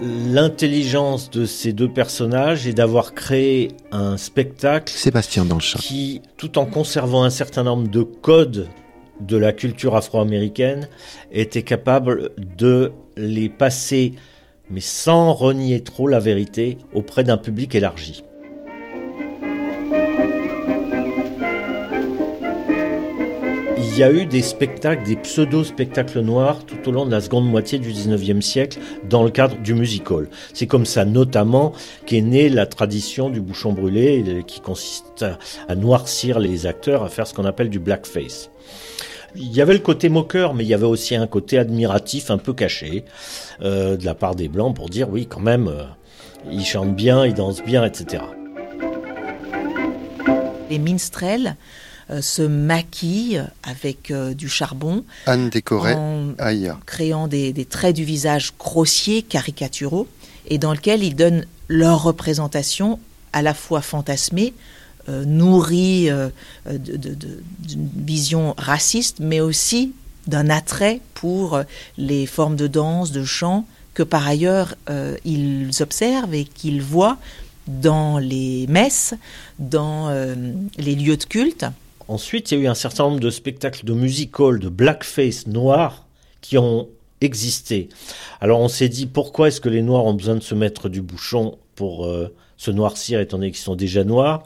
L'intelligence 0.00 1.30
de 1.30 1.44
ces 1.44 1.72
deux 1.72 1.88
personnages 1.88 2.66
est 2.66 2.72
d'avoir 2.72 3.14
créé 3.14 3.68
un 3.92 4.16
spectacle 4.16 4.92
Sébastien 4.92 5.46
qui, 5.78 6.22
tout 6.36 6.58
en 6.58 6.66
conservant 6.66 7.22
un 7.24 7.30
certain 7.30 7.62
nombre 7.62 7.88
de 7.88 8.02
codes 8.02 8.68
de 9.26 9.36
la 9.36 9.52
culture 9.52 9.96
afro-américaine, 9.96 10.88
était 11.30 11.62
capable 11.62 12.30
de 12.38 12.92
les 13.16 13.48
passer, 13.48 14.14
mais 14.70 14.80
sans 14.80 15.32
renier 15.32 15.82
trop 15.82 16.08
la 16.08 16.18
vérité, 16.18 16.78
auprès 16.94 17.24
d'un 17.24 17.36
public 17.36 17.74
élargi. 17.74 18.24
Il 23.94 23.98
y 23.98 24.02
a 24.04 24.10
eu 24.10 24.24
des 24.24 24.40
spectacles, 24.40 25.04
des 25.04 25.16
pseudo-spectacles 25.16 26.20
noirs 26.20 26.64
tout 26.64 26.88
au 26.88 26.92
long 26.92 27.04
de 27.04 27.10
la 27.10 27.20
seconde 27.20 27.46
moitié 27.46 27.78
du 27.78 27.92
19e 27.92 28.40
siècle 28.40 28.78
dans 29.06 29.22
le 29.22 29.28
cadre 29.28 29.58
du 29.58 29.74
musical. 29.74 30.28
C'est 30.54 30.66
comme 30.66 30.86
ça 30.86 31.04
notamment 31.04 31.74
qu'est 32.06 32.22
née 32.22 32.48
la 32.48 32.64
tradition 32.64 33.28
du 33.28 33.42
bouchon 33.42 33.74
brûlé 33.74 34.44
qui 34.46 34.60
consiste 34.60 35.26
à 35.68 35.74
noircir 35.74 36.38
les 36.38 36.64
acteurs, 36.64 37.02
à 37.02 37.10
faire 37.10 37.26
ce 37.26 37.34
qu'on 37.34 37.44
appelle 37.44 37.68
du 37.68 37.80
blackface. 37.80 38.50
Il 39.34 39.52
y 39.52 39.60
avait 39.60 39.72
le 39.72 39.78
côté 39.78 40.08
moqueur, 40.08 40.54
mais 40.54 40.64
il 40.64 40.68
y 40.68 40.74
avait 40.74 40.86
aussi 40.86 41.14
un 41.14 41.26
côté 41.26 41.58
admiratif 41.58 42.30
un 42.30 42.38
peu 42.38 42.52
caché 42.52 43.04
euh, 43.62 43.96
de 43.96 44.04
la 44.04 44.14
part 44.14 44.34
des 44.34 44.48
Blancs 44.48 44.74
pour 44.76 44.88
dire 44.88 45.08
oui 45.10 45.26
quand 45.26 45.40
même, 45.40 45.68
euh, 45.68 45.84
ils 46.50 46.64
chantent 46.64 46.94
bien, 46.94 47.24
ils 47.24 47.34
dansent 47.34 47.62
bien, 47.62 47.84
etc. 47.84 48.22
Les 50.70 50.78
minstrels 50.78 51.56
euh, 52.10 52.20
se 52.20 52.42
maquillent 52.42 53.42
avec 53.62 54.10
euh, 54.10 54.34
du 54.34 54.48
charbon. 54.48 55.04
Anne 55.26 55.50
en 55.70 56.34
Aya. 56.38 56.78
créant 56.84 57.28
des, 57.28 57.52
des 57.52 57.64
traits 57.64 57.94
du 57.94 58.04
visage 58.04 58.52
grossiers, 58.58 59.22
caricaturaux, 59.22 60.08
et 60.46 60.58
dans 60.58 60.72
lequel 60.72 61.04
ils 61.04 61.14
donnent 61.14 61.46
leur 61.68 62.02
représentation 62.02 62.98
à 63.32 63.40
la 63.40 63.54
fois 63.54 63.80
fantasmée, 63.80 64.52
euh, 65.08 65.24
nourrie 65.24 66.10
euh, 66.10 66.28
de- 66.66 67.16
d'une 67.60 67.88
vision 68.04 68.54
raciste, 68.58 69.18
mais 69.20 69.40
aussi 69.40 69.92
d'un 70.26 70.50
attrait 70.50 71.00
pour 71.14 71.54
euh, 71.54 71.62
les 71.98 72.26
formes 72.26 72.56
de 72.56 72.66
danse, 72.66 73.10
de 73.12 73.24
chant, 73.24 73.66
que 73.94 74.02
par 74.02 74.26
ailleurs 74.26 74.74
euh, 74.88 75.16
ils 75.24 75.70
observent 75.80 76.34
et 76.34 76.44
qu'ils 76.44 76.80
voient 76.82 77.18
dans 77.66 78.18
les 78.18 78.66
messes, 78.68 79.14
dans 79.58 80.08
euh, 80.08 80.34
les 80.78 80.94
lieux 80.94 81.16
de 81.16 81.24
culte. 81.24 81.66
Ensuite, 82.08 82.50
il 82.50 82.58
y 82.58 82.60
a 82.60 82.64
eu 82.64 82.66
un 82.66 82.74
certain 82.74 83.04
nombre 83.04 83.20
de 83.20 83.30
spectacles 83.30 83.84
de 83.84 83.92
musical, 83.92 84.58
de 84.58 84.68
blackface 84.68 85.46
noir 85.46 86.06
qui 86.40 86.58
ont 86.58 86.88
existé. 87.20 87.88
Alors 88.40 88.58
on 88.60 88.68
s'est 88.68 88.88
dit 88.88 89.06
pourquoi 89.06 89.48
est-ce 89.48 89.60
que 89.60 89.68
les 89.68 89.82
noirs 89.82 90.04
ont 90.06 90.14
besoin 90.14 90.34
de 90.34 90.42
se 90.42 90.56
mettre 90.56 90.88
du 90.88 91.00
bouchon 91.02 91.56
pour 91.76 92.06
euh, 92.06 92.34
se 92.56 92.70
noircir 92.70 93.20
étant 93.20 93.38
donné 93.38 93.50
qu'ils 93.50 93.60
sont 93.60 93.74
déjà 93.74 94.04
noirs 94.04 94.44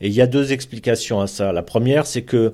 Et 0.00 0.08
il 0.08 0.12
y 0.12 0.20
a 0.20 0.26
deux 0.26 0.52
explications 0.52 1.20
à 1.20 1.26
ça. 1.26 1.52
La 1.52 1.62
première, 1.62 2.06
c'est 2.06 2.22
que 2.22 2.52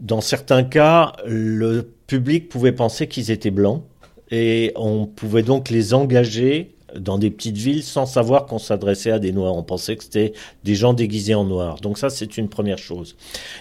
dans 0.00 0.20
certains 0.20 0.64
cas, 0.64 1.12
le 1.26 1.90
public 2.06 2.48
pouvait 2.48 2.72
penser 2.72 3.06
qu'ils 3.06 3.30
étaient 3.30 3.50
blancs 3.50 3.82
et 4.30 4.72
on 4.76 5.06
pouvait 5.06 5.42
donc 5.42 5.70
les 5.70 5.94
engager 5.94 6.74
dans 6.98 7.18
des 7.18 7.30
petites 7.30 7.56
villes 7.56 7.82
sans 7.82 8.06
savoir 8.06 8.46
qu'on 8.46 8.58
s'adressait 8.58 9.10
à 9.10 9.18
des 9.18 9.32
noirs. 9.32 9.54
On 9.54 9.62
pensait 9.62 9.96
que 9.96 10.04
c'était 10.04 10.32
des 10.64 10.74
gens 10.74 10.92
déguisés 10.92 11.34
en 11.34 11.44
noirs. 11.44 11.80
Donc 11.80 11.98
ça, 11.98 12.10
c'est 12.10 12.36
une 12.36 12.48
première 12.48 12.78
chose. 12.78 13.16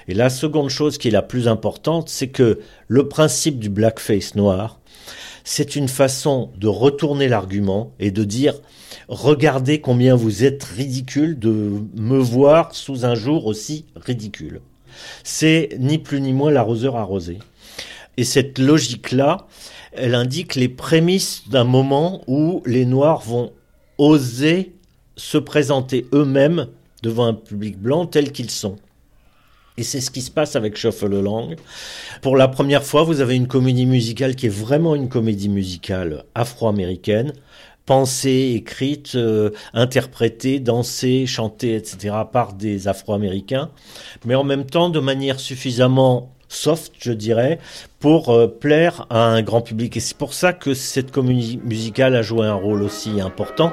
Et 0.08 0.14
la 0.14 0.30
seconde 0.30 0.70
chose 0.70 0.98
qui 0.98 1.10
est 1.10 1.12
la 1.12 1.22
plus 1.22 1.48
importante, 1.48 2.10
c'est 2.10 2.30
que 2.30 2.60
le 2.88 3.08
principe 3.08 3.60
du 3.60 3.70
blackface 3.70 4.36
noir, 4.36 4.80
c'est 5.52 5.76
une 5.76 5.88
façon 5.88 6.52
de 6.58 6.68
retourner 6.68 7.28
l'argument 7.28 7.91
et 8.00 8.12
de 8.12 8.24
dire 8.24 8.54
regardez 9.08 9.82
combien 9.82 10.16
vous 10.16 10.43
êtes 10.43 10.64
ridicule 10.64 11.39
de 11.39 11.72
me 11.95 12.20
voir 12.20 12.76
sous 12.76 13.04
un 13.04 13.16
jour 13.16 13.47
aussi 13.47 13.86
ridicule. 13.95 14.62
C'est 15.24 15.70
ni 15.80 15.97
plus 15.97 16.22
ni 16.22 16.34
moins 16.34 16.52
l'arroseur 16.52 16.97
arrosé. 16.97 17.39
Et 18.16 18.26
cette 18.26 18.60
logique-là, 18.60 19.47
elle 19.93 20.14
indique 20.14 20.54
les 20.54 20.70
prémices 20.70 21.50
d'un 21.50 21.64
moment 21.64 22.22
où 22.28 22.62
les 22.68 22.86
Noirs 22.86 23.22
vont 23.22 23.52
oser 23.97 24.76
se 25.16 25.39
présenter 25.39 26.06
eux-mêmes 26.14 26.68
devant 27.02 27.26
un 27.26 27.34
public 27.34 27.76
blanc 27.80 28.06
tel 28.06 28.32
qu'ils 28.32 28.52
sont. 28.52 28.76
Et 29.80 29.84
c'est 29.84 30.01
ce 30.01 30.11
qui 30.11 30.21
se 30.21 30.30
passe 30.30 30.57
avec 30.57 30.75
Shuffle 30.75 31.15
Along. 31.15 31.55
Pour 32.21 32.36
la 32.36 32.49
première 32.49 32.84
fois, 32.84 33.03
vous 33.03 33.21
avez 33.21 33.38
une 33.38 33.47
comédie 33.47 33.86
musicale 33.86 34.36
qui 34.36 34.47
est 34.47 34.49
vraiment 34.49 34.93
une 34.93 35.07
comédie 35.07 35.47
musicale 35.47 36.25
afro-américaine, 36.36 37.32
pensée, 37.86 38.51
écrite, 38.57 39.13
euh, 39.15 39.51
interprétée, 39.73 40.59
dansée, 40.59 41.25
chantée, 41.25 41.75
etc. 41.75 42.13
par 42.30 42.51
des 42.51 42.89
afro-américains, 42.89 43.69
mais 44.25 44.36
en 44.36 44.43
même 44.43 44.65
temps 44.65 44.89
de 44.89 44.99
manière 44.99 45.39
suffisamment 45.39 46.36
soft, 46.49 46.91
je 46.99 47.13
dirais, 47.13 47.57
pour 47.99 48.32
euh, 48.32 48.47
plaire 48.47 49.07
à 49.09 49.23
un 49.23 49.41
grand 49.41 49.61
public. 49.61 49.95
Et 49.95 50.01
c'est 50.01 50.17
pour 50.17 50.34
ça 50.34 50.51
que 50.51 50.73
cette 50.73 51.11
comédie 51.11 51.57
musicale 51.63 52.17
a 52.17 52.21
joué 52.21 52.45
un 52.45 52.53
rôle 52.53 52.84
aussi 52.84 53.21
important. 53.21 53.71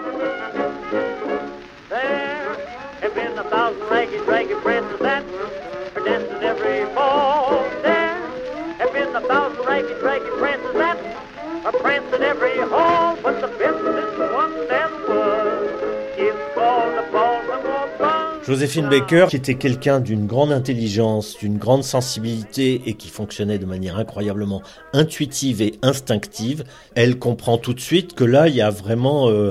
Joséphine 18.47 18.89
Baker, 18.89 19.27
qui 19.29 19.35
était 19.35 19.57
quelqu'un 19.57 19.99
d'une 19.99 20.29
grande 20.29 20.53
intelligence, 20.53 21.37
d'une 21.37 21.59
grande 21.59 21.83
sensibilité 21.83 22.81
et 22.87 22.95
qui 22.95 23.09
fonctionnait 23.09 23.59
de 23.59 23.67
manière 23.67 23.97
incroyablement 23.97 24.63
intuitive 24.93 25.61
et 25.61 25.75
instinctive, 25.83 26.63
elle 26.95 27.19
comprend 27.19 27.59
tout 27.59 27.75
de 27.75 27.81
suite 27.81 28.15
que 28.15 28.23
là, 28.23 28.47
il 28.47 28.55
y 28.55 28.61
a 28.61 28.71
vraiment 28.71 29.29
euh, 29.29 29.51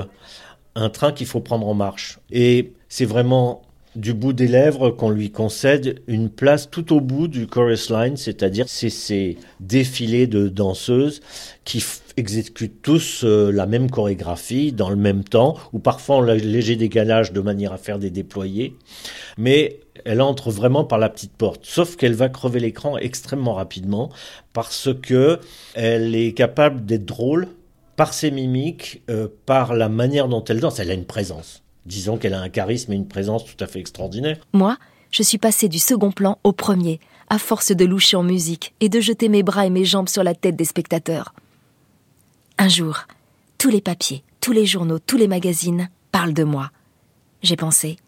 un 0.76 0.88
train 0.88 1.12
qu'il 1.12 1.26
faut 1.26 1.40
prendre 1.40 1.68
en 1.68 1.74
marche. 1.74 2.20
Et 2.30 2.72
c'est 2.88 3.04
vraiment 3.04 3.65
du 3.96 4.14
bout 4.14 4.32
des 4.32 4.46
lèvres 4.46 4.90
qu'on 4.90 5.10
lui 5.10 5.30
concède 5.30 6.02
une 6.06 6.28
place 6.28 6.70
tout 6.70 6.92
au 6.94 7.00
bout 7.00 7.28
du 7.28 7.46
chorus 7.46 7.90
line, 7.90 8.16
c'est-à-dire 8.16 8.66
c'est 8.68 8.90
ces 8.90 9.38
défilés 9.60 10.26
de 10.26 10.48
danseuses 10.48 11.20
qui 11.64 11.84
exécutent 12.16 12.82
tous 12.82 13.24
euh, 13.24 13.50
la 13.50 13.66
même 13.66 13.90
chorégraphie 13.90 14.72
dans 14.72 14.90
le 14.90 14.96
même 14.96 15.24
temps, 15.24 15.56
ou 15.72 15.78
parfois 15.78 16.16
en 16.16 16.20
léger 16.20 16.76
décalage 16.76 17.32
de 17.32 17.40
manière 17.40 17.72
à 17.72 17.78
faire 17.78 17.98
des 17.98 18.10
déployés, 18.10 18.76
mais 19.36 19.80
elle 20.04 20.20
entre 20.20 20.50
vraiment 20.50 20.84
par 20.84 20.98
la 20.98 21.08
petite 21.08 21.32
porte, 21.32 21.64
sauf 21.64 21.96
qu'elle 21.96 22.14
va 22.14 22.28
crever 22.28 22.60
l'écran 22.60 22.96
extrêmement 22.98 23.54
rapidement 23.54 24.10
parce 24.52 24.88
que 25.02 25.40
elle 25.74 26.14
est 26.14 26.32
capable 26.32 26.84
d'être 26.84 27.04
drôle 27.04 27.48
par 27.96 28.12
ses 28.12 28.30
mimiques, 28.30 29.02
euh, 29.10 29.28
par 29.46 29.74
la 29.74 29.88
manière 29.88 30.28
dont 30.28 30.44
elle 30.44 30.60
danse, 30.60 30.78
elle 30.78 30.90
a 30.90 30.94
une 30.94 31.06
présence. 31.06 31.62
Disons 31.86 32.18
qu'elle 32.18 32.34
a 32.34 32.40
un 32.40 32.48
charisme 32.48 32.92
et 32.92 32.96
une 32.96 33.08
présence 33.08 33.44
tout 33.44 33.62
à 33.62 33.66
fait 33.66 33.78
extraordinaire. 33.78 34.38
Moi, 34.52 34.76
je 35.12 35.22
suis 35.22 35.38
passée 35.38 35.68
du 35.68 35.78
second 35.78 36.10
plan 36.10 36.38
au 36.42 36.52
premier, 36.52 37.00
à 37.28 37.38
force 37.38 37.72
de 37.72 37.84
loucher 37.84 38.16
en 38.16 38.22
musique 38.22 38.74
et 38.80 38.88
de 38.88 39.00
jeter 39.00 39.28
mes 39.28 39.42
bras 39.42 39.66
et 39.66 39.70
mes 39.70 39.84
jambes 39.84 40.08
sur 40.08 40.24
la 40.24 40.34
tête 40.34 40.56
des 40.56 40.64
spectateurs. 40.64 41.32
Un 42.58 42.68
jour, 42.68 43.06
tous 43.58 43.70
les 43.70 43.80
papiers, 43.80 44.24
tous 44.40 44.52
les 44.52 44.66
journaux, 44.66 44.98
tous 44.98 45.16
les 45.16 45.28
magazines 45.28 45.88
parlent 46.10 46.34
de 46.34 46.44
moi. 46.44 46.70
J'ai 47.42 47.56
pensé, 47.56 47.98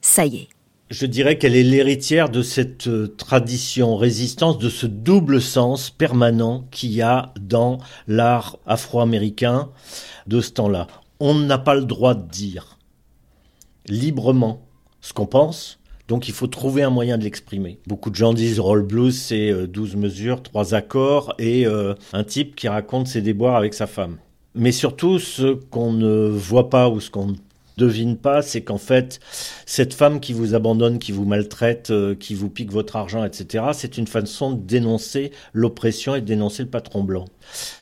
ça 0.00 0.26
y 0.26 0.36
est, 0.36 0.48
Je 0.90 1.06
dirais 1.06 1.38
qu'elle 1.38 1.54
est 1.54 1.62
l'héritière 1.62 2.30
de 2.30 2.42
cette 2.42 2.88
euh, 2.88 3.14
tradition 3.16 3.96
résistance, 3.96 4.58
de 4.58 4.70
ce 4.70 4.86
double 4.86 5.40
sens 5.40 5.90
permanent 5.90 6.64
qu'il 6.70 6.92
y 6.92 7.02
a 7.02 7.32
dans 7.40 7.78
l'art 8.08 8.58
afro-américain 8.66 9.68
de 10.26 10.40
ce 10.40 10.50
temps-là. 10.52 10.86
On 11.20 11.34
n'a 11.34 11.58
pas 11.58 11.74
le 11.74 11.84
droit 11.84 12.14
de 12.14 12.28
dire 12.28 12.77
librement 13.88 14.62
ce 15.00 15.12
qu'on 15.12 15.26
pense, 15.26 15.78
donc 16.08 16.26
il 16.26 16.34
faut 16.34 16.46
trouver 16.46 16.82
un 16.82 16.90
moyen 16.90 17.18
de 17.18 17.24
l'exprimer. 17.24 17.78
Beaucoup 17.86 18.10
de 18.10 18.14
gens 18.14 18.32
disent 18.32 18.60
roll 18.60 18.82
blues, 18.82 19.16
c'est 19.16 19.50
euh, 19.50 19.66
12 19.66 19.96
mesures, 19.96 20.42
trois 20.42 20.74
accords 20.74 21.34
et 21.38 21.66
euh, 21.66 21.94
un 22.12 22.24
type 22.24 22.56
qui 22.56 22.66
raconte 22.66 23.06
ses 23.08 23.20
déboires 23.20 23.56
avec 23.56 23.74
sa 23.74 23.86
femme. 23.86 24.16
Mais 24.54 24.72
surtout, 24.72 25.18
ce 25.18 25.54
qu'on 25.54 25.92
ne 25.92 26.28
voit 26.28 26.70
pas 26.70 26.88
ou 26.88 27.00
ce 27.00 27.10
qu'on 27.10 27.26
ne 27.26 27.34
devine 27.78 28.16
pas, 28.16 28.42
c'est 28.42 28.60
qu'en 28.60 28.76
fait, 28.76 29.20
cette 29.64 29.94
femme 29.94 30.20
qui 30.20 30.34
vous 30.34 30.54
abandonne, 30.54 30.98
qui 30.98 31.12
vous 31.12 31.24
maltraite, 31.24 31.90
euh, 31.90 32.14
qui 32.14 32.34
vous 32.34 32.50
pique 32.50 32.70
votre 32.70 32.96
argent, 32.96 33.24
etc., 33.24 33.66
c'est 33.72 33.96
une 33.96 34.06
façon 34.06 34.52
de 34.52 34.60
dénoncer 34.60 35.30
l'oppression 35.54 36.14
et 36.14 36.20
de 36.20 36.26
dénoncer 36.26 36.64
le 36.64 36.68
patron 36.68 37.02
blanc. 37.02 37.24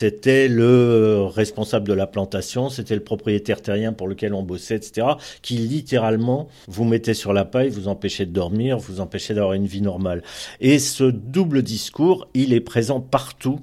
C'était 0.00 0.46
le 0.46 0.64
euh, 0.64 1.24
responsable 1.24 1.88
de 1.88 1.94
la 1.94 2.06
plantation, 2.06 2.68
c'était 2.68 2.94
le 2.94 3.02
propriétaire 3.02 3.62
terrien 3.62 3.92
pour 3.92 4.06
lequel 4.06 4.34
on 4.34 4.42
bossait, 4.42 4.76
etc., 4.76 5.08
qui 5.42 5.56
littéralement 5.56 6.48
vous 6.68 6.84
mettait 6.84 7.14
sur 7.14 7.32
la 7.32 7.44
paille, 7.44 7.70
vous 7.70 7.88
empêchait 7.88 8.26
de 8.26 8.32
dormir, 8.32 8.78
vous 8.78 9.00
empêchait 9.00 9.34
d'avoir 9.34 9.54
une 9.54 9.66
vie 9.66 9.82
normale. 9.82 10.22
Et 10.60 10.78
ce 10.78 11.04
double 11.04 11.62
discours, 11.62 12.28
il 12.34 12.52
est 12.52 12.60
présent 12.60 13.00
partout 13.00 13.60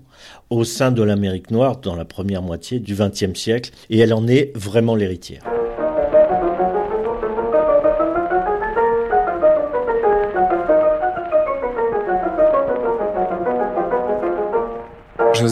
au 0.49 0.63
sein 0.63 0.91
de 0.91 1.03
l'Amérique 1.03 1.51
noire 1.51 1.77
dans 1.77 1.95
la 1.95 2.05
première 2.05 2.41
moitié 2.41 2.79
du 2.79 2.95
XXe 2.95 3.39
siècle, 3.39 3.71
et 3.89 3.99
elle 3.99 4.13
en 4.13 4.27
est 4.27 4.51
vraiment 4.55 4.95
l'héritière. 4.95 5.62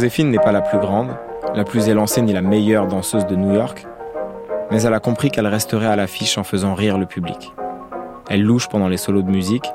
Joséphine 0.01 0.31
n'est 0.31 0.39
pas 0.39 0.51
la 0.51 0.61
plus 0.61 0.79
grande, 0.79 1.15
la 1.53 1.63
plus 1.63 1.87
élancée 1.87 2.23
ni 2.23 2.33
la 2.33 2.41
meilleure 2.41 2.87
danseuse 2.87 3.27
de 3.27 3.35
New 3.35 3.53
York, 3.53 3.85
mais 4.71 4.81
elle 4.81 4.95
a 4.95 4.99
compris 4.99 5.29
qu'elle 5.29 5.45
resterait 5.45 5.85
à 5.85 5.95
l'affiche 5.95 6.39
en 6.39 6.43
faisant 6.43 6.73
rire 6.73 6.97
le 6.97 7.05
public. 7.05 7.53
Elle 8.27 8.41
louche 8.41 8.67
pendant 8.67 8.87
les 8.87 8.97
solos 8.97 9.21
de 9.21 9.29
musique 9.29 9.71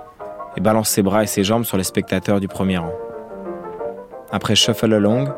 et 0.57 0.61
balance 0.61 0.89
ses 0.89 1.05
bras 1.05 1.23
et 1.23 1.29
ses 1.29 1.45
jambes 1.45 1.63
sur 1.63 1.77
les 1.77 1.85
spectateurs 1.85 2.41
du 2.41 2.49
premier 2.49 2.77
rang. 2.77 2.91
Après 4.33 4.57
Shuffle 4.57 4.95
Along, 4.95 5.29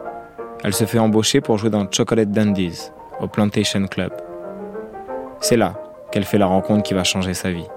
elle 0.65 0.73
se 0.73 0.87
fait 0.87 0.99
embaucher 0.99 1.43
pour 1.43 1.59
jouer 1.59 1.69
dans 1.69 1.87
Chocolate 1.93 2.31
Dandies 2.31 2.91
au 3.21 3.29
Plantation 3.29 3.87
Club. 3.89 4.13
C'est 5.41 5.59
là 5.59 5.75
qu'elle 6.11 6.25
fait 6.25 6.39
la 6.39 6.47
rencontre 6.47 6.83
qui 6.83 6.95
va 6.95 7.05
changer 7.05 7.35
sa 7.35 7.51
vie. 7.51 7.69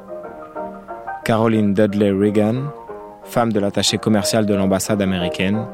Caroline 1.26 1.74
Dudley 1.74 2.12
Reagan, 2.12 2.72
femme 3.26 3.51
de 3.51 3.59
l'attaché 3.59 3.97
commercial 3.97 4.45
de 4.45 4.53
l'ambassade 4.53 5.01
américaine, 5.01 5.66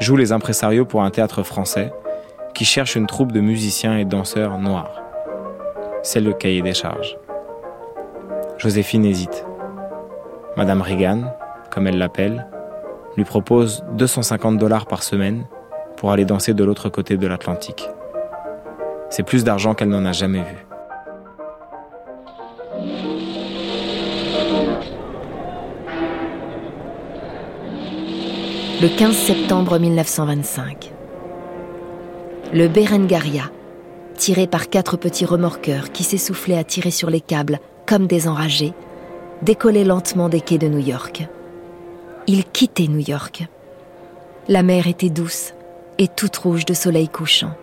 joue 0.00 0.16
les 0.16 0.32
impresarios 0.32 0.84
pour 0.84 1.02
un 1.02 1.10
théâtre 1.10 1.42
français 1.42 1.92
qui 2.54 2.64
cherche 2.64 2.96
une 2.96 3.06
troupe 3.06 3.32
de 3.32 3.40
musiciens 3.40 3.96
et 3.96 4.04
danseurs 4.04 4.58
noirs. 4.58 5.02
C'est 6.02 6.20
le 6.20 6.32
cahier 6.32 6.62
des 6.62 6.74
charges. 6.74 7.16
Joséphine 8.58 9.04
hésite. 9.04 9.44
Madame 10.56 10.82
Reagan, 10.82 11.34
comme 11.70 11.86
elle 11.86 11.98
l'appelle, 11.98 12.46
lui 13.16 13.24
propose 13.24 13.84
250 13.92 14.58
dollars 14.58 14.86
par 14.86 15.02
semaine 15.02 15.46
pour 15.96 16.12
aller 16.12 16.24
danser 16.24 16.54
de 16.54 16.64
l'autre 16.64 16.88
côté 16.88 17.16
de 17.16 17.26
l'Atlantique. 17.26 17.88
C'est 19.10 19.22
plus 19.22 19.44
d'argent 19.44 19.74
qu'elle 19.74 19.88
n'en 19.88 20.04
a 20.04 20.12
jamais 20.12 20.42
vu. 20.42 20.66
Le 28.80 28.88
15 28.88 29.16
septembre 29.16 29.78
1925. 29.78 30.92
Le 32.52 32.66
Berengaria, 32.66 33.44
tiré 34.16 34.46
par 34.46 34.68
quatre 34.68 34.96
petits 34.96 35.24
remorqueurs 35.24 35.92
qui 35.92 36.02
s'essoufflaient 36.02 36.58
à 36.58 36.64
tirer 36.64 36.90
sur 36.90 37.08
les 37.08 37.20
câbles 37.20 37.60
comme 37.86 38.06
des 38.06 38.26
enragés, 38.26 38.72
décollait 39.42 39.84
lentement 39.84 40.28
des 40.28 40.40
quais 40.40 40.58
de 40.58 40.66
New 40.66 40.84
York. 40.84 41.26
Il 42.26 42.44
quittait 42.44 42.88
New 42.88 42.98
York. 42.98 43.46
La 44.48 44.62
mer 44.62 44.88
était 44.88 45.10
douce 45.10 45.54
et 45.98 46.08
toute 46.08 46.36
rouge 46.36 46.64
de 46.64 46.74
soleil 46.74 47.08
couchant. 47.08 47.54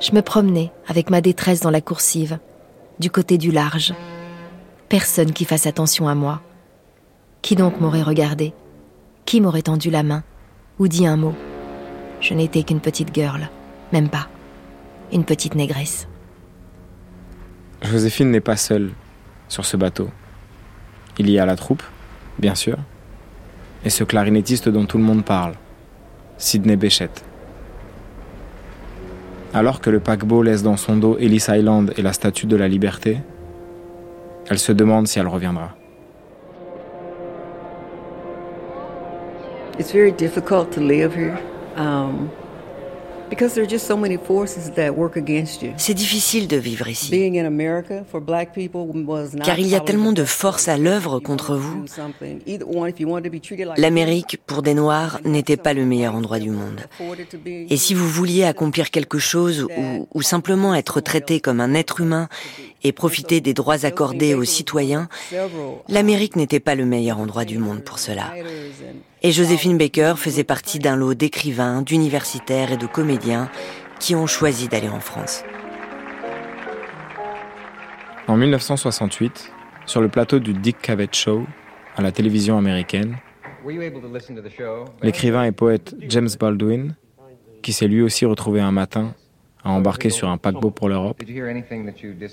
Je 0.00 0.12
me 0.12 0.22
promenais 0.22 0.72
avec 0.88 1.10
ma 1.10 1.20
détresse 1.20 1.60
dans 1.60 1.70
la 1.70 1.80
coursive, 1.80 2.38
du 2.98 3.10
côté 3.10 3.38
du 3.38 3.52
large. 3.52 3.94
Personne 4.88 5.32
qui 5.32 5.44
fasse 5.44 5.66
attention 5.66 6.08
à 6.08 6.14
moi. 6.14 6.40
Qui 7.40 7.54
donc 7.54 7.80
m'aurait 7.80 8.02
regardé? 8.02 8.52
Qui 9.28 9.42
m'aurait 9.42 9.60
tendu 9.60 9.90
la 9.90 10.02
main 10.02 10.22
ou 10.78 10.88
dit 10.88 11.06
un 11.06 11.18
mot 11.18 11.34
Je 12.18 12.32
n'étais 12.32 12.62
qu'une 12.62 12.80
petite 12.80 13.14
girl, 13.14 13.50
même 13.92 14.08
pas. 14.08 14.26
Une 15.12 15.24
petite 15.24 15.54
négresse. 15.54 16.08
Joséphine 17.82 18.30
n'est 18.30 18.40
pas 18.40 18.56
seule 18.56 18.90
sur 19.50 19.66
ce 19.66 19.76
bateau. 19.76 20.08
Il 21.18 21.28
y 21.28 21.38
a 21.38 21.44
la 21.44 21.56
troupe, 21.56 21.82
bien 22.38 22.54
sûr, 22.54 22.78
et 23.84 23.90
ce 23.90 24.02
clarinettiste 24.02 24.70
dont 24.70 24.86
tout 24.86 24.96
le 24.96 25.04
monde 25.04 25.26
parle, 25.26 25.56
Sidney 26.38 26.76
Béchette. 26.76 27.22
Alors 29.52 29.82
que 29.82 29.90
le 29.90 30.00
paquebot 30.00 30.42
laisse 30.42 30.62
dans 30.62 30.78
son 30.78 30.96
dos 30.96 31.18
Ellis 31.18 31.44
Island 31.50 31.92
et 31.98 32.02
la 32.02 32.14
statue 32.14 32.46
de 32.46 32.56
la 32.56 32.66
liberté, 32.66 33.18
elle 34.48 34.58
se 34.58 34.72
demande 34.72 35.06
si 35.06 35.18
elle 35.18 35.28
reviendra. 35.28 35.74
It's 39.78 39.92
very 39.92 40.12
difficult 40.12 40.70
to 40.72 40.80
live 40.80 41.14
here. 41.14 41.38
Um, 41.76 42.30
because 43.30 43.54
there 43.54 43.62
are 43.62 43.70
just 43.70 43.86
so 43.86 43.96
many 43.96 44.16
forces 44.16 44.70
that 44.72 44.96
work 44.96 45.16
against 45.16 45.62
you. 45.62 45.72
C'est 45.76 45.94
difficile 45.94 46.46
de 46.48 46.56
vivre 46.56 46.88
ici. 46.88 47.10
Being 47.10 47.36
in 47.36 47.46
America 47.46 48.04
for 48.10 48.20
black 48.20 48.52
people 48.54 48.86
was 49.06 49.34
not 49.34 49.44
Car 49.44 49.58
il 49.58 49.68
y 49.68 49.74
a 49.74 49.80
tellement 49.80 50.12
de 50.12 50.24
forces 50.24 50.68
à 50.68 50.76
l'œuvre 50.76 51.20
contre 51.20 51.56
vous. 51.56 51.84
L'Amérique, 53.76 54.38
pour 54.46 54.62
des 54.62 54.74
Noirs, 54.74 55.20
n'était 55.24 55.56
pas 55.56 55.74
le 55.74 55.84
meilleur 55.84 56.14
endroit 56.14 56.38
du 56.38 56.50
monde. 56.50 56.80
Et 57.46 57.76
si 57.76 57.94
vous 57.94 58.08
vouliez 58.08 58.44
accomplir 58.44 58.90
quelque 58.90 59.18
chose 59.18 59.66
ou, 59.76 60.08
ou 60.12 60.22
simplement 60.22 60.74
être 60.74 61.00
traité 61.00 61.40
comme 61.40 61.60
un 61.60 61.74
être 61.74 62.00
humain 62.00 62.28
et 62.82 62.92
profiter 62.92 63.40
des 63.40 63.54
droits 63.54 63.84
accordés 63.84 64.34
aux 64.34 64.44
citoyens, 64.44 65.08
l'Amérique 65.88 66.36
n'était 66.36 66.60
pas 66.60 66.74
le 66.74 66.86
meilleur 66.86 67.18
endroit 67.18 67.44
du 67.44 67.58
monde 67.58 67.82
pour 67.82 67.98
cela. 67.98 68.32
Et 69.22 69.32
Joséphine 69.32 69.76
Baker 69.76 70.14
faisait 70.16 70.44
partie 70.44 70.78
d'un 70.78 70.94
lot 70.94 71.14
d'écrivains, 71.14 71.82
d'universitaires 71.82 72.70
et 72.70 72.76
de 72.76 72.86
comédiens 72.86 73.50
qui 73.98 74.14
ont 74.14 74.28
choisi 74.28 74.68
d'aller 74.68 74.88
en 74.88 75.00
France. 75.00 75.42
En 78.28 78.36
1968, 78.36 79.52
sur 79.86 80.00
le 80.00 80.08
plateau 80.08 80.38
du 80.38 80.52
Dick 80.52 80.78
Cavett 80.80 81.12
Show, 81.16 81.46
à 81.96 82.02
la 82.02 82.12
télévision 82.12 82.58
américaine, 82.58 83.16
l'écrivain 85.02 85.44
et 85.44 85.52
poète 85.52 85.96
James 86.08 86.28
Baldwin, 86.38 86.94
qui 87.62 87.72
s'est 87.72 87.88
lui 87.88 88.02
aussi 88.02 88.24
retrouvé 88.24 88.60
un 88.60 88.70
matin 88.70 89.14
à 89.64 89.70
embarquer 89.70 90.10
sur 90.10 90.28
un 90.28 90.38
paquebot 90.38 90.70
pour 90.70 90.88
l'Europe, 90.88 91.20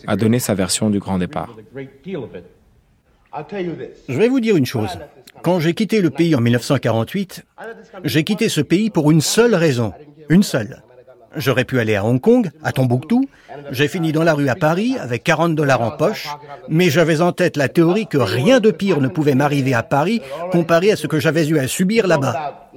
a 0.06 0.16
donné 0.16 0.38
sa 0.38 0.54
version 0.54 0.92
du 0.92 1.00
grand 1.00 1.18
départ. 1.18 1.56
Je 4.08 4.18
vais 4.18 4.28
vous 4.28 4.40
dire 4.40 4.56
une 4.56 4.66
chose. 4.66 4.98
Quand 5.44 5.60
j'ai 5.60 5.74
quitté 5.74 6.02
le 6.02 6.10
pays 6.10 6.36
en 6.36 6.42
1948, 6.42 7.46
j'ai 8.04 8.24
quitté 8.24 8.50
ce 8.50 8.62
pays 8.62 8.90
pour 8.90 9.12
une 9.12 9.22
seule 9.22 9.56
raison. 9.56 9.94
Une 10.30 10.44
seule. 10.44 10.82
J'aurais 11.36 11.66
pu 11.66 11.80
aller 11.80 11.96
à 11.96 12.06
Hong 12.06 12.22
Kong, 12.22 12.50
à 12.64 12.72
Tombouctou. 12.72 13.26
J'ai 13.72 13.90
fini 13.90 14.14
dans 14.14 14.24
la 14.24 14.34
rue 14.34 14.48
à 14.48 14.56
Paris 14.56 14.96
avec 15.00 15.24
40 15.24 15.54
dollars 15.54 15.82
en 15.82 15.92
poche. 15.92 16.30
Mais 16.70 16.90
j'avais 16.90 17.22
en 17.22 17.34
tête 17.34 17.58
la 17.58 17.68
théorie 17.68 18.08
que 18.08 18.18
rien 18.18 18.62
de 18.62 18.72
pire 18.72 19.02
ne 19.02 19.10
pouvait 19.10 19.36
m'arriver 19.36 19.74
à 19.74 19.84
Paris 19.84 20.22
comparé 20.52 20.92
à 20.92 20.96
ce 20.96 21.08
que 21.08 21.20
j'avais 21.20 21.46
eu 21.48 21.60
à 21.60 21.68
subir 21.68 22.08
là-bas. 22.08 22.70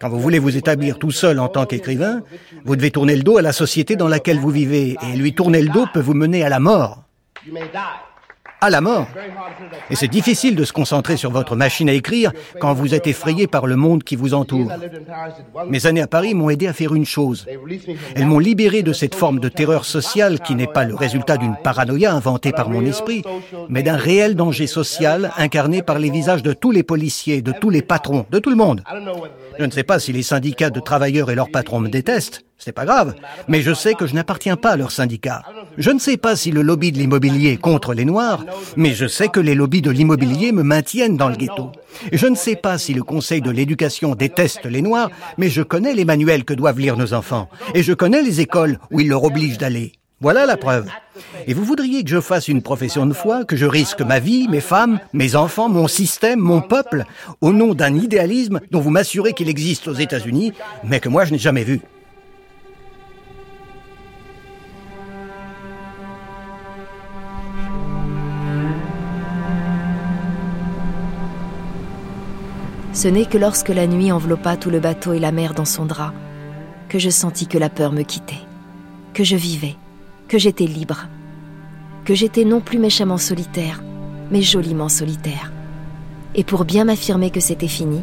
Quand 0.00 0.08
vous 0.10 0.20
voulez 0.20 0.38
vous 0.38 0.56
établir 0.56 0.98
tout 0.98 1.10
seul 1.10 1.38
en 1.40 1.48
tant 1.48 1.64
qu'écrivain, 1.64 2.22
vous 2.64 2.76
devez 2.76 2.90
tourner 2.90 3.16
le 3.16 3.22
dos 3.22 3.38
à 3.38 3.42
la 3.42 3.52
société 3.52 3.96
dans 3.96 4.08
laquelle 4.08 4.38
vous 4.38 4.50
vivez. 4.50 4.96
Et 5.10 5.16
lui 5.16 5.34
tourner 5.34 5.62
le 5.62 5.70
dos 5.70 5.86
peut 5.92 6.00
vous 6.00 6.14
mener 6.14 6.44
à 6.44 6.50
la 6.50 6.60
mort 6.60 7.04
à 8.60 8.70
la 8.70 8.80
mort. 8.80 9.06
Et 9.90 9.96
c'est 9.96 10.08
difficile 10.08 10.56
de 10.56 10.64
se 10.64 10.72
concentrer 10.72 11.16
sur 11.16 11.30
votre 11.30 11.56
machine 11.56 11.88
à 11.88 11.92
écrire 11.92 12.32
quand 12.60 12.74
vous 12.74 12.94
êtes 12.94 13.06
effrayé 13.06 13.46
par 13.46 13.66
le 13.66 13.76
monde 13.76 14.04
qui 14.04 14.16
vous 14.16 14.34
entoure. 14.34 14.70
Mes 15.68 15.86
années 15.86 16.02
à 16.02 16.06
Paris 16.06 16.34
m'ont 16.34 16.50
aidé 16.50 16.66
à 16.66 16.72
faire 16.72 16.94
une 16.94 17.04
chose. 17.06 17.46
Elles 18.14 18.26
m'ont 18.26 18.38
libéré 18.38 18.82
de 18.82 18.92
cette 18.92 19.14
forme 19.14 19.40
de 19.40 19.48
terreur 19.48 19.84
sociale 19.84 20.40
qui 20.40 20.54
n'est 20.54 20.66
pas 20.66 20.84
le 20.84 20.94
résultat 20.94 21.36
d'une 21.36 21.56
paranoïa 21.56 22.12
inventée 22.12 22.52
par 22.52 22.68
mon 22.68 22.84
esprit, 22.84 23.22
mais 23.68 23.82
d'un 23.82 23.96
réel 23.96 24.34
danger 24.34 24.66
social 24.66 25.32
incarné 25.36 25.82
par 25.82 25.98
les 25.98 26.10
visages 26.10 26.42
de 26.42 26.52
tous 26.52 26.70
les 26.70 26.82
policiers, 26.82 27.42
de 27.42 27.52
tous 27.52 27.70
les 27.70 27.82
patrons, 27.82 28.26
de 28.30 28.38
tout 28.38 28.50
le 28.50 28.56
monde. 28.56 28.82
Je 29.58 29.64
ne 29.64 29.70
sais 29.70 29.84
pas 29.84 29.98
si 29.98 30.12
les 30.12 30.22
syndicats 30.22 30.70
de 30.70 30.80
travailleurs 30.80 31.30
et 31.30 31.34
leurs 31.34 31.50
patrons 31.50 31.80
me 31.80 31.88
détestent, 31.88 32.44
c'est 32.60 32.72
pas 32.72 32.84
grave, 32.84 33.14
mais 33.48 33.62
je 33.62 33.72
sais 33.72 33.94
que 33.94 34.06
je 34.06 34.14
n'appartiens 34.14 34.56
pas 34.56 34.72
à 34.72 34.76
leur 34.76 34.92
syndicat. 34.92 35.42
Je 35.78 35.90
ne 35.90 35.98
sais 35.98 36.18
pas 36.18 36.36
si 36.36 36.50
le 36.50 36.60
lobby 36.60 36.92
de 36.92 36.98
l'immobilier 36.98 37.52
est 37.52 37.56
contre 37.56 37.94
les 37.94 38.04
Noirs, 38.04 38.44
mais 38.76 38.92
je 38.92 39.06
sais 39.06 39.28
que 39.28 39.40
les 39.40 39.54
lobbies 39.54 39.80
de 39.80 39.90
l'immobilier 39.90 40.52
me 40.52 40.62
maintiennent 40.62 41.16
dans 41.16 41.30
le 41.30 41.36
ghetto. 41.36 41.72
Je 42.12 42.26
ne 42.26 42.36
sais 42.36 42.56
pas 42.56 42.76
si 42.76 42.92
le 42.92 43.02
Conseil 43.02 43.40
de 43.40 43.50
l'éducation 43.50 44.14
déteste 44.14 44.66
les 44.66 44.82
Noirs, 44.82 45.10
mais 45.38 45.48
je 45.48 45.62
connais 45.62 45.94
les 45.94 46.04
manuels 46.04 46.44
que 46.44 46.52
doivent 46.52 46.78
lire 46.78 46.98
nos 46.98 47.14
enfants, 47.14 47.48
et 47.74 47.82
je 47.82 47.94
connais 47.94 48.22
les 48.22 48.40
écoles 48.40 48.78
où 48.90 49.00
ils 49.00 49.08
leur 49.08 49.24
obligent 49.24 49.58
d'aller. 49.58 49.92
Voilà 50.20 50.44
la 50.44 50.58
preuve. 50.58 50.86
Et 51.46 51.54
vous 51.54 51.64
voudriez 51.64 52.04
que 52.04 52.10
je 52.10 52.20
fasse 52.20 52.48
une 52.48 52.60
profession 52.60 53.06
de 53.06 53.14
foi, 53.14 53.44
que 53.46 53.56
je 53.56 53.64
risque 53.64 54.02
ma 54.02 54.18
vie, 54.18 54.48
mes 54.48 54.60
femmes, 54.60 55.00
mes 55.14 55.34
enfants, 55.34 55.70
mon 55.70 55.88
système, 55.88 56.40
mon 56.40 56.60
peuple, 56.60 57.06
au 57.40 57.54
nom 57.54 57.72
d'un 57.72 57.94
idéalisme 57.94 58.60
dont 58.70 58.80
vous 58.80 58.90
m'assurez 58.90 59.32
qu'il 59.32 59.48
existe 59.48 59.88
aux 59.88 59.94
États-Unis, 59.94 60.52
mais 60.84 61.00
que 61.00 61.08
moi 61.08 61.24
je 61.24 61.32
n'ai 61.32 61.38
jamais 61.38 61.64
vu? 61.64 61.80
Ce 72.92 73.06
n'est 73.06 73.26
que 73.26 73.38
lorsque 73.38 73.68
la 73.68 73.86
nuit 73.86 74.10
enveloppa 74.10 74.56
tout 74.56 74.70
le 74.70 74.80
bateau 74.80 75.12
et 75.12 75.20
la 75.20 75.30
mer 75.30 75.54
dans 75.54 75.64
son 75.64 75.86
drap 75.86 76.12
que 76.88 76.98
je 76.98 77.08
sentis 77.08 77.46
que 77.46 77.56
la 77.56 77.68
peur 77.68 77.92
me 77.92 78.02
quittait, 78.02 78.42
que 79.14 79.22
je 79.22 79.36
vivais, 79.36 79.76
que 80.26 80.38
j'étais 80.38 80.66
libre, 80.66 81.06
que 82.04 82.14
j'étais 82.14 82.44
non 82.44 82.60
plus 82.60 82.80
méchamment 82.80 83.16
solitaire, 83.16 83.80
mais 84.32 84.42
joliment 84.42 84.88
solitaire. 84.88 85.52
Et 86.34 86.42
pour 86.42 86.64
bien 86.64 86.84
m'affirmer 86.84 87.30
que 87.30 87.38
c'était 87.38 87.68
fini, 87.68 88.02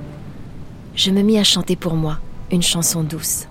je 0.95 1.11
me 1.11 1.21
mis 1.21 1.37
à 1.37 1.43
chanter 1.43 1.75
pour 1.75 1.95
moi 1.95 2.19
une 2.49 2.61
chanson 2.61 3.03
douce, 3.03 3.47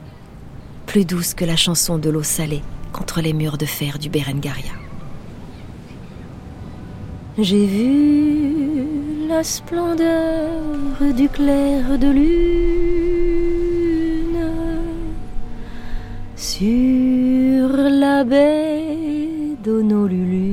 plus 0.86 1.04
douce 1.04 1.34
que 1.34 1.44
la 1.44 1.56
chanson 1.56 1.98
de 1.98 2.08
l'eau 2.08 2.22
salée 2.22 2.62
contre 2.94 3.20
les 3.20 3.34
murs 3.34 3.58
de 3.58 3.66
fer 3.66 3.98
du 3.98 4.08
Berengaria. 4.08 4.72
J'ai 7.38 7.66
vu 7.66 8.65
la 9.28 9.42
splendeur 9.42 10.52
du 11.16 11.28
clair 11.28 11.98
de 11.98 12.08
lune 12.08 12.26
sur 16.36 17.68
la 17.76 18.24
baie 18.24 19.56
d'Honolulu. 19.64 20.46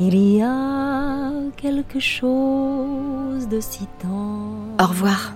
Il 0.00 0.16
y 0.16 0.42
a 0.42 1.30
quelque 1.56 2.00
chose 2.00 3.48
de 3.48 3.60
si 3.60 3.86
tendre. 4.00 4.74
Au 4.80 4.86
revoir, 4.86 5.34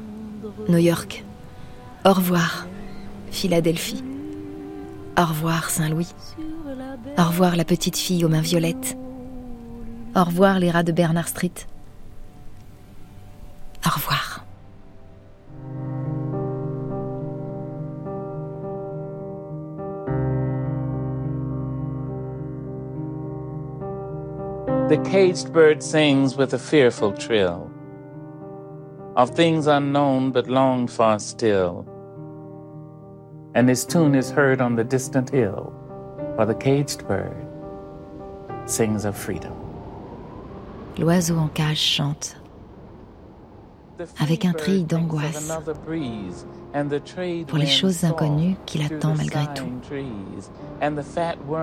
New 0.68 0.78
York. 0.78 1.24
Au 2.04 2.12
revoir, 2.12 2.66
Philadelphie. 3.30 4.04
Au 5.18 5.24
revoir, 5.24 5.70
Saint-Louis. 5.70 6.14
Au 7.18 7.24
revoir, 7.24 7.56
la 7.56 7.64
petite 7.64 7.96
fille 7.96 8.24
aux 8.24 8.28
mains 8.28 8.40
violettes. 8.40 8.96
Au 10.18 10.24
revoir, 10.24 10.58
les 10.58 10.72
rats 10.72 10.82
de 10.82 10.90
Bernard 10.90 11.28
Street. 11.28 11.64
Au 13.86 13.90
revoir. 13.94 14.44
The 24.88 24.96
caged 25.08 25.52
bird 25.52 25.84
sings 25.84 26.36
with 26.36 26.52
a 26.52 26.58
fearful 26.58 27.12
trill 27.12 27.70
of 29.14 29.30
things 29.30 29.68
unknown 29.68 30.32
but 30.32 30.48
longed 30.48 30.90
for 30.90 31.20
still. 31.20 31.86
And 33.54 33.68
his 33.68 33.84
tune 33.84 34.16
is 34.16 34.32
heard 34.32 34.60
on 34.60 34.74
the 34.74 34.82
distant 34.82 35.30
hill, 35.30 35.72
for 36.34 36.44
the 36.44 36.56
caged 36.56 37.06
bird 37.06 37.36
sings 38.66 39.04
of 39.04 39.16
freedom. 39.16 39.67
L'oiseau 40.98 41.38
en 41.38 41.48
cage 41.48 41.78
chante 41.78 42.36
avec 44.20 44.44
un 44.44 44.52
tri 44.52 44.84
d'angoisse 44.84 45.50
pour 47.46 47.58
les 47.58 47.66
choses 47.66 48.04
inconnues 48.04 48.56
qu'il 48.66 48.82
attend 48.82 49.14
malgré 49.14 49.46
tout. 49.54 49.68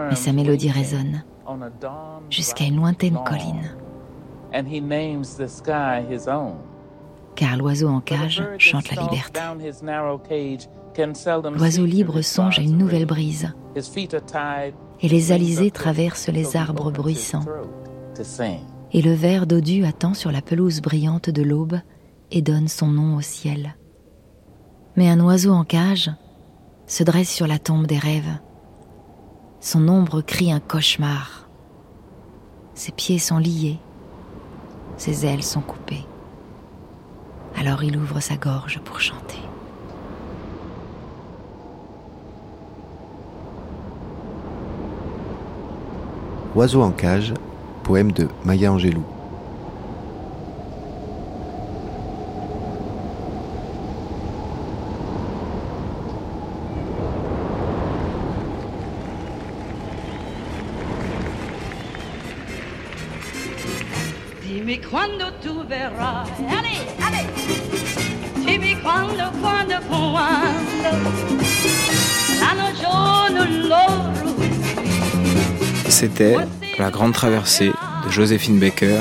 Mais 0.10 0.16
sa 0.16 0.32
mélodie 0.34 0.72
résonne 0.72 1.24
jusqu'à 2.30 2.66
une 2.66 2.78
lointaine 2.78 3.20
colline. 3.26 3.76
Car 7.36 7.58
l'oiseau 7.58 7.90
en 7.90 8.00
cage 8.00 8.44
chante 8.58 8.96
la 8.96 9.02
liberté. 9.02 9.42
L'oiseau 11.58 11.86
libre 11.86 12.22
songe 12.22 12.60
à 12.60 12.62
une 12.62 12.78
nouvelle 12.78 13.06
brise. 13.06 13.54
Et 15.02 15.10
les 15.10 15.32
alizés 15.34 15.72
traversent 15.72 16.30
les 16.30 16.56
arbres 16.56 16.92
bruissants. 16.92 17.44
Et 18.94 19.02
le 19.02 19.14
ver 19.14 19.46
dodu 19.46 19.84
attend 19.86 20.14
sur 20.14 20.32
la 20.32 20.42
pelouse 20.42 20.82
brillante 20.82 21.30
de 21.30 21.42
l'aube 21.42 21.80
et 22.32 22.42
donne 22.42 22.68
son 22.68 22.88
nom 22.88 23.18
au 23.18 23.22
ciel. 23.22 23.76
Mais 24.96 25.10
un 25.10 25.20
oiseau 25.20 25.52
en 25.52 25.64
cage 25.64 26.12
se 26.88 27.04
dresse 27.04 27.30
sur 27.30 27.48
la 27.48 27.60
tombe 27.60 27.88
des 27.88 27.98
rêves. 27.98 28.40
Son 29.60 29.88
ombre 29.88 30.22
crie 30.22 30.52
un 30.52 30.60
cauchemar. 30.60 31.50
Ses 32.74 32.92
pieds 32.92 33.20
sont 33.20 33.38
liés, 33.38 33.80
ses 34.98 35.26
ailes 35.26 35.44
sont 35.44 35.62
coupées. 35.62 36.06
Alors 37.58 37.84
il 37.84 37.98
ouvre 37.98 38.20
sa 38.20 38.36
gorge 38.36 38.80
pour 38.84 39.00
chanter. 39.00 39.40
Oiseau 46.56 46.82
en 46.82 46.92
cage, 46.92 47.34
poème 47.86 48.12
de 48.12 48.28
Maya 48.44 48.72
Angelou. 48.72 49.06
Dimmi 64.42 64.80
quando 64.80 65.32
tu 65.44 65.64
verrai, 65.68 66.26
allez, 66.58 66.82
allez, 67.06 67.28
dimmi 68.44 68.76
quando, 68.82 69.30
quando, 69.40 69.76
quando, 69.88 70.90
l'anno 72.40 72.72
giorno 72.82 73.46
loro. 73.68 74.12
C'était 75.88 76.65
La 76.78 76.92
Grande 76.92 77.14
Traversée 77.14 77.72
de 78.06 78.12
Joséphine 78.12 78.60
Baker, 78.60 79.00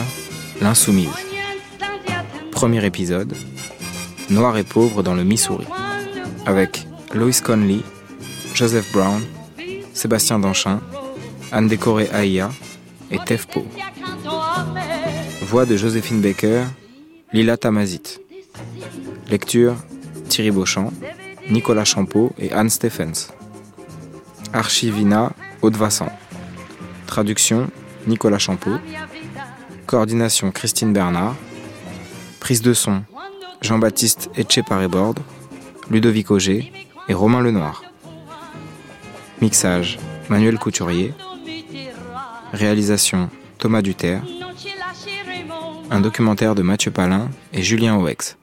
L'Insoumise. 0.60 1.08
Premier 2.52 2.84
épisode, 2.84 3.34
Noir 4.30 4.56
et 4.56 4.62
pauvre 4.62 5.02
dans 5.02 5.14
le 5.14 5.24
Missouri, 5.24 5.66
avec 6.46 6.86
Lois 7.12 7.40
Conley, 7.44 7.80
Joseph 8.54 8.92
Brown, 8.92 9.20
Sébastien 9.92 10.38
Danchin, 10.38 10.80
Anne 11.50 11.66
Décoré 11.66 12.08
Aïa 12.12 12.50
et 13.10 13.18
Tefpo. 13.18 13.66
Voix 15.42 15.66
de 15.66 15.76
Joséphine 15.76 16.20
Baker, 16.20 16.64
Lila 17.32 17.56
Tamazit. 17.56 18.20
Lecture 19.28 19.74
Thierry 20.28 20.52
Beauchamp, 20.52 20.92
Nicolas 21.50 21.84
Champeau 21.84 22.32
et 22.38 22.52
Anne 22.52 22.70
Stephens. 22.70 23.32
Archivina 24.52 25.32
Aude 25.60 25.76
Vassan. 25.76 26.08
Traduction 27.14 27.70
Nicolas 28.08 28.40
Champeau. 28.40 28.72
Coordination 29.86 30.50
Christine 30.50 30.92
Bernard. 30.92 31.36
Prise 32.40 32.60
de 32.60 32.74
son 32.74 33.04
Jean-Baptiste 33.62 34.30
Etcheparé-Borde, 34.36 35.20
Ludovic 35.92 36.32
Auger 36.32 36.72
et 37.08 37.14
Romain 37.14 37.40
Lenoir. 37.40 37.84
Mixage 39.40 40.00
Manuel 40.28 40.58
Couturier. 40.58 41.14
Réalisation 42.52 43.30
Thomas 43.58 43.82
Duterre. 43.82 44.24
Un 45.92 46.00
documentaire 46.00 46.56
de 46.56 46.62
Mathieu 46.62 46.90
Palin 46.90 47.30
et 47.52 47.62
Julien 47.62 47.96
Oex. 47.96 48.36